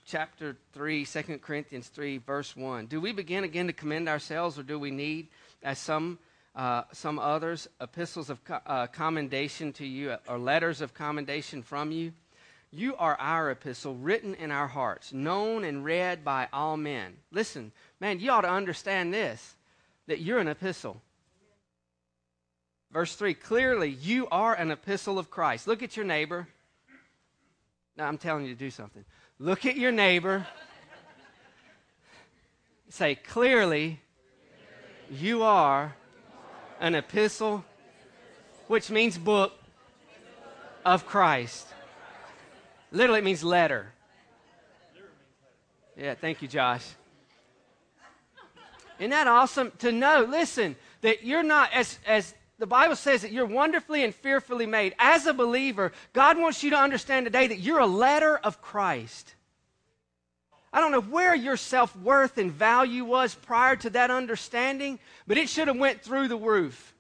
Chapter 0.05 0.57
3, 0.73 1.05
2 1.05 1.39
Corinthians 1.41 1.87
3, 1.87 2.19
verse 2.19 2.57
1. 2.57 2.87
Do 2.87 3.01
we 3.01 3.13
begin 3.13 3.45
again 3.45 3.69
to 3.69 3.73
commend 3.73 4.09
ourselves, 4.09 4.59
or 4.59 4.65
do 4.65 4.77
we 4.77 4.91
need, 4.91 5.29
as 5.63 5.79
some, 5.79 6.19
uh, 6.57 6.83
some 6.93 7.21
others, 7.21 7.69
epistles 7.81 8.29
of 8.29 8.43
co- 8.45 8.59
uh, 8.67 8.89
commendation 8.89 9.73
to 9.75 9.87
you, 9.87 10.17
or 10.29 10.37
letters 10.37 10.81
of 10.81 10.95
commendation 10.95 11.63
from 11.63 11.93
you? 11.93 12.13
You 12.75 12.97
are 12.97 13.17
our 13.17 13.51
epistle, 13.51 13.95
written 13.95 14.35
in 14.35 14.51
our 14.51 14.67
hearts, 14.67 15.13
known 15.13 15.63
and 15.63 15.85
read 15.85 16.25
by 16.25 16.49
all 16.55 16.79
men. 16.79 17.19
Listen, 17.31 17.71
man, 18.03 18.19
you 18.19 18.33
ought 18.33 18.41
to 18.41 18.51
understand 18.51 19.15
this 19.15 19.55
that 20.09 20.21
you're 20.21 20.41
an 20.41 20.49
epistle. 20.49 21.01
Verse 22.91 23.15
3 23.15 23.33
clearly, 23.33 23.91
you 23.91 24.27
are 24.31 24.55
an 24.55 24.73
epistle 24.73 25.21
of 25.21 25.31
Christ. 25.31 25.69
Look 25.69 25.85
at 25.85 25.97
your 25.97 26.05
neighbor. 26.05 26.49
Now, 27.97 28.09
I'm 28.09 28.19
telling 28.19 28.45
you 28.45 28.53
to 28.53 28.59
do 28.59 28.71
something. 28.71 29.05
Look 29.39 29.65
at 29.65 29.77
your 29.77 29.93
neighbor. 29.93 30.47
Say, 32.89 33.15
clearly, 33.15 34.01
you 35.09 35.45
are 35.45 35.95
an 36.81 36.97
epistle, 36.97 37.65
which 38.67 38.91
means 38.91 39.17
book 39.17 39.53
of 40.85 41.07
Christ. 41.07 41.69
Literally, 42.91 43.21
it 43.21 43.25
means 43.25 43.45
letter. 43.45 43.93
Yeah, 45.97 46.15
thank 46.15 46.43
you, 46.43 46.49
Josh. 46.49 46.85
Isn't 49.03 49.11
that 49.11 49.27
awesome 49.27 49.73
to 49.79 49.91
know? 49.91 50.25
Listen, 50.31 50.77
that 51.01 51.25
you're 51.25 51.43
not, 51.43 51.73
as, 51.73 51.99
as 52.07 52.37
the 52.61 52.69
Bible 52.69 52.95
says 52.95 53.23
that 53.23 53.33
you're 53.33 53.47
wonderfully 53.47 54.05
and 54.05 54.15
fearfully 54.15 54.65
made. 54.65 54.95
As 54.97 55.27
a 55.27 55.35
believer, 55.35 55.91
God 56.13 56.39
wants 56.39 56.63
you 56.63 56.71
to 56.71 56.79
understand 56.79 57.27
today 57.27 57.49
that 57.49 57.59
you're 57.59 57.81
a 57.81 57.87
letter 57.87 58.37
of 58.37 58.63
Christ. 58.63 59.35
I 60.73 60.79
don't 60.79 60.93
know 60.93 61.01
where 61.01 61.35
your 61.35 61.57
self 61.57 61.97
worth 61.97 62.39
and 62.39 62.53
value 62.53 63.05
was 63.05 63.35
prior 63.35 63.75
to 63.75 63.91
that 63.91 64.13
understanding, 64.13 65.01
but 65.27 65.37
it 65.37 65.49
should 65.49 65.67
have 65.67 65.79
went 65.79 66.03
through 66.03 66.29
the 66.29 66.37
roof. 66.37 66.95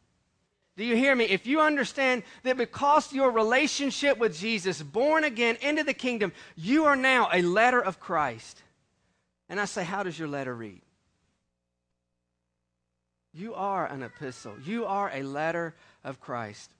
Do 0.76 0.84
you 0.84 0.96
hear 0.96 1.14
me? 1.14 1.26
If 1.26 1.46
you 1.46 1.60
understand 1.60 2.24
that 2.42 2.56
because 2.56 3.12
your 3.12 3.30
relationship 3.30 4.18
with 4.18 4.36
Jesus, 4.36 4.82
born 4.82 5.22
again 5.22 5.56
into 5.60 5.84
the 5.84 5.94
kingdom, 5.94 6.32
you 6.56 6.86
are 6.86 6.96
now 6.96 7.28
a 7.32 7.42
letter 7.42 7.80
of 7.80 8.00
Christ. 8.00 8.60
And 9.48 9.60
I 9.60 9.66
say, 9.66 9.84
how 9.84 10.02
does 10.02 10.18
your 10.18 10.26
letter 10.26 10.52
read? 10.52 10.82
You 13.34 13.54
are 13.54 13.86
an 13.86 14.02
epistle. 14.02 14.54
You 14.64 14.84
are 14.84 15.10
a 15.12 15.22
letter 15.22 15.74
of 16.04 16.20
Christ. 16.20 16.70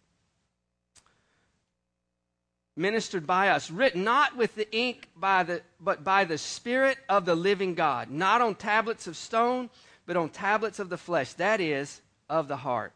Ministered 2.77 3.27
by 3.27 3.49
us, 3.49 3.71
written 3.71 4.05
not 4.05 4.37
with 4.37 4.55
the 4.55 4.71
ink 4.75 5.09
by 5.17 5.43
the, 5.43 5.63
but 5.81 6.05
by 6.05 6.25
the 6.25 6.39
Spirit 6.39 6.99
of 7.09 7.27
the 7.27 7.35
living 7.35 7.75
God, 7.75 8.11
not 8.11 8.41
on 8.41 8.55
tablets 8.55 9.07
of 9.07 9.17
stone, 9.17 9.69
but 10.07 10.17
on 10.17 10.31
tablets 10.31 10.79
of 10.79 10.89
the 10.89 10.97
flesh, 10.97 11.35
that 11.35 11.61
is, 11.61 12.01
of 12.31 12.49
the 12.49 12.57
heart. 12.57 12.93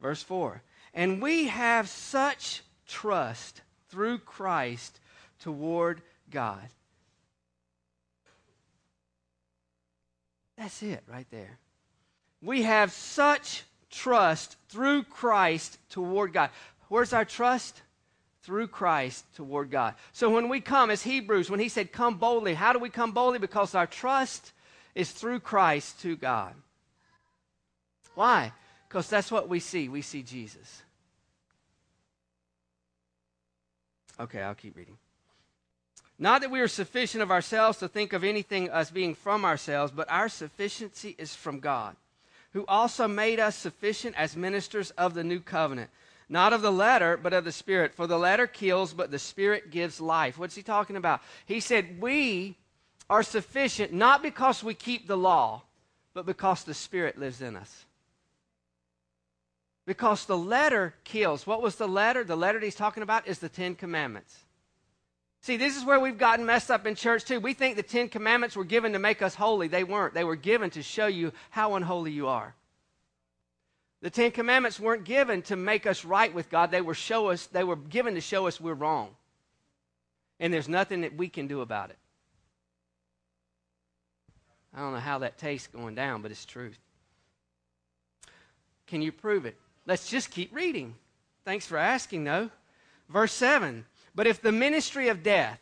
Verse 0.00 0.22
4 0.22 0.62
And 0.94 1.20
we 1.20 1.48
have 1.48 1.88
such 1.88 2.62
trust 2.86 3.62
through 3.88 4.18
Christ 4.18 5.00
toward 5.40 6.00
God. 6.30 6.68
That's 10.56 10.82
it 10.82 11.02
right 11.08 11.26
there. 11.30 11.58
We 12.42 12.62
have 12.62 12.92
such 12.92 13.64
trust 13.90 14.56
through 14.68 15.04
Christ 15.04 15.78
toward 15.90 16.32
God. 16.32 16.50
Where's 16.88 17.12
our 17.12 17.24
trust? 17.24 17.82
Through 18.42 18.68
Christ 18.68 19.24
toward 19.34 19.70
God. 19.70 19.94
So 20.12 20.30
when 20.30 20.48
we 20.48 20.60
come, 20.60 20.90
as 20.90 21.02
Hebrews, 21.02 21.50
when 21.50 21.60
he 21.60 21.68
said, 21.68 21.92
Come 21.92 22.18
boldly, 22.18 22.54
how 22.54 22.72
do 22.72 22.78
we 22.78 22.90
come 22.90 23.12
boldly? 23.12 23.40
Because 23.40 23.74
our 23.74 23.86
trust 23.86 24.52
is 24.94 25.10
through 25.10 25.40
Christ 25.40 26.00
to 26.02 26.16
God. 26.16 26.54
Why? 28.14 28.52
Because 28.88 29.08
that's 29.08 29.32
what 29.32 29.48
we 29.48 29.60
see. 29.60 29.88
We 29.88 30.02
see 30.02 30.22
Jesus. 30.22 30.82
Okay, 34.18 34.40
I'll 34.40 34.54
keep 34.54 34.76
reading. 34.76 34.96
Not 36.18 36.40
that 36.40 36.50
we 36.50 36.60
are 36.60 36.68
sufficient 36.68 37.22
of 37.22 37.30
ourselves 37.30 37.78
to 37.78 37.88
think 37.88 38.12
of 38.12 38.24
anything 38.24 38.68
as 38.70 38.90
being 38.90 39.14
from 39.14 39.44
ourselves, 39.44 39.92
but 39.92 40.10
our 40.10 40.28
sufficiency 40.28 41.14
is 41.18 41.34
from 41.34 41.60
God, 41.60 41.94
who 42.52 42.64
also 42.66 43.06
made 43.06 43.40
us 43.40 43.56
sufficient 43.56 44.16
as 44.16 44.36
ministers 44.36 44.90
of 44.92 45.14
the 45.14 45.24
new 45.24 45.40
covenant. 45.40 45.90
Not 46.28 46.52
of 46.52 46.62
the 46.62 46.72
letter, 46.72 47.16
but 47.16 47.32
of 47.32 47.44
the 47.44 47.52
Spirit. 47.52 47.94
For 47.94 48.06
the 48.06 48.18
letter 48.18 48.46
kills, 48.46 48.92
but 48.92 49.10
the 49.10 49.18
Spirit 49.18 49.70
gives 49.70 50.00
life. 50.00 50.38
What's 50.38 50.56
he 50.56 50.62
talking 50.62 50.96
about? 50.96 51.20
He 51.44 51.60
said, 51.60 52.00
We 52.00 52.56
are 53.08 53.22
sufficient 53.22 53.92
not 53.92 54.22
because 54.22 54.64
we 54.64 54.74
keep 54.74 55.06
the 55.06 55.16
law, 55.16 55.62
but 56.14 56.26
because 56.26 56.64
the 56.64 56.74
Spirit 56.74 57.18
lives 57.18 57.42
in 57.42 57.54
us. 57.54 57.84
Because 59.86 60.26
the 60.26 60.36
letter 60.36 60.94
kills. 61.04 61.46
What 61.46 61.62
was 61.62 61.76
the 61.76 61.86
letter? 61.86 62.24
The 62.24 62.36
letter 62.36 62.58
he's 62.58 62.74
talking 62.74 63.04
about 63.04 63.28
is 63.28 63.38
the 63.38 63.48
Ten 63.48 63.76
Commandments. 63.76 64.45
See, 65.46 65.56
this 65.56 65.76
is 65.76 65.84
where 65.84 66.00
we've 66.00 66.18
gotten 66.18 66.44
messed 66.44 66.72
up 66.72 66.88
in 66.88 66.96
church 66.96 67.24
too. 67.24 67.38
We 67.38 67.54
think 67.54 67.76
the 67.76 67.82
Ten 67.84 68.08
Commandments 68.08 68.56
were 68.56 68.64
given 68.64 68.94
to 68.94 68.98
make 68.98 69.22
us 69.22 69.36
holy. 69.36 69.68
They 69.68 69.84
weren't. 69.84 70.12
They 70.12 70.24
were 70.24 70.34
given 70.34 70.70
to 70.70 70.82
show 70.82 71.06
you 71.06 71.32
how 71.50 71.76
unholy 71.76 72.10
you 72.10 72.26
are. 72.26 72.52
The 74.00 74.10
Ten 74.10 74.32
Commandments 74.32 74.80
weren't 74.80 75.04
given 75.04 75.42
to 75.42 75.54
make 75.54 75.86
us 75.86 76.04
right 76.04 76.34
with 76.34 76.50
God. 76.50 76.72
They 76.72 76.80
were 76.80 76.94
show 76.94 77.28
us, 77.28 77.46
they 77.46 77.62
were 77.62 77.76
given 77.76 78.16
to 78.16 78.20
show 78.20 78.48
us 78.48 78.60
we're 78.60 78.74
wrong. 78.74 79.10
And 80.40 80.52
there's 80.52 80.68
nothing 80.68 81.02
that 81.02 81.16
we 81.16 81.28
can 81.28 81.46
do 81.46 81.60
about 81.60 81.90
it. 81.90 81.98
I 84.74 84.80
don't 84.80 84.94
know 84.94 84.98
how 84.98 85.18
that 85.18 85.38
tastes 85.38 85.68
going 85.68 85.94
down, 85.94 86.22
but 86.22 86.32
it's 86.32 86.44
truth. 86.44 86.80
Can 88.88 89.00
you 89.00 89.12
prove 89.12 89.46
it? 89.46 89.56
Let's 89.86 90.10
just 90.10 90.32
keep 90.32 90.52
reading. 90.52 90.96
Thanks 91.44 91.66
for 91.66 91.78
asking, 91.78 92.24
though. 92.24 92.50
Verse 93.08 93.32
7 93.32 93.84
But 94.16 94.26
if 94.26 94.42
the 94.42 94.50
ministry 94.50 95.08
of 95.08 95.22
death, 95.22 95.60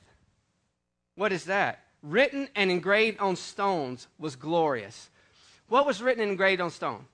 what 1.17 1.33
is 1.33 1.45
that? 1.45 1.81
Written 2.03 2.49
and 2.57 2.71
engraved 2.71 3.21
on 3.21 3.37
stones 3.37 4.07
was 4.19 4.37
glorious. 4.37 5.11
What 5.69 5.87
was 5.87 6.01
written 6.01 6.23
and 6.23 6.31
engraved 6.31 6.63
on 6.63 6.71
stone? 6.71 7.05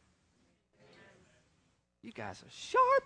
You 2.03 2.12
guys 2.12 2.43
are 2.43 2.51
sharp. 2.51 3.05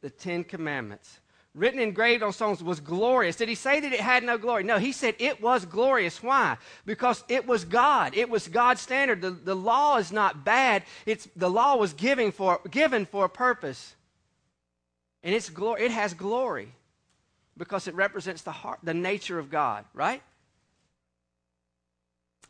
The 0.00 0.10
Ten 0.10 0.44
Commandments 0.44 1.18
written 1.54 1.78
and 1.78 1.88
engraved 1.88 2.22
on 2.22 2.32
stones 2.32 2.62
was 2.62 2.80
glorious. 2.80 3.36
Did 3.36 3.48
he 3.48 3.54
say 3.54 3.80
that 3.80 3.92
it 3.92 4.00
had 4.00 4.24
no 4.24 4.38
glory? 4.38 4.64
No, 4.64 4.78
he 4.78 4.92
said 4.92 5.14
it 5.18 5.40
was 5.40 5.64
glorious. 5.64 6.22
Why? 6.22 6.56
Because 6.84 7.22
it 7.28 7.46
was 7.46 7.64
God. 7.64 8.16
It 8.16 8.28
was 8.28 8.48
God's 8.48 8.80
standard. 8.80 9.22
The, 9.22 9.30
the 9.30 9.54
law 9.54 9.96
is 9.98 10.10
not 10.10 10.44
bad. 10.44 10.82
It's 11.06 11.28
the 11.36 11.50
law 11.50 11.76
was 11.76 11.92
giving 11.92 12.32
for 12.32 12.60
given 12.70 13.06
for 13.06 13.24
a 13.24 13.28
purpose. 13.28 13.93
And 15.24 15.34
it's 15.34 15.48
glory, 15.50 15.82
it 15.82 15.90
has 15.90 16.14
glory 16.14 16.68
because 17.56 17.88
it 17.88 17.94
represents 17.94 18.42
the 18.42 18.52
heart, 18.52 18.78
the 18.82 18.94
nature 18.94 19.38
of 19.38 19.50
God, 19.50 19.86
right? 19.94 20.22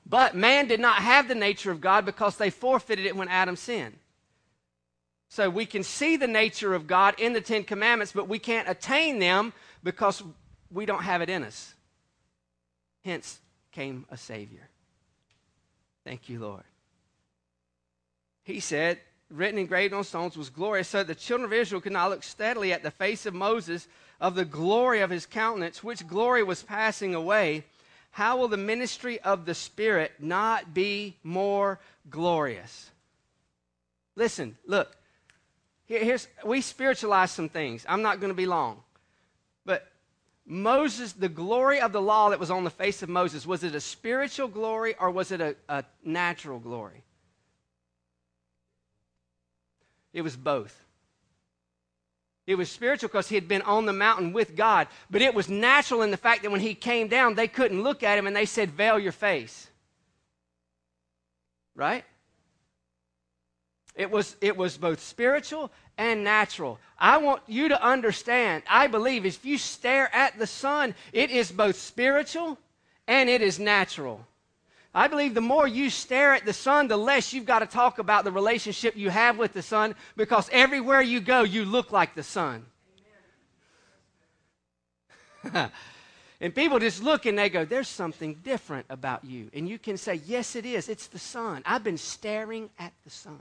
But 0.05 0.35
man 0.35 0.67
did 0.67 0.81
not 0.81 0.97
have 0.97 1.29
the 1.29 1.35
nature 1.35 1.71
of 1.71 1.81
God 1.81 2.05
because 2.05 2.37
they 2.37 2.51
forfeited 2.51 3.07
it 3.07 3.17
when 3.17 3.29
Adam 3.29 3.57
sinned. 3.57 3.97
So 5.29 5.49
we 5.49 5.67
can 5.67 5.83
see 5.83 6.17
the 6.17 6.27
nature 6.27 6.75
of 6.75 6.87
God 6.87 7.19
in 7.19 7.33
the 7.33 7.41
Ten 7.41 7.65
Commandments, 7.65 8.13
but 8.13 8.29
we 8.29 8.39
can't 8.39 8.69
attain 8.69 9.19
them 9.19 9.53
because 9.83 10.23
we 10.71 10.85
don't 10.85 11.03
have 11.03 11.23
it 11.23 11.31
in 11.31 11.45
us. 11.45 11.75
Hence 13.05 13.39
came 13.73 14.05
a 14.11 14.17
Savior. 14.17 14.69
Thank 16.05 16.29
you, 16.29 16.41
Lord. 16.41 16.65
He 18.43 18.61
said, 18.61 18.99
written 19.35 19.59
engraved 19.59 19.93
on 19.93 20.05
stones 20.05 20.37
was 20.37 20.51
glorious, 20.51 20.89
so 20.89 20.99
that 20.99 21.09
the 21.09 21.15
children 21.15 21.45
of 21.45 21.53
Israel 21.53 21.81
could 21.81 21.93
not 21.93 22.11
look 22.11 22.23
steadily 22.23 22.73
at 22.73 22.83
the 22.83 22.91
face 22.91 23.27
of 23.27 23.35
Moses 23.35 23.89
of 24.21 24.35
the 24.35 24.45
glory 24.45 25.01
of 25.01 25.11
his 25.11 25.27
countenance, 25.27 25.83
which 25.83 26.07
glory 26.07 26.43
was 26.43 26.63
passing 26.63 27.15
away. 27.15 27.65
How 28.13 28.37
will 28.37 28.49
the 28.49 28.57
ministry 28.57 29.21
of 29.21 29.45
the 29.45 29.55
Spirit 29.55 30.13
not 30.19 30.73
be 30.73 31.17
more 31.23 31.81
glorious? 32.09 32.91
Listen, 34.17 34.57
look, 34.67 34.97
here's, 35.87 36.29
we 36.45 36.61
spiritualize 36.61 37.33
some 37.33 37.49
things. 37.49 37.85
I'm 37.89 38.03
not 38.03 38.21
going 38.21 38.31
to 38.31 38.37
be 38.37 38.47
long. 38.47 38.81
But 39.67 39.91
Moses, 40.47 41.13
the 41.13 41.29
glory 41.29 41.81
of 41.81 41.93
the 41.93 42.01
law 42.01 42.31
that 42.31 42.41
was 42.41 42.51
on 42.51 42.65
the 42.65 42.71
face 42.71 43.03
of 43.03 43.09
Moses, 43.09 43.47
was 43.47 43.65
it 43.65 43.75
a 43.75 43.81
spiritual 43.81 44.49
glory 44.49 44.95
or 44.99 45.11
was 45.11 45.33
it 45.33 45.41
a, 45.41 45.57
a 45.69 45.85
natural 46.05 46.59
glory? 46.59 47.04
It 50.15 50.23
was 50.23 50.37
both. 50.37 50.81
It 52.47 52.55
was 52.55 52.71
spiritual 52.71 53.09
because 53.09 53.29
he 53.29 53.35
had 53.35 53.49
been 53.49 53.63
on 53.63 53.85
the 53.85 53.93
mountain 53.93 54.33
with 54.33 54.55
God, 54.55 54.87
but 55.11 55.23
it 55.23 55.35
was 55.35 55.49
natural 55.49 56.03
in 56.03 56.11
the 56.11 56.17
fact 56.17 56.43
that 56.43 56.51
when 56.51 56.61
he 56.61 56.75
came 56.75 57.09
down, 57.09 57.35
they 57.35 57.49
couldn't 57.49 57.83
look 57.83 58.03
at 58.03 58.17
him 58.17 58.27
and 58.27 58.37
they 58.37 58.47
said, 58.47 58.71
Veil 58.71 58.99
your 58.99 59.13
face. 59.13 59.69
Right? 61.75 62.05
It 63.95 64.11
was, 64.11 64.37
it 64.41 64.57
was 64.57 64.77
both 64.77 65.01
spiritual 65.01 65.71
and 65.97 66.23
natural. 66.23 66.79
I 66.99 67.19
want 67.19 67.43
you 67.47 67.69
to 67.69 67.83
understand, 67.83 68.63
I 68.69 68.89
believe 68.89 69.25
if 69.25 69.45
you 69.45 69.57
stare 69.57 70.15
at 70.15 70.39
the 70.39 70.47
sun, 70.47 70.95
it 71.13 71.31
is 71.31 71.51
both 71.51 71.77
spiritual 71.77 72.59
and 73.07 73.31
it 73.31 73.41
is 73.41 73.59
natural. 73.59 74.27
I 74.95 75.09
believe 75.09 75.35
the 75.35 75.41
more 75.41 75.67
you 75.67 75.91
stare 75.91 76.33
at 76.35 76.45
the 76.45 76.53
sun, 76.53 76.87
the 76.87 76.97
less 76.97 77.33
you've 77.33 77.47
got 77.47 77.59
to 77.59 77.67
talk 77.67 77.99
about 77.99 78.23
the 78.25 78.31
relationship 78.31 78.97
you 78.97 79.11
have 79.11 79.37
with 79.37 79.53
the 79.53 79.63
sun 79.63 79.97
because 80.17 80.49
everywhere 80.53 81.03
you 81.03 81.21
go, 81.21 81.43
you 81.43 81.65
look 81.65 81.91
like 81.91 82.15
the 82.15 82.23
sun. 82.23 82.65
and 86.41 86.55
people 86.55 86.79
just 86.79 87.03
look 87.03 87.27
and 87.27 87.37
they 87.37 87.49
go, 87.49 87.65
There's 87.65 87.89
something 87.89 88.35
different 88.45 88.87
about 88.89 89.25
you. 89.25 89.51
And 89.53 89.69
you 89.69 89.81
can 89.81 89.97
say, 89.97 90.21
Yes, 90.27 90.55
it 90.55 90.65
is. 90.65 90.89
It's 90.89 91.09
the 91.09 91.19
sun. 91.19 91.63
I've 91.67 91.83
been 91.83 91.99
staring 91.99 92.71
at 92.79 92.93
the 93.03 93.11
sun. 93.11 93.41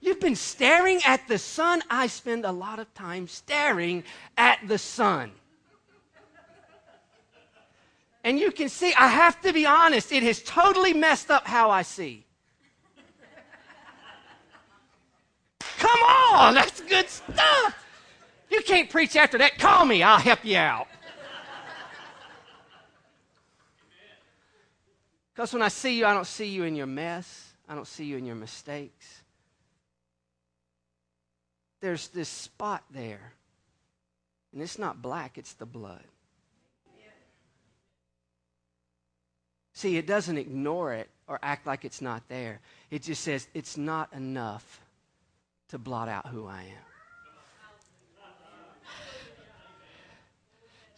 You've 0.00 0.20
been 0.20 0.36
staring 0.36 1.00
at 1.06 1.26
the 1.26 1.38
sun. 1.38 1.82
I 1.88 2.08
spend 2.08 2.44
a 2.44 2.52
lot 2.52 2.80
of 2.80 2.92
time 2.94 3.28
staring 3.28 4.04
at 4.36 4.58
the 4.66 4.78
sun. 4.78 5.32
And 8.26 8.40
you 8.40 8.50
can 8.50 8.68
see, 8.68 8.92
I 8.94 9.06
have 9.06 9.40
to 9.42 9.52
be 9.52 9.66
honest, 9.66 10.10
it 10.10 10.24
has 10.24 10.42
totally 10.42 10.92
messed 10.92 11.30
up 11.30 11.46
how 11.46 11.70
I 11.70 11.82
see. 11.82 12.26
Come 15.78 16.00
on, 16.32 16.54
that's 16.54 16.80
good 16.80 17.08
stuff. 17.08 17.86
You 18.50 18.62
can't 18.62 18.90
preach 18.90 19.14
after 19.14 19.38
that. 19.38 19.58
Call 19.58 19.84
me, 19.84 20.02
I'll 20.02 20.18
help 20.18 20.44
you 20.44 20.56
out. 20.56 20.88
Because 25.32 25.52
when 25.52 25.62
I 25.62 25.68
see 25.68 25.96
you, 25.96 26.04
I 26.04 26.12
don't 26.12 26.26
see 26.26 26.48
you 26.48 26.64
in 26.64 26.74
your 26.74 26.86
mess. 26.86 27.52
I 27.68 27.76
don't 27.76 27.86
see 27.86 28.06
you 28.06 28.16
in 28.16 28.26
your 28.26 28.34
mistakes. 28.34 29.22
There's 31.80 32.08
this 32.08 32.28
spot 32.28 32.82
there. 32.90 33.34
And 34.52 34.60
it's 34.60 34.80
not 34.80 35.00
black, 35.00 35.38
it's 35.38 35.52
the 35.52 35.66
blood. 35.66 36.02
See, 39.76 39.98
it 39.98 40.06
doesn't 40.06 40.38
ignore 40.38 40.94
it 40.94 41.10
or 41.28 41.38
act 41.42 41.66
like 41.66 41.84
it's 41.84 42.00
not 42.00 42.26
there. 42.30 42.60
It 42.90 43.02
just 43.02 43.22
says 43.22 43.46
it's 43.52 43.76
not 43.76 44.10
enough 44.14 44.80
to 45.68 45.76
blot 45.76 46.08
out 46.08 46.28
who 46.28 46.46
I 46.46 46.62
am. 46.62 46.86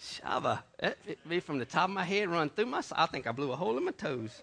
Shava. 0.00 0.60
It, 0.78 0.96
it, 1.08 1.26
me 1.26 1.40
from 1.40 1.58
the 1.58 1.64
top 1.64 1.88
of 1.88 1.90
my 1.90 2.04
head 2.04 2.28
run 2.28 2.50
through 2.50 2.66
my. 2.66 2.80
I 2.92 3.06
think 3.06 3.26
I 3.26 3.32
blew 3.32 3.50
a 3.50 3.56
hole 3.56 3.76
in 3.76 3.84
my 3.84 3.90
toes. 3.90 4.42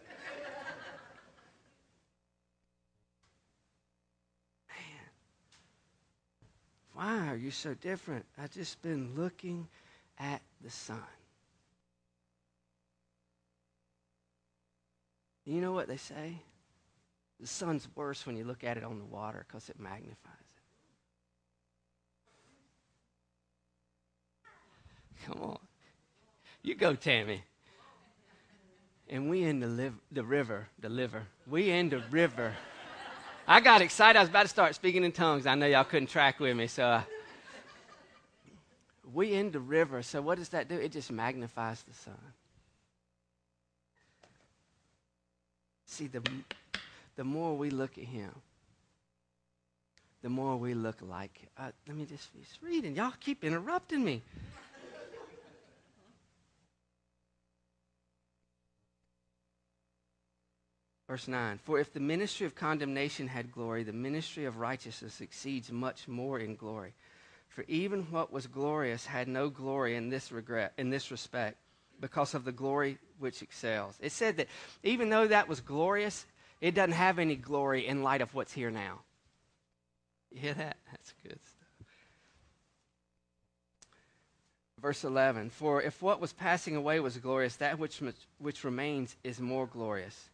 Man, 4.68 4.78
why 6.94 7.30
are 7.30 7.38
you 7.38 7.52
so 7.52 7.74
different? 7.74 8.26
I've 8.38 8.52
just 8.52 8.82
been 8.82 9.16
looking 9.16 9.66
at 10.20 10.42
the 10.62 10.70
sun. 10.70 11.00
You 15.46 15.62
know 15.62 15.72
what 15.72 15.88
they 15.88 15.98
say? 15.98 16.42
The 17.40 17.48
sun's 17.48 17.88
worse 17.96 18.26
when 18.26 18.36
you 18.36 18.44
look 18.44 18.64
at 18.64 18.78
it 18.78 18.84
on 18.84 18.98
the 18.98 19.06
water 19.06 19.46
because 19.48 19.70
it 19.70 19.80
magnifies 19.80 20.16
it. 25.26 25.28
Come 25.28 25.42
on. 25.42 25.60
You 26.64 26.76
go, 26.76 26.96
Tammy. 26.96 27.44
And 29.08 29.30
we 29.30 29.44
in 29.44 29.60
the, 29.60 29.68
liv- 29.68 30.00
the 30.12 30.24
river, 30.24 30.68
the 30.80 30.90
liver. 30.90 31.28
We 31.48 31.70
in 31.70 31.90
the 31.90 32.02
river. 32.10 32.56
I 33.48 33.60
got 33.60 33.82
excited. 33.82 34.18
I 34.18 34.22
was 34.22 34.30
about 34.30 34.44
to 34.44 34.48
start 34.48 34.74
speaking 34.74 35.04
in 35.04 35.12
tongues. 35.12 35.46
I 35.46 35.54
know 35.54 35.68
y'all 35.68 35.84
couldn't 35.84 36.08
track 36.08 36.40
with 36.40 36.58
me, 36.58 36.66
so 36.66 36.84
uh, 36.84 37.04
we 39.14 39.34
in 39.34 39.52
the 39.52 39.60
river. 39.60 40.02
So 40.02 40.24
what 40.24 40.40
does 40.40 40.50
that 40.50 40.68
do? 40.68 40.76
It 40.76 40.92
just 40.92 41.12
magnifies 41.12 41.84
the 41.84 41.94
sun. 41.94 42.18
See, 45.96 46.08
the, 46.08 46.22
the 47.16 47.24
more 47.24 47.56
we 47.56 47.70
look 47.70 47.98
at 47.98 48.04
him, 48.04 48.30
the 50.22 50.28
more 50.28 50.58
we 50.58 50.74
look 50.74 50.98
like. 51.02 51.48
Uh, 51.58 51.72
let 51.88 51.96
me 51.96 52.04
just 52.04 52.28
just 52.38 52.62
read, 52.62 52.84
and 52.84 52.98
Y'all 52.98 53.14
keep 53.22 53.46
interrupting 53.46 54.04
me. 54.04 54.22
Verse 61.08 61.30
9 61.30 61.60
For 61.64 61.80
if 61.80 61.94
the 61.94 62.02
ministry 62.02 62.46
of 62.46 62.56
condemnation 62.56 63.30
had 63.30 63.54
glory, 63.54 63.84
the 63.84 63.94
ministry 63.94 64.44
of 64.44 64.58
righteousness 64.58 65.22
exceeds 65.22 65.72
much 65.72 66.10
more 66.10 66.40
in 66.40 66.58
glory. 66.58 66.94
For 67.48 67.64
even 67.70 68.02
what 68.12 68.34
was 68.34 68.48
glorious 68.48 69.06
had 69.06 69.30
no 69.30 69.48
glory 69.48 69.96
in 69.96 70.10
this 70.10 70.30
regret, 70.30 70.74
in 70.78 70.90
this 70.90 71.10
respect, 71.10 71.56
because 72.00 72.34
of 72.34 72.46
the 72.46 72.52
glory 72.52 72.98
which 73.20 73.42
excels. 73.42 73.98
It 74.02 74.12
said 74.12 74.38
that 74.38 74.48
even 74.84 75.10
though 75.10 75.28
that 75.28 75.48
was 75.48 75.62
glorious, 75.62 76.26
it 76.62 76.76
doesn't 76.76 76.94
have 76.94 77.20
any 77.20 77.36
glory 77.36 77.88
in 77.88 78.04
light 78.04 78.22
of 78.22 78.34
what's 78.34 78.54
here 78.54 78.72
now. 78.72 79.02
You 80.32 80.42
hear 80.42 80.54
that? 80.54 80.78
That's 80.92 81.14
good 81.24 81.40
stuff. 81.44 81.88
Verse 84.82 85.04
11 85.04 85.50
For 85.50 85.82
if 85.82 86.02
what 86.02 86.22
was 86.22 86.34
passing 86.34 86.76
away 86.76 87.00
was 87.00 87.18
glorious, 87.18 87.56
that 87.56 87.80
which, 87.80 88.02
which 88.38 88.64
remains 88.64 89.16
is 89.24 89.40
more 89.40 89.66
glorious. 89.66 90.30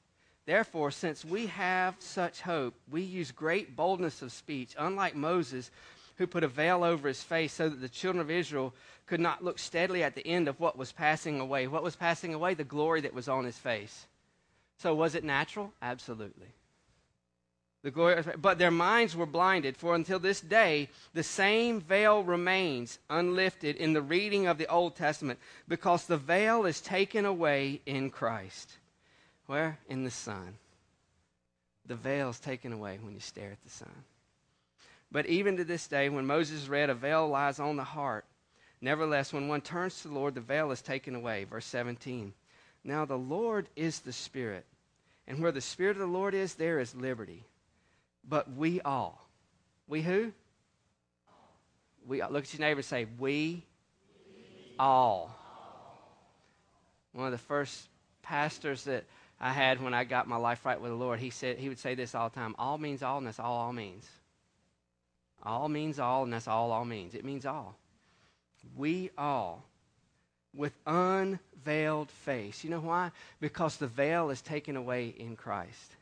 Therefore, 0.46 0.92
since 0.92 1.24
we 1.24 1.48
have 1.48 1.96
such 2.00 2.42
hope, 2.42 2.74
we 2.90 3.04
use 3.04 3.32
great 3.32 3.76
boldness 3.76 4.22
of 4.22 4.32
speech, 4.32 4.76
unlike 4.78 5.16
Moses, 5.16 5.70
who 6.18 6.28
put 6.28 6.44
a 6.44 6.48
veil 6.48 6.84
over 6.84 7.08
his 7.08 7.24
face 7.24 7.54
so 7.54 7.70
that 7.70 7.82
the 7.82 7.90
children 7.90 8.22
of 8.22 8.32
Israel 8.32 8.74
could 9.06 9.20
not 9.20 9.44
look 9.44 9.60
steadily 9.60 10.04
at 10.04 10.16
the 10.16 10.26
end 10.26 10.48
of 10.48 10.60
what 10.60 10.78
was 10.78 10.92
passing 10.92 11.40
away. 11.40 11.68
What 11.68 11.84
was 11.84 11.96
passing 11.96 12.34
away? 12.34 12.54
The 12.54 12.64
glory 12.64 13.02
that 13.02 13.14
was 13.14 13.28
on 13.28 13.46
his 13.46 13.58
face. 13.58 14.06
So, 14.78 14.96
was 14.96 15.16
it 15.16 15.24
natural? 15.24 15.74
Absolutely. 15.82 16.48
The 17.84 17.92
glory, 17.92 18.24
but 18.38 18.60
their 18.60 18.72
minds 18.72 19.16
were 19.16 19.26
blinded, 19.26 19.76
for 19.76 19.96
until 19.96 20.20
this 20.20 20.40
day 20.40 20.90
the 21.14 21.24
same 21.24 21.82
veil 21.82 22.24
remains 22.24 23.00
unlifted 23.10 23.76
in 23.76 23.94
the 23.94 24.02
reading 24.04 24.46
of 24.46 24.60
the 24.60 24.68
Old 24.68 24.96
Testament, 24.96 25.40
because 25.68 26.06
the 26.06 26.18
veil 26.18 26.66
is 26.66 26.80
taken 26.80 27.26
away 27.26 27.82
in 27.86 28.12
Christ. 28.12 28.72
Where? 29.48 29.80
In 29.90 30.04
the 30.04 30.12
sun. 30.12 30.58
The 31.88 31.96
veil 31.96 32.30
is 32.30 32.40
taken 32.40 32.72
away 32.72 33.00
when 33.02 33.16
you 33.16 33.20
stare 33.20 33.52
at 33.52 33.64
the 33.64 33.70
sun. 33.70 34.04
But 35.12 35.26
even 35.26 35.58
to 35.58 35.64
this 35.64 35.88
day, 35.88 36.10
when 36.10 36.26
Moses 36.26 36.68
read, 36.68 36.90
a 36.90 36.96
veil 36.96 37.28
lies 37.28 37.60
on 37.60 37.76
the 37.76 37.84
heart. 37.84 38.26
Nevertheless, 38.80 39.34
when 39.34 39.48
one 39.48 39.62
turns 39.62 40.02
to 40.02 40.08
the 40.08 40.14
Lord, 40.14 40.36
the 40.36 40.42
veil 40.42 40.72
is 40.72 40.82
taken 40.82 41.16
away. 41.16 41.44
Verse 41.44 41.66
17. 41.66 42.34
Now 42.84 43.06
the 43.06 43.18
Lord 43.18 43.68
is 43.76 44.00
the 44.00 44.14
Spirit, 44.14 44.66
and 45.28 45.40
where 45.40 45.52
the 45.52 45.62
Spirit 45.62 45.98
of 45.98 46.00
the 46.00 46.08
Lord 46.08 46.34
is, 46.34 46.56
there 46.56 46.80
is 46.80 46.96
liberty. 46.96 47.44
But 48.28 48.52
we 48.56 48.82
all, 48.82 49.28
we 49.88 50.02
who? 50.02 50.32
We 52.08 52.24
look 52.24 52.44
at 52.46 52.54
your 52.54 52.62
neighbor 52.62 52.80
and 52.80 52.86
say, 52.86 53.06
we, 53.20 53.64
all. 54.80 55.38
One 57.14 57.28
of 57.28 57.32
the 57.32 57.38
first 57.38 57.88
pastors 58.24 58.86
that 58.86 59.04
I 59.40 59.52
had 59.52 59.82
when 59.82 59.94
I 59.94 60.04
got 60.04 60.28
my 60.28 60.38
life 60.38 60.66
right 60.66 60.80
with 60.80 60.92
the 60.92 60.96
Lord, 60.96 61.20
he 61.20 61.30
said 61.30 61.58
he 61.58 61.70
would 61.70 61.80
say 61.80 61.94
this 61.94 62.16
all 62.16 62.30
the 62.30 62.36
time: 62.36 62.56
all 62.58 62.78
means 62.78 63.04
all, 63.04 63.18
and 63.18 63.28
that's 63.28 63.40
all 63.40 63.58
all 63.60 63.74
means. 63.74 64.08
All 65.44 65.70
means 65.70 66.00
all, 66.00 66.24
and 66.24 66.34
that's 66.34 66.48
all 66.48 66.72
all 66.72 66.86
means. 66.86 67.16
It 67.16 67.26
means 67.26 67.46
all 67.46 67.78
we 68.78 69.10
all, 69.18 69.64
with 70.54 70.74
unveiled 70.86 72.10
face. 72.12 72.64
You 72.64 72.70
know 72.70 72.80
why? 72.80 73.12
Because 73.40 73.78
the 73.78 73.88
veil 73.88 74.30
is 74.30 74.42
taken 74.42 74.76
away 74.76 75.14
in 75.18 75.36
Christ. 75.36 75.96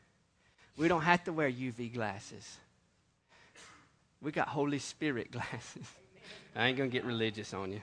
We 0.76 0.88
don't 0.88 1.02
have 1.02 1.24
to 1.24 1.32
wear 1.32 1.50
UV 1.50 1.92
glasses. 1.92 2.58
We 4.22 4.32
got 4.32 4.48
Holy 4.48 4.78
Spirit 4.78 5.30
glasses. 5.32 5.86
I 6.54 6.66
ain't 6.66 6.76
going 6.76 6.90
to 6.90 6.96
get 6.96 7.04
religious 7.04 7.54
on 7.54 7.72
you. 7.72 7.80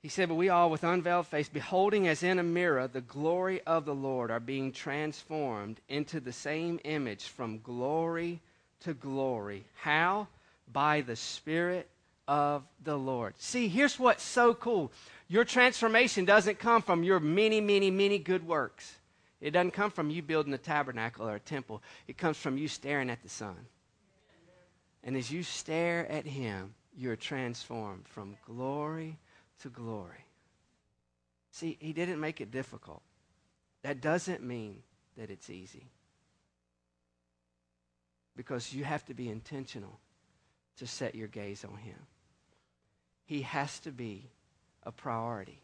He 0.00 0.08
said, 0.08 0.28
But 0.28 0.36
we 0.36 0.48
all, 0.48 0.70
with 0.70 0.84
unveiled 0.84 1.26
face, 1.26 1.48
beholding 1.48 2.06
as 2.06 2.22
in 2.22 2.38
a 2.38 2.44
mirror 2.44 2.86
the 2.86 3.00
glory 3.00 3.60
of 3.62 3.84
the 3.84 3.94
Lord, 3.94 4.30
are 4.30 4.40
being 4.40 4.70
transformed 4.72 5.80
into 5.88 6.20
the 6.20 6.32
same 6.32 6.78
image 6.84 7.24
from 7.24 7.60
glory 7.60 8.40
to 8.80 8.94
glory. 8.94 9.64
How? 9.76 10.28
By 10.72 11.00
the 11.00 11.16
Spirit 11.16 11.88
of 12.26 12.62
the 12.84 12.96
Lord. 12.96 13.34
See, 13.38 13.68
here's 13.68 13.98
what's 13.98 14.22
so 14.22 14.54
cool 14.54 14.92
your 15.28 15.44
transformation 15.44 16.24
doesn't 16.24 16.58
come 16.58 16.82
from 16.82 17.02
your 17.02 17.20
many, 17.20 17.60
many, 17.60 17.90
many 17.90 18.18
good 18.18 18.46
works. 18.46 18.94
It 19.40 19.50
doesn't 19.52 19.72
come 19.72 19.90
from 19.90 20.10
you 20.10 20.22
building 20.22 20.52
a 20.52 20.58
tabernacle 20.58 21.28
or 21.28 21.36
a 21.36 21.40
temple. 21.40 21.82
It 22.06 22.18
comes 22.18 22.36
from 22.36 22.58
you 22.58 22.66
staring 22.66 23.10
at 23.10 23.22
the 23.22 23.28
sun. 23.28 23.56
And 25.04 25.16
as 25.16 25.30
you 25.30 25.42
stare 25.42 26.10
at 26.10 26.26
Him, 26.26 26.74
you're 26.96 27.16
transformed 27.16 28.08
from 28.08 28.36
glory 28.46 29.18
to 29.62 29.68
glory. 29.68 30.24
See, 31.52 31.76
He 31.80 31.92
didn't 31.92 32.20
make 32.20 32.40
it 32.40 32.50
difficult. 32.50 33.02
That 33.82 34.00
doesn't 34.00 34.42
mean 34.42 34.82
that 35.16 35.30
it's 35.30 35.50
easy. 35.50 35.86
Because 38.38 38.72
you 38.72 38.84
have 38.84 39.04
to 39.06 39.14
be 39.14 39.28
intentional 39.28 39.98
to 40.78 40.86
set 40.86 41.16
your 41.16 41.26
gaze 41.26 41.64
on 41.64 41.76
Him. 41.76 41.98
He 43.26 43.42
has 43.42 43.80
to 43.80 43.90
be 43.90 44.30
a 44.84 44.92
priority. 44.92 45.60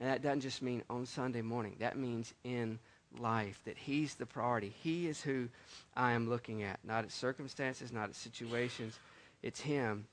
And 0.00 0.08
that 0.08 0.22
doesn't 0.22 0.40
just 0.40 0.60
mean 0.60 0.82
on 0.90 1.06
Sunday 1.06 1.40
morning, 1.40 1.76
that 1.78 1.96
means 1.96 2.34
in 2.42 2.80
life, 3.16 3.60
that 3.64 3.78
He's 3.78 4.16
the 4.16 4.26
priority. 4.26 4.74
He 4.82 5.06
is 5.06 5.22
who 5.22 5.48
I 5.96 6.14
am 6.14 6.28
looking 6.28 6.64
at, 6.64 6.80
not 6.82 7.04
at 7.04 7.12
circumstances, 7.12 7.92
not 7.92 8.08
at 8.08 8.16
situations. 8.16 8.98
It's 9.40 9.60
Him 9.60 10.06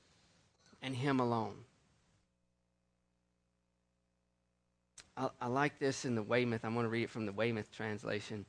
and 0.80 0.94
Him 0.94 1.18
alone. 1.18 1.56
I, 5.16 5.48
like 5.48 5.80
this 5.80 6.04
in 6.04 6.14
the 6.14 6.22
Weymouth. 6.22 6.64
I'm 6.64 6.74
going 6.74 6.84
to 6.84 6.90
read 6.90 7.02
it 7.02 7.10
from 7.10 7.26
the 7.26 7.32
Weymouth 7.32 7.72
translation. 7.74 8.44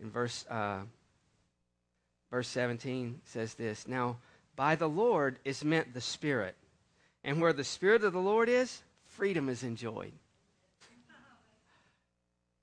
In 0.00 0.10
verse, 0.10 0.46
uh, 0.48 0.84
verse 2.32 2.48
17 2.48 3.20
says 3.26 3.54
this 3.54 3.86
Now, 3.86 4.16
by 4.56 4.74
the 4.74 4.88
Lord 4.88 5.38
is 5.44 5.62
meant 5.62 5.94
the 5.94 6.00
Spirit 6.00 6.56
and 7.22 7.40
where 7.40 7.52
the 7.52 7.62
Spirit 7.62 8.02
of 8.02 8.12
the 8.12 8.18
Lord 8.18 8.48
is, 8.48 8.82
freedom 9.04 9.48
is 9.48 9.62
enjoyed. 9.62 10.12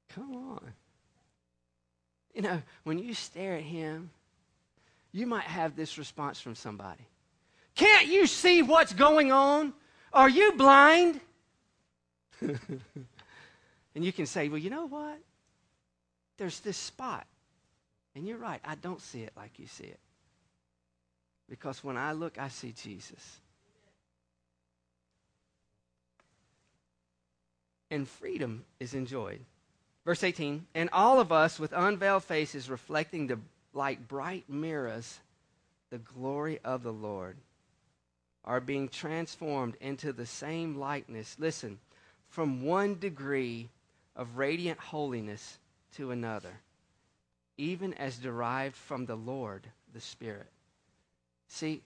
Come 0.10 0.36
on. 0.36 0.74
You 2.34 2.42
know, 2.42 2.62
when 2.84 2.98
you 2.98 3.14
stare 3.14 3.56
at 3.56 3.64
Him, 3.64 4.10
you 5.12 5.28
might 5.28 5.44
have 5.44 5.76
this 5.76 5.98
response 5.98 6.42
from 6.42 6.56
somebody 6.56 7.08
Can't 7.76 8.08
you 8.08 8.28
see 8.28 8.62
what's 8.62 8.94
going 8.94 9.32
on? 9.32 9.74
Are 10.12 10.30
you 10.30 10.54
blind? 10.54 11.22
and 12.42 12.58
you 13.94 14.12
can 14.12 14.26
say, 14.26 14.50
Well, 14.50 14.58
you 14.58 14.72
know 14.72 14.88
what? 14.88 15.20
There's 16.38 16.60
this 16.62 16.78
spot 16.78 17.28
And 18.16 18.28
you're 18.28 18.38
right, 18.38 18.62
I 18.66 18.76
don't 18.76 19.02
see 19.02 19.22
it 19.22 19.34
like 19.38 19.60
you 19.60 19.68
see 19.68 19.86
it. 19.86 20.00
Because 21.50 21.84
when 21.84 21.98
I 21.98 22.12
look, 22.12 22.38
I 22.38 22.50
see 22.50 22.72
Jesus. 22.72 23.40
And 27.92 28.08
freedom 28.08 28.66
is 28.80 28.94
enjoyed. 28.94 29.40
Verse 30.06 30.24
18, 30.24 30.66
and 30.76 30.90
all 30.92 31.20
of 31.20 31.32
us 31.32 31.60
with 31.60 31.74
unveiled 31.74 32.24
faces 32.24 32.70
reflecting 32.70 33.28
the 33.28 33.40
like 33.74 34.08
bright 34.08 34.50
mirrors 34.50 35.20
the 35.90 35.98
glory 35.98 36.60
of 36.64 36.84
the 36.84 36.94
Lord 36.94 37.38
are 38.44 38.62
being 38.62 38.90
transformed 38.90 39.76
into 39.82 40.14
the 40.14 40.26
same 40.26 40.78
likeness. 40.78 41.36
Listen, 41.40 41.80
from 42.28 42.64
one 42.64 42.98
degree 42.98 43.70
of 44.16 44.38
radiant 44.38 44.80
holiness 44.80 45.60
to 45.96 46.12
another, 46.12 46.54
even 47.60 47.94
as 47.96 48.16
derived 48.18 48.76
from 48.76 49.06
the 49.06 49.18
Lord, 49.18 49.68
the 49.94 50.00
Spirit. 50.00 50.48
See, 51.50 51.82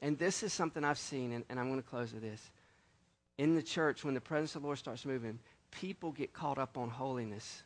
and 0.00 0.16
this 0.16 0.44
is 0.44 0.52
something 0.52 0.84
I've 0.84 0.98
seen, 0.98 1.32
and, 1.32 1.44
and 1.50 1.58
I'm 1.58 1.68
going 1.68 1.82
to 1.82 1.88
close 1.88 2.12
with 2.12 2.22
this. 2.22 2.40
In 3.36 3.56
the 3.56 3.62
church, 3.62 4.04
when 4.04 4.14
the 4.14 4.20
presence 4.20 4.54
of 4.54 4.62
the 4.62 4.68
Lord 4.68 4.78
starts 4.78 5.04
moving, 5.04 5.40
people 5.72 6.12
get 6.12 6.32
caught 6.32 6.58
up 6.58 6.78
on 6.78 6.88
holiness. 6.90 7.64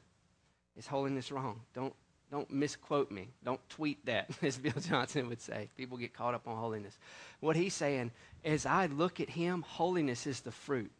Is 0.74 0.86
holiness 0.86 1.30
wrong? 1.30 1.60
Don't, 1.74 1.92
don't 2.30 2.50
misquote 2.50 3.10
me. 3.10 3.28
Don't 3.44 3.60
tweet 3.68 4.06
that, 4.06 4.30
as 4.42 4.56
Bill 4.56 4.72
Johnson 4.80 5.28
would 5.28 5.42
say. 5.42 5.68
People 5.76 5.98
get 5.98 6.14
caught 6.14 6.32
up 6.32 6.48
on 6.48 6.56
holiness. 6.56 6.98
What 7.40 7.56
he's 7.56 7.74
saying, 7.74 8.10
as 8.42 8.64
I 8.64 8.86
look 8.86 9.20
at 9.20 9.28
him, 9.28 9.62
holiness 9.68 10.26
is 10.26 10.40
the 10.40 10.50
fruit. 10.50 10.90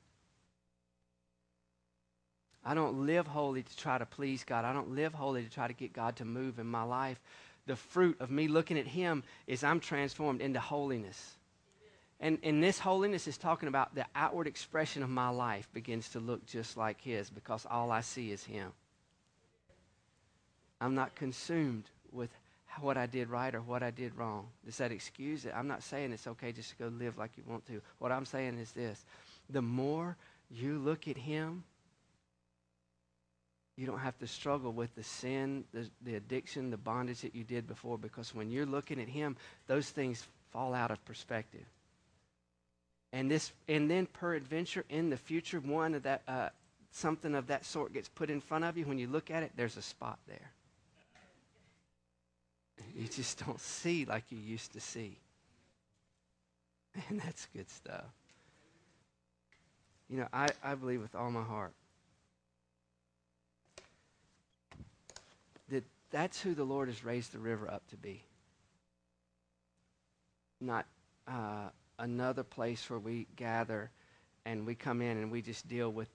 I 2.65 2.75
don't 2.75 3.07
live 3.07 3.27
holy 3.27 3.63
to 3.63 3.77
try 3.77 3.99
to 3.99 4.07
please 4.07 4.45
God. 4.45 4.65
I 4.65 4.73
don't 4.73 4.95
live 4.95 5.15
holy 5.15 5.43
to 5.43 5.51
try 5.51 5.67
to 5.67 5.75
get 5.75 5.93
God 5.93 6.17
to 6.17 6.25
move 6.25 6.59
in 6.59 6.67
my 6.67 6.83
life 6.83 7.21
the 7.67 7.77
fruit 7.77 8.21
of 8.21 8.31
me 8.31 8.49
looking 8.49 8.79
at 8.79 8.87
him 8.87 9.23
is 9.47 9.65
I'm 9.65 9.81
transformed 9.81 10.41
into 10.41 10.61
holiness. 10.61 11.37
And, 12.21 12.39
and 12.43 12.63
this 12.63 12.79
holiness 12.79 13.27
is 13.27 13.37
talking 13.37 13.69
about 13.69 13.95
the 13.95 14.07
outward 14.15 14.47
expression 14.47 15.03
of 15.03 15.11
my 15.11 15.29
life 15.29 15.69
begins 15.73 16.09
to 16.11 16.21
look 16.21 16.47
just 16.47 16.77
like 16.77 17.01
his 17.01 17.31
because 17.31 17.67
all 17.71 17.91
I 17.91 18.01
see 18.03 18.31
is 18.31 18.45
him. 18.45 18.73
I'm 20.81 20.95
not 20.95 21.15
consumed 21.15 21.85
with 22.13 22.31
what 22.81 22.97
I 22.97 23.07
did 23.07 23.29
right 23.29 23.55
or 23.55 23.61
what 23.61 23.83
I 23.83 23.91
did 23.91 24.17
wrong. 24.17 24.49
Does 24.65 24.79
that 24.79 24.93
excuse 24.93 25.45
it? 25.45 25.53
I'm 25.57 25.69
not 25.69 25.83
saying 25.83 26.13
it's 26.13 26.27
okay 26.27 26.53
just 26.53 26.71
to 26.71 26.77
go 26.77 26.89
live 26.89 27.17
like 27.19 27.33
you 27.37 27.45
want 27.47 27.67
to. 27.67 27.81
What 27.99 28.13
I'm 28.13 28.27
saying 28.27 28.59
is 28.59 28.73
this 28.73 29.05
the 29.51 29.63
more 29.63 30.17
you 30.51 30.79
look 30.79 31.07
at 31.09 31.17
him, 31.17 31.65
you 33.77 33.87
don't 33.87 33.99
have 33.99 34.19
to 34.19 34.27
struggle 34.27 34.73
with 34.73 34.95
the 34.95 35.03
sin, 35.03 35.65
the, 35.73 35.89
the 36.03 36.15
addiction, 36.15 36.71
the 36.71 36.77
bondage 36.77 37.23
that 37.23 37.35
you 37.35 37.43
did 37.43 37.67
before 37.67 37.99
because 37.99 38.35
when 38.35 38.51
you're 38.51 38.67
looking 38.67 39.01
at 39.01 39.09
him, 39.09 39.37
those 39.67 39.91
things 39.91 40.27
fall 40.53 40.75
out 40.75 40.91
of 40.91 41.05
perspective. 41.05 41.65
And 43.13 43.31
this, 43.31 43.53
and 43.69 43.91
then 43.91 44.07
peradventure 44.07 44.85
in 44.89 45.11
the 45.11 45.17
future, 45.17 45.59
one 45.59 45.95
of 45.95 46.05
that, 46.05 46.23
uh, 46.29 46.49
something 46.93 47.35
of 47.35 47.49
that 47.49 47.65
sort 47.65 47.93
gets 47.93 48.09
put 48.09 48.31
in 48.31 48.41
front 48.41 48.65
of 48.65 48.77
you. 48.77 48.85
When 48.87 48.99
you 48.99 49.09
look 49.09 49.31
at 49.31 49.43
it, 49.43 49.53
there's 49.57 49.77
a 49.77 49.83
spot 49.83 50.19
there. 50.29 50.51
You 52.95 53.09
just 53.09 53.45
don't 53.45 53.61
see 53.61 54.05
like 54.05 54.25
you 54.31 54.39
used 54.39 54.73
to 54.73 54.81
see. 54.81 55.19
And 57.09 57.21
that's 57.21 57.49
good 57.53 57.69
stuff. 57.69 58.05
You 60.09 60.19
know, 60.19 60.29
I, 60.33 60.51
I 60.63 60.77
believe 60.77 61.03
with 61.03 61.17
all 61.17 61.29
my 61.33 61.43
heart 61.43 61.73
That's 66.15 66.41
who 66.41 66.55
the 66.55 66.63
Lord 66.63 66.87
has 66.87 67.05
raised 67.05 67.33
the 67.33 67.41
river 67.41 67.69
up 67.69 67.83
to 67.89 67.97
be. 67.97 68.23
Not 70.61 70.87
uh, 71.27 71.71
another 71.99 72.45
place 72.45 72.89
where 72.89 73.01
we 73.01 73.27
gather 73.35 73.91
and 74.47 74.65
we 74.65 74.77
come 74.77 75.03
in 75.03 75.17
and 75.17 75.33
we 75.33 75.43
just 75.43 75.67
deal 75.67 75.91
with 75.91 76.07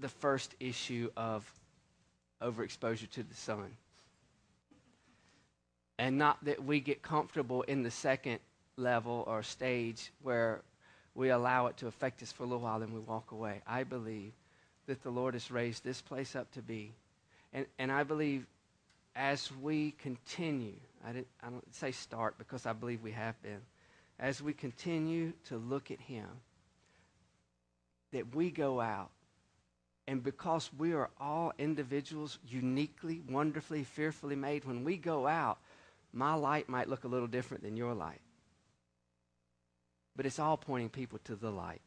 the 0.00 0.08
first 0.08 0.54
issue 0.60 1.10
of 1.14 1.44
overexposure 2.40 3.10
to 3.10 3.22
the 3.22 3.34
sun. 3.34 3.76
And 5.98 6.16
not 6.16 6.42
that 6.46 6.64
we 6.64 6.80
get 6.80 7.02
comfortable 7.02 7.64
in 7.64 7.82
the 7.82 7.90
second 7.90 8.38
level 8.78 9.24
or 9.26 9.42
stage 9.42 10.10
where 10.22 10.62
we 11.14 11.28
allow 11.28 11.66
it 11.66 11.76
to 11.76 11.86
affect 11.86 12.22
us 12.22 12.32
for 12.32 12.44
a 12.44 12.46
little 12.46 12.62
while 12.62 12.80
and 12.80 12.94
we 12.94 13.00
walk 13.00 13.30
away. 13.30 13.60
I 13.66 13.84
believe 13.84 14.32
that 14.86 15.02
the 15.02 15.10
Lord 15.10 15.34
has 15.34 15.50
raised 15.50 15.84
this 15.84 16.00
place 16.00 16.34
up 16.34 16.50
to 16.52 16.62
be. 16.62 16.94
And, 17.52 17.66
and 17.78 17.92
I 17.92 18.04
believe 18.04 18.46
as 19.16 19.50
we 19.62 19.92
continue, 19.92 20.76
I, 21.04 21.12
didn't, 21.12 21.28
I 21.42 21.50
don't 21.50 21.74
say 21.74 21.92
start 21.92 22.36
because 22.38 22.66
I 22.66 22.72
believe 22.72 23.02
we 23.02 23.12
have 23.12 23.40
been, 23.42 23.60
as 24.18 24.42
we 24.42 24.52
continue 24.52 25.32
to 25.48 25.56
look 25.56 25.90
at 25.90 26.00
Him, 26.00 26.28
that 28.12 28.34
we 28.34 28.50
go 28.50 28.80
out 28.80 29.10
and 30.06 30.22
because 30.22 30.70
we 30.76 30.92
are 30.92 31.10
all 31.18 31.52
individuals, 31.58 32.38
uniquely, 32.46 33.22
wonderfully, 33.28 33.84
fearfully 33.84 34.36
made, 34.36 34.64
when 34.64 34.84
we 34.84 34.96
go 34.96 35.26
out, 35.26 35.58
my 36.12 36.34
light 36.34 36.68
might 36.68 36.88
look 36.88 37.04
a 37.04 37.08
little 37.08 37.26
different 37.26 37.62
than 37.62 37.76
your 37.76 37.94
light. 37.94 38.20
But 40.14 40.26
it's 40.26 40.38
all 40.38 40.56
pointing 40.56 40.90
people 40.90 41.18
to 41.24 41.34
the 41.36 41.50
light, 41.50 41.80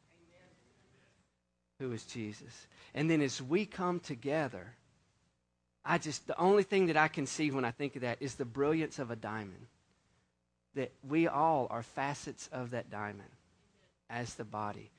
Amen. 1.79 1.89
who 1.89 1.93
is 1.93 2.03
Jesus. 2.05 2.67
And 2.95 3.09
then 3.09 3.21
as 3.21 3.41
we 3.41 3.65
come 3.65 3.99
together, 3.99 4.73
I 5.89 5.97
just, 5.97 6.27
the 6.27 6.37
only 6.37 6.63
thing 6.63 6.87
that 6.87 6.97
I 6.97 7.07
can 7.07 7.25
see 7.25 7.49
when 7.49 7.63
I 7.63 7.71
think 7.71 7.95
of 7.95 8.01
that 8.01 8.17
is 8.19 8.35
the 8.35 8.43
brilliance 8.43 8.99
of 8.99 9.09
a 9.09 9.15
diamond. 9.15 9.67
That 10.75 10.91
we 11.07 11.27
all 11.27 11.67
are 11.69 11.81
facets 11.81 12.49
of 12.51 12.71
that 12.71 12.91
diamond 12.91 13.29
as 14.09 14.35
the 14.35 14.43
body. 14.43 14.91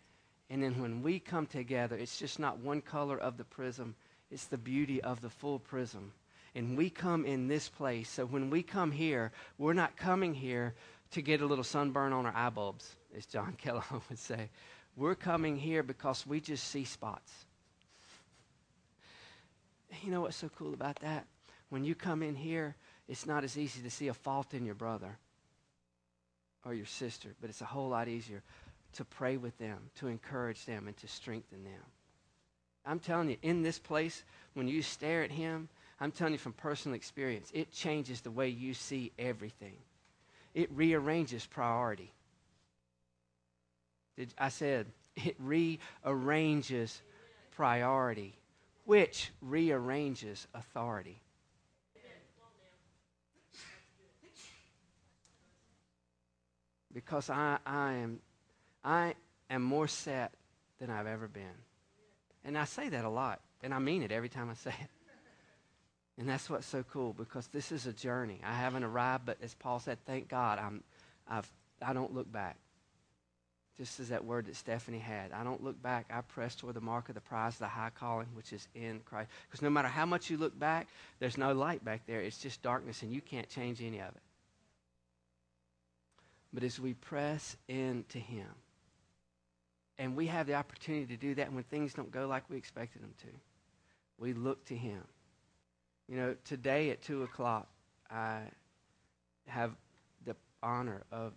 And 0.49 0.63
then 0.63 0.81
when 0.81 1.03
we 1.03 1.21
come 1.21 1.47
together, 1.47 1.95
it's 1.95 2.19
just 2.19 2.39
not 2.39 2.59
one 2.59 2.81
color 2.81 3.19
of 3.19 3.37
the 3.37 3.45
prism, 3.45 3.95
it's 4.31 4.47
the 4.47 4.57
beauty 4.57 5.03
of 5.03 5.21
the 5.21 5.29
full 5.29 5.59
prism. 5.59 6.13
And 6.55 6.77
we 6.77 6.89
come 6.89 7.27
in 7.27 7.49
this 7.49 7.69
place. 7.69 8.09
So 8.09 8.25
when 8.25 8.49
we 8.49 8.63
come 8.63 8.91
here, 8.91 9.31
we're 9.59 9.75
not 9.75 9.97
coming 9.97 10.33
here 10.33 10.75
to 11.11 11.21
get 11.21 11.43
a 11.43 11.47
little 11.47 11.65
sunburn 11.65 12.15
on 12.15 12.25
our 12.25 12.35
eye 12.35 12.51
bulbs, 12.51 12.97
as 13.15 13.27
John 13.27 13.55
Kellogg 13.59 13.85
would 14.09 14.19
say. 14.19 14.49
We're 14.97 15.15
coming 15.15 15.59
here 15.59 15.83
because 15.83 16.27
we 16.27 16.41
just 16.41 16.65
see 16.65 16.85
spots 16.85 17.45
you 20.05 20.11
know 20.11 20.23
what's 20.23 20.37
so 20.37 20.51
cool 20.57 20.75
about 20.75 21.01
that? 21.01 21.27
When 21.71 21.85
you 21.85 21.95
come 21.95 22.23
in 22.23 22.35
here, 22.35 22.75
it's 23.09 23.27
not 23.27 23.45
as 23.45 23.59
easy 23.59 23.83
to 23.83 23.91
see 23.91 24.09
a 24.09 24.15
fault 24.15 24.55
in 24.55 24.65
your 24.65 24.75
brother 24.75 25.19
or 26.65 26.75
your 26.75 26.87
sister, 26.87 27.35
but 27.41 27.51
it's 27.51 27.61
a 27.61 27.67
whole 27.67 27.89
lot 27.89 28.09
easier 28.09 28.43
to 28.95 29.05
pray 29.05 29.37
with 29.37 29.57
them, 29.59 29.79
to 29.97 30.09
encourage 30.09 30.65
them, 30.65 30.87
and 30.87 30.97
to 30.99 31.09
strengthen 31.09 31.65
them. 31.65 31.83
I'm 32.87 32.99
telling 32.99 33.31
you, 33.31 33.37
in 33.43 33.63
this 33.63 33.79
place, 33.79 34.25
when 34.55 34.67
you 34.67 34.83
stare 34.83 35.23
at 35.23 35.31
him, 35.31 35.69
I'm 36.01 36.11
telling 36.11 36.33
you 36.33 36.39
from 36.39 36.55
personal 36.55 36.97
experience, 36.97 37.51
it 37.53 37.73
changes 37.73 38.21
the 38.21 38.31
way 38.31 38.49
you 38.49 38.73
see 38.73 39.13
everything. 39.19 39.77
It 40.55 40.71
rearranges 40.73 41.45
priority. 41.45 42.13
Did, 44.17 44.33
I 44.39 44.49
said, 44.49 44.87
it 45.17 45.37
rearranges 45.39 47.03
priority 47.53 48.38
which 48.89 49.31
rearranges 49.43 50.47
authority. 50.55 51.21
Because 56.95 57.29
I, 57.29 57.59
I, 57.67 57.93
am, 57.93 58.21
I 58.83 59.15
am 59.51 59.63
more 59.63 59.89
set 59.89 60.33
than 60.81 60.89
I've 60.89 61.07
ever 61.07 61.29
been. 61.29 61.43
And 62.47 62.57
I 62.57 62.65
say 62.65 62.89
that 62.89 63.05
a 63.05 63.11
lot, 63.11 63.43
and 63.63 63.75
I 63.75 63.79
mean 63.79 64.03
it 64.03 64.11
every 64.11 64.31
time 64.31 64.49
I 64.49 64.55
say 64.55 64.71
it. 64.81 64.91
And 66.17 66.27
that's 66.27 66.49
what's 66.49 66.67
so 66.67 66.83
cool 66.83 67.13
because 67.13 67.47
this 67.49 67.71
is 67.71 67.87
a 67.87 67.93
journey. 67.93 68.41
I 68.43 68.55
haven't 68.55 68.85
arrived, 68.85 69.27
but 69.27 69.37
as 69.43 69.53
Paul 69.53 69.81
said, 69.81 69.99
thank 70.07 70.29
God 70.29 70.59
I'm, 70.59 70.83
I've, 71.29 71.53
I 71.83 71.93
don't 71.93 72.15
look 72.15 72.33
back 72.33 72.57
just 73.79 74.01
as 74.01 74.09
that 74.09 74.25
word 74.25 74.47
that 74.47 74.57
Stephanie 74.57 74.99
had. 74.99 75.33
I 75.33 75.45
don't 75.45 75.63
look 75.63 75.81
back. 75.81 76.07
I 76.13 76.21
press 76.21 76.57
toward 76.57 76.75
the 76.75 76.81
mark 76.81 77.09
of 77.09 77.15
the 77.15 77.21
prize, 77.21 77.57
the 77.59 77.69
high 77.69 77.91
calling, 77.95 78.27
which 78.35 78.53
is 78.53 78.67
in 78.75 79.01
Christ. 79.05 79.31
Because 79.49 79.63
no 79.63 79.71
matter 79.71 79.87
how 79.89 80.05
much 80.05 80.29
you 80.29 80.37
look 80.37 80.59
back, 80.59 80.89
there's 81.21 81.39
no 81.39 81.53
light 81.53 81.85
back 81.85 82.03
there. 82.07 82.21
It's 82.21 82.39
just 82.39 82.61
darkness, 82.61 83.03
and 83.03 83.13
you 83.13 83.21
can't 83.21 83.49
change 83.49 83.81
any 83.81 84.01
of 84.01 84.09
it. 84.09 84.23
But 86.53 86.65
as 86.65 86.81
we 86.81 86.95
press 86.95 87.57
into 87.69 88.19
Him, 88.19 88.49
and 89.97 90.17
we 90.17 90.27
have 90.27 90.47
the 90.47 90.55
opportunity 90.55 91.07
to 91.07 91.17
do 91.17 91.37
that 91.37 91.53
when 91.53 91.63
things 91.65 91.95
don't 91.95 92.11
go 92.11 92.27
like 92.27 92.45
we 92.51 92.57
expected 92.57 93.03
them 93.03 93.15
to, 93.21 93.29
we 94.19 94.33
look 94.33 94.65
to 94.67 94.75
Him. 94.75 95.03
You 96.09 96.17
know, 96.17 96.37
today 96.45 96.91
at 96.91 97.03
2 97.03 97.23
o'clock, 97.23 97.69
I 98.11 98.41
have 99.47 99.73
the 100.25 100.35
honor 100.63 101.03
of 101.13 101.33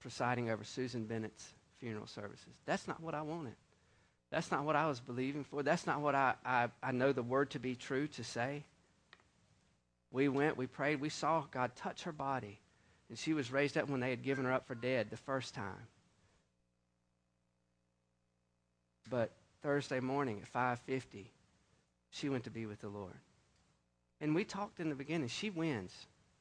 presiding 0.00 0.48
over 0.50 0.64
Susan 0.64 1.04
Bennett's 1.04 1.52
funeral 1.84 2.06
services. 2.06 2.54
That's 2.64 2.88
not 2.88 3.02
what 3.02 3.14
I 3.14 3.20
wanted. 3.20 3.56
That's 4.30 4.50
not 4.50 4.64
what 4.64 4.74
I 4.74 4.86
was 4.86 5.00
believing 5.00 5.44
for. 5.44 5.62
That's 5.62 5.86
not 5.86 6.00
what 6.00 6.14
I, 6.14 6.32
I, 6.42 6.68
I 6.82 6.92
know 6.92 7.12
the 7.12 7.22
word 7.22 7.50
to 7.50 7.58
be 7.58 7.74
true 7.74 8.06
to 8.08 8.24
say. 8.24 8.64
We 10.10 10.30
went, 10.30 10.56
we 10.56 10.66
prayed, 10.66 11.02
we 11.02 11.10
saw 11.10 11.44
God 11.50 11.76
touch 11.76 12.04
her 12.04 12.12
body. 12.12 12.58
And 13.10 13.18
she 13.18 13.34
was 13.34 13.52
raised 13.52 13.76
up 13.76 13.90
when 13.90 14.00
they 14.00 14.08
had 14.08 14.22
given 14.22 14.46
her 14.46 14.52
up 14.52 14.66
for 14.66 14.74
dead 14.74 15.10
the 15.10 15.18
first 15.18 15.54
time. 15.54 15.86
But 19.10 19.30
Thursday 19.62 20.00
morning 20.00 20.40
at 20.40 20.50
5:50, 20.50 21.26
she 22.10 22.30
went 22.30 22.44
to 22.44 22.50
be 22.50 22.64
with 22.64 22.80
the 22.80 22.88
Lord. 22.88 23.20
And 24.22 24.34
we 24.34 24.44
talked 24.44 24.80
in 24.80 24.88
the 24.88 24.94
beginning, 24.94 25.28
she 25.28 25.50
wins, 25.50 25.92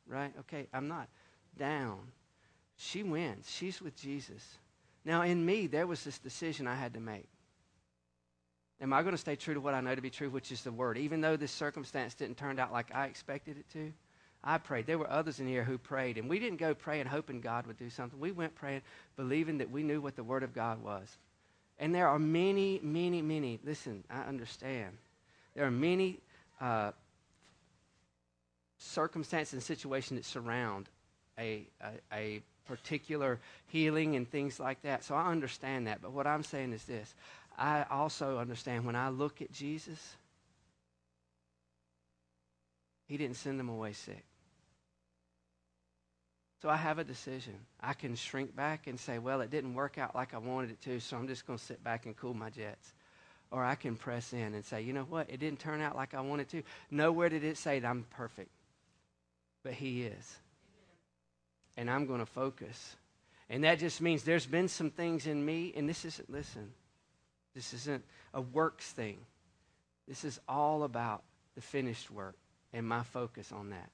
right? 0.08 0.32
Okay, 0.39 0.68
I'm 0.74 0.88
not 0.88 1.10
down. 1.58 2.00
She 2.78 3.04
wins. 3.04 3.52
She's 3.52 3.82
with 3.82 3.98
Jesus. 3.98 4.58
Now, 5.06 5.24
in 5.24 5.45
me, 5.45 5.68
there 5.68 5.88
was 5.88 6.04
this 6.04 6.18
decision 6.18 6.68
I 6.68 6.76
had 6.76 6.93
to 6.93 6.99
make. 6.99 7.28
Am 8.82 8.93
I 8.93 9.01
going 9.01 9.14
to 9.14 9.18
stay 9.18 9.36
true 9.36 9.54
to 9.54 9.60
what 9.60 9.74
I 9.74 9.82
know 9.82 9.95
to 9.95 10.01
be 10.01 10.10
true, 10.10 10.30
which 10.30 10.51
is 10.51 10.64
the 10.64 10.72
word? 10.72 10.97
Even 10.97 11.22
though 11.22 11.38
this 11.38 11.51
circumstance 11.51 12.14
didn't 12.14 12.38
turn 12.38 12.60
out 12.60 12.72
like 12.72 12.93
I 12.93 13.06
expected 13.06 13.58
it 13.58 13.70
to, 13.74 13.93
I 14.43 14.58
prayed. 14.58 14.88
There 14.88 14.97
were 14.97 15.10
others 15.10 15.39
in 15.39 15.47
here 15.47 15.64
who 15.64 15.78
prayed, 15.78 16.18
and 16.18 16.30
we 16.30 16.38
didn't 16.38 16.58
go 16.58 16.74
praying 16.74 17.06
hoping 17.06 17.39
God 17.39 17.66
would 17.66 17.78
do 17.78 17.89
something. 17.89 18.20
We 18.20 18.32
went 18.32 18.56
praying 18.56 18.82
believing 19.16 19.60
that 19.60 19.72
we 19.72 19.84
knew 19.84 20.01
what 20.01 20.16
the 20.16 20.24
word 20.24 20.43
of 20.43 20.54
God 20.54 20.84
was. 20.84 21.18
And 21.80 21.95
there 21.95 22.08
are 22.08 22.20
many, 22.20 22.80
many, 22.84 23.22
many, 23.22 23.60
listen, 23.64 24.04
I 24.10 24.22
understand. 24.22 24.97
There 25.56 25.66
are 25.66 25.72
many 25.72 26.20
uh, 26.60 26.91
circumstances 28.78 29.54
and 29.54 29.64
situations 29.64 30.20
that 30.20 30.26
surround 30.26 30.89
a, 31.39 31.68
a, 31.82 32.16
a 32.16 32.41
particular 32.68 33.39
healing 33.68 34.16
and 34.16 34.30
things 34.30 34.59
like 34.59 34.82
that. 34.84 35.03
So 35.03 35.16
I 35.16 35.32
understand 35.32 35.88
that. 35.88 36.01
But 36.01 36.11
what 36.11 36.28
I'm 36.28 36.43
saying 36.43 36.74
is 36.74 36.84
this 36.86 37.14
I 37.57 37.86
also 37.89 38.38
understand 38.38 38.86
when 38.86 38.95
I 38.95 39.09
look 39.09 39.41
at 39.41 39.51
Jesus, 39.51 40.16
he 43.07 43.18
didn't 43.18 43.38
send 43.38 43.59
them 43.59 43.70
away 43.70 43.93
sick. 43.93 44.26
So 46.61 46.70
I 46.70 46.78
have 46.78 46.97
a 46.97 47.03
decision. 47.03 47.55
I 47.82 47.93
can 47.93 48.16
shrink 48.16 48.55
back 48.55 48.88
and 48.88 48.97
say, 48.97 49.20
well, 49.20 49.41
it 49.41 49.51
didn't 49.51 49.74
work 49.74 49.97
out 49.97 50.16
like 50.16 50.34
I 50.34 50.38
wanted 50.38 50.72
it 50.72 50.82
to, 50.84 50.99
so 51.01 51.18
I'm 51.18 51.28
just 51.28 51.45
going 51.45 51.59
to 51.59 51.64
sit 51.66 51.84
back 51.84 52.05
and 52.05 52.16
cool 52.16 52.34
my 52.34 52.49
jets. 52.49 52.93
Or 53.51 53.64
I 53.66 53.76
can 53.76 53.97
press 53.97 54.32
in 54.32 54.53
and 54.53 54.64
say, 54.64 54.82
you 54.82 54.93
know 54.93 55.03
what? 55.03 55.30
It 55.30 55.41
didn't 55.41 55.59
turn 55.59 55.82
out 55.82 55.95
like 55.95 56.14
I 56.14 56.22
wanted 56.22 56.47
to. 56.49 56.64
Nowhere 56.89 57.28
did 57.28 57.43
it 57.43 57.57
say 57.57 57.80
that 57.80 57.88
I'm 57.88 58.05
perfect. 58.11 58.49
But 59.61 59.74
He 59.74 60.03
is. 60.03 60.38
And 61.76 61.90
I'm 61.90 62.06
going 62.06 62.20
to 62.20 62.26
focus. 62.26 62.96
And 63.50 63.64
that 63.64 63.80
just 63.80 64.02
means 64.02 64.24
there's 64.24 64.46
been 64.46 64.68
some 64.68 64.90
things 64.90 65.28
in 65.28 65.44
me, 65.44 65.74
and 65.76 65.88
this 65.88 66.06
isn't, 66.06 66.30
listen, 66.30 66.72
this 67.54 67.74
isn't 67.74 68.04
a 68.34 68.42
works 68.42 68.92
thing. 68.92 69.18
This 70.08 70.24
is 70.24 70.40
all 70.48 70.84
about 70.84 71.24
the 71.56 71.62
finished 71.62 72.10
work 72.10 72.36
and 72.74 72.88
my 72.88 73.04
focus 73.04 73.52
on 73.52 73.70
that. 73.70 73.90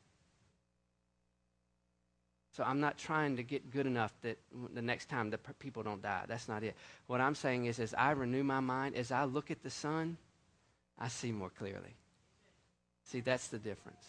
So 2.55 2.63
I'm 2.63 2.79
not 2.79 2.97
trying 2.97 3.37
to 3.37 3.43
get 3.43 3.71
good 3.71 3.85
enough 3.85 4.13
that 4.21 4.37
the 4.73 4.81
next 4.81 5.07
time 5.07 5.29
the 5.29 5.37
people 5.37 5.83
don't 5.83 6.01
die. 6.01 6.23
That's 6.27 6.47
not 6.47 6.63
it. 6.63 6.75
What 7.07 7.21
I'm 7.21 7.35
saying 7.35 7.65
is, 7.65 7.79
as 7.79 7.93
I 7.93 8.11
renew 8.11 8.43
my 8.43 8.59
mind, 8.59 8.95
as 8.95 9.11
I 9.11 9.25
look 9.25 9.51
at 9.51 9.61
the 9.63 9.69
sun, 9.69 10.17
I 10.97 11.07
see 11.07 11.31
more 11.31 11.51
clearly. 11.51 11.95
See, 13.03 13.21
that's 13.21 13.47
the 13.47 13.59
difference. 13.59 14.03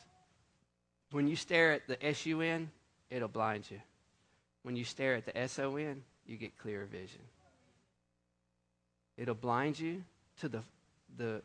When 1.10 1.28
you 1.28 1.36
stare 1.36 1.72
at 1.72 1.86
the 1.86 2.04
S-U-N, 2.04 2.70
it'll 3.10 3.28
blind 3.28 3.70
you. 3.70 3.80
When 4.62 4.76
you 4.76 4.84
stare 4.84 5.14
at 5.14 5.24
the 5.24 5.36
S-O-N, 5.36 6.02
you 6.26 6.36
get 6.36 6.56
clearer 6.58 6.84
vision. 6.84 7.20
It'll 9.16 9.34
blind 9.34 9.78
you 9.78 10.04
to 10.40 10.48
the, 10.48 10.62
the, 11.16 11.42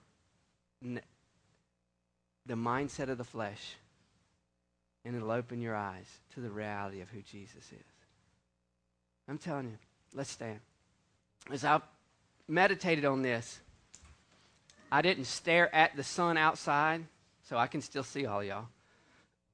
the 2.46 2.54
mindset 2.54 3.10
of 3.10 3.18
the 3.18 3.24
flesh 3.24 3.76
and 5.06 5.16
it'll 5.16 5.32
open 5.32 5.62
your 5.62 5.76
eyes 5.76 6.08
to 6.34 6.42
the 6.42 6.50
reality 6.50 7.02
of 7.02 7.10
who 7.10 7.22
Jesus 7.22 7.64
is. 7.72 7.86
I'm 9.30 9.38
telling 9.38 9.66
you, 9.66 9.78
let's 10.14 10.32
stand. 10.32 10.60
As 11.52 11.64
I 11.64 11.80
meditated 12.48 13.06
on 13.06 13.22
this, 13.22 13.60
I 14.92 15.02
didn't 15.02 15.26
stare 15.26 15.74
at 15.74 15.96
the 15.96 16.04
sun 16.04 16.38
outside, 16.38 17.06
so 17.44 17.58
I 17.58 17.68
can 17.68 17.82
still 17.82 18.04
see 18.04 18.26
all 18.26 18.44
y'all. 18.44 18.68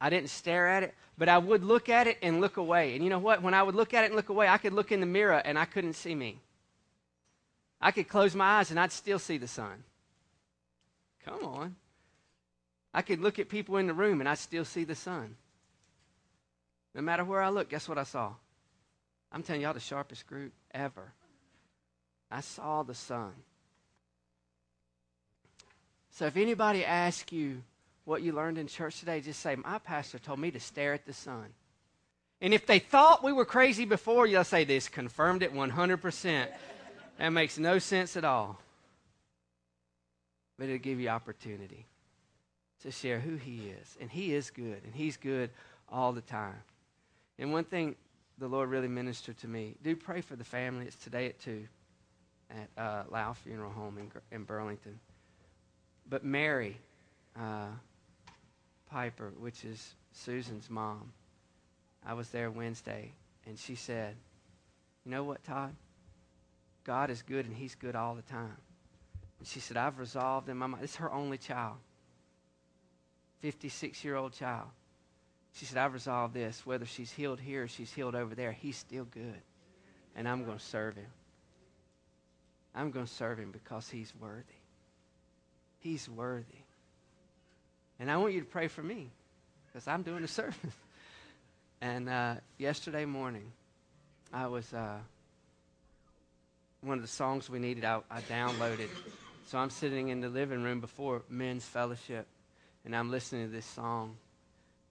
I 0.01 0.09
didn't 0.09 0.31
stare 0.31 0.67
at 0.67 0.81
it, 0.81 0.95
but 1.15 1.29
I 1.29 1.37
would 1.37 1.63
look 1.63 1.87
at 1.87 2.07
it 2.07 2.17
and 2.23 2.41
look 2.41 2.57
away. 2.57 2.95
And 2.95 3.03
you 3.03 3.11
know 3.11 3.19
what? 3.19 3.43
When 3.43 3.53
I 3.53 3.61
would 3.61 3.75
look 3.75 3.93
at 3.93 4.03
it 4.03 4.07
and 4.07 4.15
look 4.15 4.29
away, 4.29 4.47
I 4.47 4.57
could 4.57 4.73
look 4.73 4.91
in 4.91 4.99
the 4.99 5.05
mirror 5.05 5.37
and 5.45 5.59
I 5.59 5.65
couldn't 5.65 5.93
see 5.93 6.15
me. 6.15 6.39
I 7.79 7.91
could 7.91 8.07
close 8.07 8.33
my 8.33 8.57
eyes 8.59 8.71
and 8.71 8.79
I'd 8.79 8.91
still 8.91 9.19
see 9.19 9.37
the 9.37 9.47
sun. 9.47 9.83
Come 11.23 11.45
on. 11.45 11.75
I 12.95 13.03
could 13.03 13.21
look 13.21 13.37
at 13.37 13.47
people 13.47 13.77
in 13.77 13.85
the 13.85 13.93
room 13.93 14.19
and 14.19 14.27
I'd 14.27 14.39
still 14.39 14.65
see 14.65 14.83
the 14.83 14.95
sun. 14.95 15.35
No 16.95 17.01
matter 17.01 17.23
where 17.23 17.41
I 17.41 17.49
look, 17.49 17.69
guess 17.69 17.87
what 17.87 17.99
I 17.99 18.03
saw? 18.03 18.33
I'm 19.31 19.43
telling 19.43 19.61
y'all 19.61 19.73
the 19.73 19.79
sharpest 19.79 20.25
group 20.25 20.51
ever. 20.73 21.13
I 22.31 22.41
saw 22.41 22.81
the 22.81 22.95
sun. 22.95 23.33
So 26.09 26.25
if 26.25 26.35
anybody 26.35 26.83
asks 26.83 27.31
you 27.31 27.61
what 28.11 28.21
you 28.21 28.33
learned 28.33 28.57
in 28.57 28.67
church 28.67 28.99
today, 28.99 29.21
just 29.21 29.39
say, 29.39 29.55
My 29.55 29.77
pastor 29.79 30.19
told 30.19 30.37
me 30.37 30.51
to 30.51 30.59
stare 30.59 30.93
at 30.93 31.05
the 31.05 31.13
sun. 31.13 31.45
And 32.41 32.53
if 32.53 32.67
they 32.67 32.77
thought 32.77 33.23
we 33.23 33.31
were 33.31 33.45
crazy 33.45 33.85
before, 33.85 34.27
you'll 34.27 34.43
say 34.43 34.65
this 34.65 34.89
confirmed 34.89 35.43
it 35.43 35.53
100%. 35.53 36.47
that 37.17 37.29
makes 37.29 37.57
no 37.57 37.79
sense 37.79 38.17
at 38.17 38.25
all. 38.25 38.59
But 40.59 40.65
it'll 40.65 40.79
give 40.79 40.99
you 40.99 41.07
opportunity 41.07 41.85
to 42.83 42.91
share 42.91 43.17
who 43.17 43.37
He 43.37 43.69
is. 43.69 43.97
And 44.01 44.11
He 44.11 44.33
is 44.33 44.49
good, 44.49 44.81
and 44.83 44.93
He's 44.93 45.15
good 45.15 45.49
all 45.87 46.11
the 46.11 46.19
time. 46.19 46.61
And 47.39 47.53
one 47.53 47.63
thing 47.63 47.95
the 48.37 48.49
Lord 48.49 48.69
really 48.69 48.89
ministered 48.89 49.37
to 49.37 49.47
me 49.47 49.75
do 49.81 49.95
pray 49.95 50.19
for 50.19 50.35
the 50.35 50.43
family. 50.43 50.85
It's 50.85 50.97
today 50.97 51.27
at 51.27 51.39
2 51.39 51.65
at 52.49 52.83
uh, 52.83 53.03
Lau 53.09 53.31
Funeral 53.31 53.71
Home 53.71 53.97
in, 53.97 54.11
in 54.35 54.43
Burlington. 54.43 54.99
But 56.09 56.25
Mary 56.25 56.77
uh, 57.39 57.67
Piper, 58.91 59.31
which 59.39 59.63
is 59.63 59.95
Susan's 60.11 60.69
mom, 60.69 61.13
I 62.05 62.13
was 62.13 62.29
there 62.29 62.51
Wednesday, 62.51 63.11
and 63.45 63.57
she 63.57 63.75
said, 63.75 64.15
You 65.05 65.11
know 65.11 65.23
what, 65.23 65.43
Todd? 65.43 65.75
God 66.83 67.09
is 67.09 67.21
good, 67.21 67.45
and 67.45 67.55
He's 67.55 67.75
good 67.75 67.95
all 67.95 68.15
the 68.15 68.21
time. 68.23 68.57
And 69.39 69.47
she 69.47 69.59
said, 69.59 69.77
I've 69.77 69.99
resolved 69.99 70.49
in 70.49 70.57
my 70.57 70.67
mind, 70.67 70.83
it's 70.83 70.97
her 70.97 71.11
only 71.11 71.37
child, 71.37 71.77
56 73.39 74.03
year 74.03 74.15
old 74.15 74.33
child. 74.33 74.67
She 75.53 75.65
said, 75.65 75.77
I've 75.77 75.93
resolved 75.93 76.33
this. 76.33 76.65
Whether 76.65 76.85
she's 76.85 77.11
healed 77.11 77.39
here 77.39 77.63
or 77.63 77.67
she's 77.67 77.91
healed 77.91 78.15
over 78.15 78.35
there, 78.35 78.51
he's 78.51 78.77
still 78.77 79.05
good. 79.05 79.41
And 80.15 80.27
I'm 80.27 80.45
going 80.45 80.57
to 80.57 80.63
serve 80.63 80.95
him. 80.95 81.11
I'm 82.73 82.91
going 82.91 83.05
to 83.05 83.11
serve 83.11 83.37
him 83.37 83.51
because 83.51 83.89
he's 83.89 84.13
worthy. 84.19 84.43
He's 85.79 86.07
worthy. 86.07 86.60
And 88.01 88.09
I 88.09 88.17
want 88.17 88.33
you 88.33 88.39
to 88.39 88.47
pray 88.47 88.67
for 88.67 88.81
me 88.81 89.11
because 89.67 89.87
I'm 89.87 90.01
doing 90.01 90.23
a 90.23 90.27
service. 90.27 90.55
and 91.81 92.09
uh, 92.09 92.35
yesterday 92.57 93.05
morning, 93.05 93.51
I 94.33 94.47
was, 94.47 94.73
uh, 94.73 94.97
one 96.81 96.97
of 96.97 97.03
the 97.03 97.07
songs 97.07 97.47
we 97.47 97.59
needed, 97.59 97.85
I, 97.85 98.01
I 98.09 98.21
downloaded. 98.21 98.89
So 99.45 99.59
I'm 99.59 99.69
sitting 99.69 100.09
in 100.09 100.19
the 100.19 100.29
living 100.29 100.63
room 100.63 100.79
before 100.79 101.21
men's 101.29 101.63
fellowship, 101.63 102.25
and 102.85 102.95
I'm 102.95 103.11
listening 103.11 103.45
to 103.45 103.51
this 103.51 103.67
song. 103.67 104.17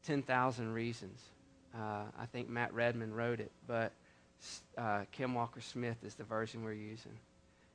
10,000 0.07 0.73
Reasons. 0.73 1.21
Uh, 1.75 2.05
I 2.17 2.27
think 2.27 2.49
Matt 2.49 2.73
Redman 2.73 3.13
wrote 3.13 3.41
it, 3.41 3.51
but 3.67 3.93
uh, 4.79 5.01
Kim 5.11 5.35
Walker 5.35 5.61
Smith 5.61 5.97
is 6.05 6.15
the 6.15 6.25
version 6.25 6.63
we're 6.63 6.75
using. 6.75 7.19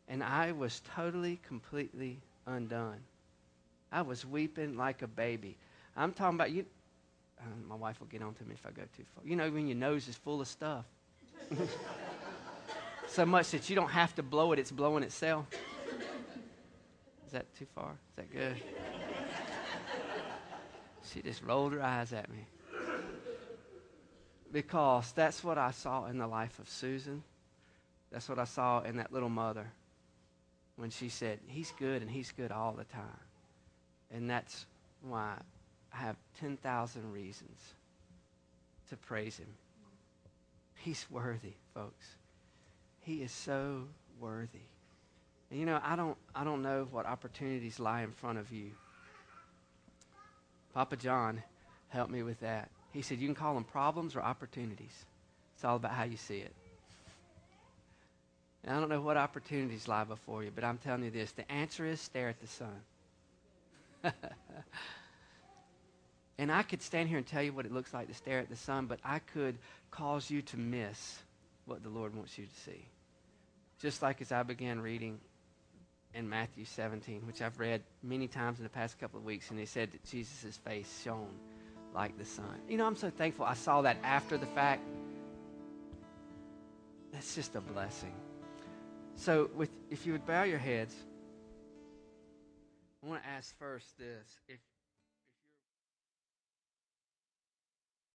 And 0.08 0.24
I 0.24 0.54
was 0.54 0.82
totally, 0.96 1.42
completely 1.46 2.22
undone. 2.48 3.02
I 3.96 4.02
was 4.02 4.26
weeping 4.26 4.76
like 4.76 5.04
a 5.04 5.08
baby. 5.08 5.56
I'm 5.96 6.12
talking 6.12 6.36
about 6.36 6.52
you. 6.52 6.66
Uh, 7.40 7.44
my 7.66 7.76
wife 7.76 7.98
will 8.02 8.08
get 8.08 8.22
on 8.22 8.34
to 8.34 8.44
me 8.44 8.54
if 8.54 8.66
I 8.66 8.72
go 8.72 8.82
too 8.98 9.06
far. 9.16 9.24
You 9.26 9.38
know, 9.38 9.50
when 9.50 9.68
your 9.68 9.78
nose 9.78 10.10
is 10.10 10.18
full 10.18 10.42
of 10.42 10.50
stuff. 10.50 10.84
so 13.08 13.26
much 13.26 13.52
that 13.52 13.70
you 13.70 13.76
don't 13.78 13.92
have 13.92 14.14
to 14.16 14.24
blow 14.24 14.52
it, 14.52 14.60
it's 14.60 14.70
blowing 14.70 15.02
itself. 15.02 15.46
Is 17.26 17.32
that 17.32 17.46
too 17.58 17.68
far? 17.74 17.92
Is 17.92 18.16
that 18.18 18.34
good? 18.34 18.62
She 21.14 21.22
just 21.22 21.42
rolled 21.42 21.72
her 21.72 21.82
eyes 21.82 22.12
at 22.12 22.30
me. 22.30 22.48
Because 24.52 25.14
that's 25.14 25.42
what 25.42 25.58
I 25.58 25.72
saw 25.72 26.08
in 26.08 26.18
the 26.18 26.28
life 26.28 26.60
of 26.60 26.68
Susan. 26.68 27.24
That's 28.12 28.28
what 28.28 28.40
I 28.40 28.46
saw 28.46 28.82
in 28.82 28.98
that 28.98 29.14
little 29.14 29.30
mother 29.30 29.68
when 30.76 30.90
she 30.90 31.08
said, 31.08 31.40
He's 31.48 31.72
good 31.80 32.02
and 32.02 32.12
He's 32.12 32.34
good 32.34 32.52
all 32.52 32.74
the 32.74 32.84
time. 32.84 33.25
And 34.14 34.30
that's 34.30 34.66
why 35.02 35.36
I 35.94 35.98
have 35.98 36.16
10,000 36.40 37.12
reasons 37.12 37.74
to 38.90 38.98
praise 38.98 39.38
Him. 39.38 39.48
He's 40.76 41.06
worthy, 41.10 41.54
folks. 41.74 42.06
He 43.02 43.22
is 43.22 43.32
so 43.32 43.84
worthy. 44.20 44.68
And 45.50 45.60
you 45.60 45.66
know, 45.66 45.80
I 45.84 45.96
don't, 45.96 46.18
I 46.36 46.44
don't 46.44 46.62
know 46.62 46.88
what 46.92 47.06
opportunities 47.06 47.80
lie 47.80 48.02
in 48.02 48.12
front 48.12 48.38
of 48.38 48.52
you. 48.52 48.72
Papa 50.74 50.98
John 50.98 51.42
helped 51.90 52.12
me 52.12 52.24
with 52.24 52.40
that. 52.42 52.70
He 52.92 53.02
said, 53.02 53.20
You 53.20 53.28
can 53.28 53.36
call 53.36 53.54
them 53.54 53.64
problems 53.64 54.16
or 54.16 54.22
opportunities. 54.22 55.06
It's 55.56 55.64
all 55.64 55.78
about 55.78 55.92
how 55.92 56.04
you 56.04 56.18
see 56.18 56.40
it. 56.40 56.54
And 58.64 58.76
I 58.76 58.80
don't 58.80 58.90
know 58.90 59.02
what 59.02 59.16
opportunities 59.16 59.88
lie 59.88 60.04
before 60.04 60.44
you, 60.44 60.52
but 60.54 60.64
I'm 60.64 60.78
telling 60.80 61.04
you 61.04 61.12
this 61.12 61.32
the 61.32 61.50
answer 61.52 61.86
is 61.86 62.02
stare 62.02 62.30
at 62.30 62.42
the 62.42 62.48
sun. 62.48 62.82
and 66.38 66.52
I 66.52 66.64
could 66.64 66.82
stand 66.82 67.10
here 67.10 67.18
and 67.18 67.28
tell 67.28 67.44
you 67.44 67.54
what 67.54 67.66
it 67.66 67.72
looks 67.72 67.94
like 67.94 68.08
to 68.08 68.14
stare 68.14 68.40
at 68.40 68.50
the 68.50 68.56
sun, 68.56 68.86
but 68.86 69.00
I 69.04 69.20
could 69.20 69.58
cause 69.92 70.30
you 70.30 70.42
to 70.44 70.58
miss 70.58 71.20
what 71.66 71.84
the 71.84 71.90
Lord 71.90 72.16
wants 72.16 72.38
you 72.38 72.46
to 72.46 72.60
see. 72.62 72.86
Just 73.80 74.02
like 74.02 74.22
as 74.22 74.32
I 74.32 74.44
began 74.44 74.80
reading 74.80 75.20
in 76.14 76.30
Matthew 76.30 76.66
17, 76.66 77.24
which 77.28 77.42
I've 77.42 77.60
read 77.60 77.82
many 78.02 78.28
times 78.28 78.60
in 78.60 78.64
the 78.64 78.70
past 78.70 79.00
couple 79.00 79.20
of 79.20 79.26
weeks, 79.26 79.50
and 79.50 79.60
he 79.60 79.66
said 79.66 79.92
that 79.92 80.04
Jesus' 80.06 80.58
face 80.58 81.02
shone 81.04 81.34
like 81.94 82.18
the 82.18 82.26
sun. 82.26 82.62
You 82.70 82.78
know, 82.78 82.86
I'm 82.86 82.96
so 82.96 83.10
thankful 83.10 83.46
I 83.46 83.54
saw 83.54 83.82
that 83.82 83.98
after 84.04 84.38
the 84.38 84.46
fact. 84.48 84.82
That's 87.12 87.36
just 87.36 87.56
a 87.56 87.62
blessing. 87.62 88.14
So, 89.16 89.50
with, 89.56 89.70
if 89.90 90.06
you 90.06 90.12
would 90.12 90.26
bow 90.26 90.44
your 90.44 90.60
heads, 90.60 90.94
I 93.06 93.08
want 93.08 93.24
to 93.24 93.30
ask 93.30 93.56
first 93.60 93.98
this. 94.00 94.40
If 94.48 94.60